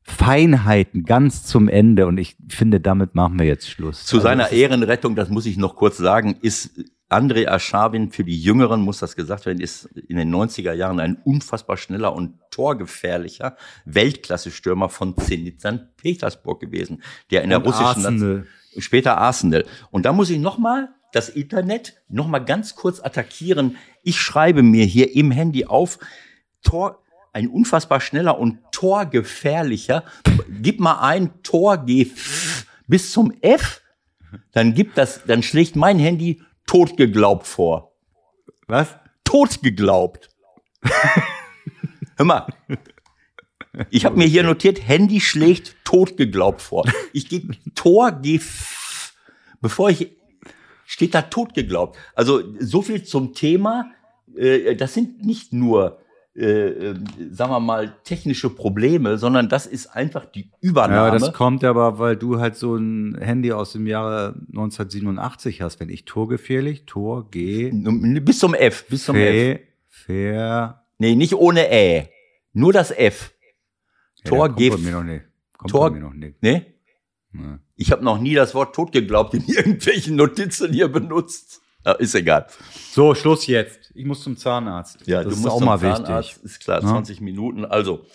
Feinheiten 0.04 1.04
ganz 1.04 1.44
zum 1.44 1.68
Ende 1.68 2.08
und 2.08 2.18
ich 2.18 2.38
finde, 2.48 2.80
damit 2.80 3.14
machen 3.14 3.38
wir 3.38 3.46
jetzt 3.46 3.70
Schluss. 3.70 4.06
Zu 4.06 4.18
also 4.18 4.28
seiner 4.28 4.52
Ehrenrettung, 4.52 5.16
das 5.16 5.30
muss 5.30 5.46
ich 5.46 5.58
noch 5.58 5.76
kurz 5.76 5.98
sagen, 5.98 6.38
ist 6.42 6.72
André 7.10 7.48
Aschawin, 7.48 8.12
für 8.12 8.26
die 8.26 8.40
Jüngeren 8.40 8.82
muss 8.82 9.00
das 9.00 9.16
gesagt 9.16 9.46
werden, 9.46 9.62
ist 9.62 9.86
in 9.86 10.18
den 10.18 10.34
90er 10.34 10.74
Jahren 10.74 11.00
ein 11.00 11.16
unfassbar 11.24 11.78
schneller 11.78 12.14
und 12.14 12.40
torgefährlicher 12.52 13.56
Weltklasse-Stürmer 13.86 14.90
von 14.90 15.16
Zenit 15.18 15.62
St. 15.62 15.96
Petersburg 15.96 16.60
gewesen, 16.60 17.02
der 17.32 17.44
in 17.44 17.50
der 17.50 17.60
russischen 17.60 18.06
Arsenal. 18.06 18.48
später 18.78 19.18
Arsenal. 19.18 19.66
Und 19.90 20.06
da 20.06 20.12
muss 20.12 20.30
ich 20.30 20.40
nochmal 20.40 20.90
das 21.14 21.30
Internet 21.30 22.02
nochmal 22.10 22.44
ganz 22.44 22.76
kurz 22.76 23.00
attackieren. 23.00 23.78
Ich 24.04 24.20
schreibe 24.20 24.62
mir 24.62 24.84
hier 24.84 25.16
im 25.16 25.32
Handy 25.32 25.66
auf, 25.66 26.00
Tor, 26.62 27.02
ein 27.32 27.48
unfassbar 27.48 28.02
schneller 28.02 28.38
und 28.38 28.60
torgefährlicher. 28.72 30.04
Gib 30.62 30.82
mal 30.82 31.00
ein 31.00 31.42
Tor 31.44 31.86
bis 32.88 33.12
zum 33.12 33.32
F, 33.42 33.82
dann 34.52 34.74
gibt 34.74 34.98
das, 34.98 35.24
dann 35.26 35.44
schlägt 35.44 35.76
mein 35.78 36.00
Handy 36.00 36.42
tot 36.68 36.96
geglaubt 36.98 37.48
vor. 37.48 37.94
Was? 38.68 38.96
Tot 39.24 39.64
geglaubt. 39.64 40.30
Hör 42.18 42.26
mal. 42.26 42.46
Ich 43.90 44.06
habe 44.06 44.18
mir 44.18 44.26
hier 44.26 44.44
notiert, 44.44 44.88
Handy 44.88 45.20
schlägt 45.22 45.76
tot 45.84 46.18
geglaubt 46.18 46.62
vor. 46.62 46.86
Ich 47.14 47.30
gebe 47.30 47.56
Tor, 47.76 48.12
geh, 48.12 48.40
bevor 49.62 49.90
ich, 49.90 50.16
steht 50.86 51.14
da 51.14 51.24
tot 51.24 51.54
geglaubt. 51.54 51.98
Also 52.16 52.44
so 52.60 52.82
viel 52.82 53.04
zum 53.04 53.34
Thema. 53.34 53.92
Äh, 54.36 54.76
das 54.76 54.94
sind 54.94 55.26
nicht 55.26 55.54
nur 55.54 56.00
äh, 56.38 56.90
ähm, 56.90 57.04
sagen 57.32 57.52
wir 57.52 57.60
mal, 57.60 57.96
technische 58.04 58.52
Probleme, 58.52 59.18
sondern 59.18 59.50
das 59.50 59.66
ist 59.66 59.88
einfach 59.88 60.24
die 60.26 60.52
Übernahme. 60.62 61.08
Ja, 61.08 61.12
das 61.12 61.34
kommt 61.34 61.64
aber, 61.64 61.98
weil 61.98 62.16
du 62.16 62.40
halt 62.40 62.56
so 62.56 62.76
ein 62.76 63.18
Handy 63.20 63.52
aus 63.52 63.72
dem 63.72 63.88
Jahre 63.88 64.36
1987 64.50 65.64
hast. 65.64 65.80
Wenn 65.80 65.90
ich 65.90 66.06
torgefährlich, 66.06 66.86
Tor, 66.86 67.32
G. 67.32 67.72
Bis 68.20 68.38
zum 68.38 68.54
F, 68.54 68.86
bis 68.88 69.06
zum 69.06 69.16
Fe, 69.16 69.56
F. 69.56 69.62
Fair. 69.88 70.84
Nee, 71.00 71.16
nicht 71.16 71.34
ohne 71.34 71.72
Ä. 71.72 72.10
Nur 72.54 72.72
das 72.72 72.92
F. 72.92 73.34
Ja, 74.24 74.30
Tor, 74.30 74.56
G. 74.56 74.70
Kommt 74.70 74.84
mir 74.84 74.92
noch 74.92 75.04
nicht. 75.04 75.26
Kommt 75.58 75.72
Tor, 75.72 75.90
mir 75.90 76.02
noch 76.02 76.14
nicht. 76.14 76.38
Nee? 76.42 76.66
nee. 77.32 77.58
Ich 77.76 77.92
habe 77.92 78.04
noch 78.04 78.20
nie 78.20 78.36
das 78.36 78.54
Wort 78.54 78.76
tot 78.76 78.92
geglaubt 78.92 79.34
in 79.34 79.44
irgendwelchen 79.48 80.16
Notizen 80.16 80.72
hier 80.72 80.88
benutzt. 80.88 81.62
Ist 82.00 82.16
egal. 82.16 82.46
So, 82.92 83.16
Schluss 83.16 83.48
jetzt. 83.48 83.87
Ich 83.98 84.06
muss 84.06 84.22
zum 84.22 84.38
Zahnarzt. 84.38 85.06
Ja, 85.06 85.24
das 85.24 85.34
du 85.34 85.40
musst 85.40 85.52
auch 85.52 85.58
zum 85.58 85.66
mal 85.66 85.80
Zahnarzt. 85.80 86.30
Wichtig. 86.36 86.46
Ist 86.46 86.60
klar, 86.60 86.82
20 86.82 87.18
ja? 87.18 87.24
Minuten. 87.24 87.66
Also, 87.66 88.06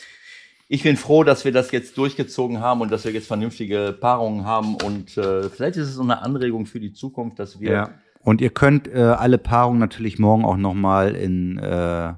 ich 0.69 0.83
bin 0.83 0.97
froh, 0.97 1.25
dass 1.25 1.45
wir 1.45 1.53
das 1.53 1.71
jetzt 1.73 1.99
durchgezogen 1.99 2.61
haben 2.61 2.81
und 2.81 2.91
dass 2.91 3.05
wir 3.05 3.13
jetzt 3.13 3.27
vernünftige 3.27 3.97
Paarungen 3.99 4.45
haben. 4.45 4.77
Und 4.77 5.17
äh, 5.19 5.51
vielleicht 5.51 5.77
ist 5.77 5.89
es 5.89 5.95
so 5.95 6.03
eine 6.03 6.23
Anregung 6.23 6.67
für 6.67 6.81
die 6.81 6.93
Zukunft, 6.93 7.39
dass 7.39 7.61
wir. 7.61 7.73
Ja. 7.73 7.91
Und 8.21 8.41
ihr 8.41 8.51
könnt 8.51 8.89
äh, 8.89 9.01
alle 9.01 9.39
Paarungen 9.39 9.81
natürlich 9.81 10.19
morgen 10.19 10.45
auch 10.45 10.57
nochmal 10.57 11.17
in 11.17 11.59
äh, 11.59 12.15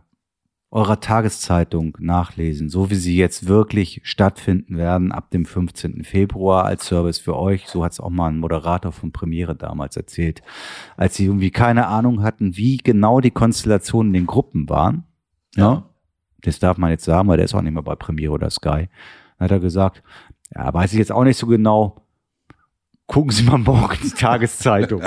eurer 0.75 0.99
Tageszeitung 0.99 1.97
nachlesen, 2.01 2.69
so 2.69 2.91
wie 2.91 2.97
sie 2.97 3.17
jetzt 3.17 3.47
wirklich 3.47 4.01
stattfinden 4.03 4.77
werden 4.77 5.13
ab 5.13 5.31
dem 5.31 5.47
15. 5.47 6.03
Februar 6.03 6.65
als 6.65 6.87
Service 6.87 7.21
für 7.21 7.37
euch. 7.37 7.69
So 7.69 7.85
hat 7.85 7.93
es 7.93 8.01
auch 8.01 8.11
mal 8.11 8.27
ein 8.27 8.41
Moderator 8.41 8.91
von 8.91 9.13
Premiere 9.13 9.55
damals 9.55 9.97
erzählt, 9.97 10.43
als 10.97 11.15
sie 11.15 11.27
irgendwie 11.27 11.53
keine 11.53 11.87
Ahnung 11.87 12.25
hatten, 12.25 12.57
wie 12.57 12.79
genau 12.79 13.21
die 13.21 13.31
Konstellationen 13.31 14.13
in 14.13 14.23
den 14.23 14.27
Gruppen 14.27 14.69
waren. 14.69 15.05
Ja. 15.55 15.73
ja. 15.73 15.91
Das 16.43 16.59
darf 16.59 16.77
man 16.77 16.91
jetzt 16.91 17.05
sagen, 17.05 17.29
weil 17.29 17.37
der 17.37 17.45
ist 17.45 17.55
auch 17.55 17.63
nicht 17.63 17.73
mehr 17.73 17.83
bei 17.85 17.95
Premiere 17.95 18.33
oder 18.33 18.51
Sky. 18.51 18.89
Dann 19.39 19.45
hat 19.45 19.53
er 19.53 19.61
gesagt, 19.61 20.03
ja, 20.57 20.75
weiß 20.75 20.93
ich 20.93 20.99
jetzt 20.99 21.13
auch 21.13 21.23
nicht 21.23 21.39
so 21.39 21.47
genau. 21.47 22.05
Gucken 23.07 23.31
Sie 23.31 23.45
mal 23.45 23.59
morgen 23.59 23.97
die 24.03 24.11
Tageszeitung. 24.11 25.03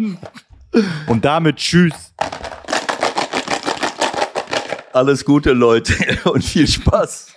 Und 1.08 1.26
damit 1.26 1.56
tschüss. 1.56 2.14
Alles 4.96 5.26
Gute, 5.26 5.52
Leute, 5.52 5.94
und 6.24 6.42
viel 6.42 6.66
Spaß. 6.66 7.34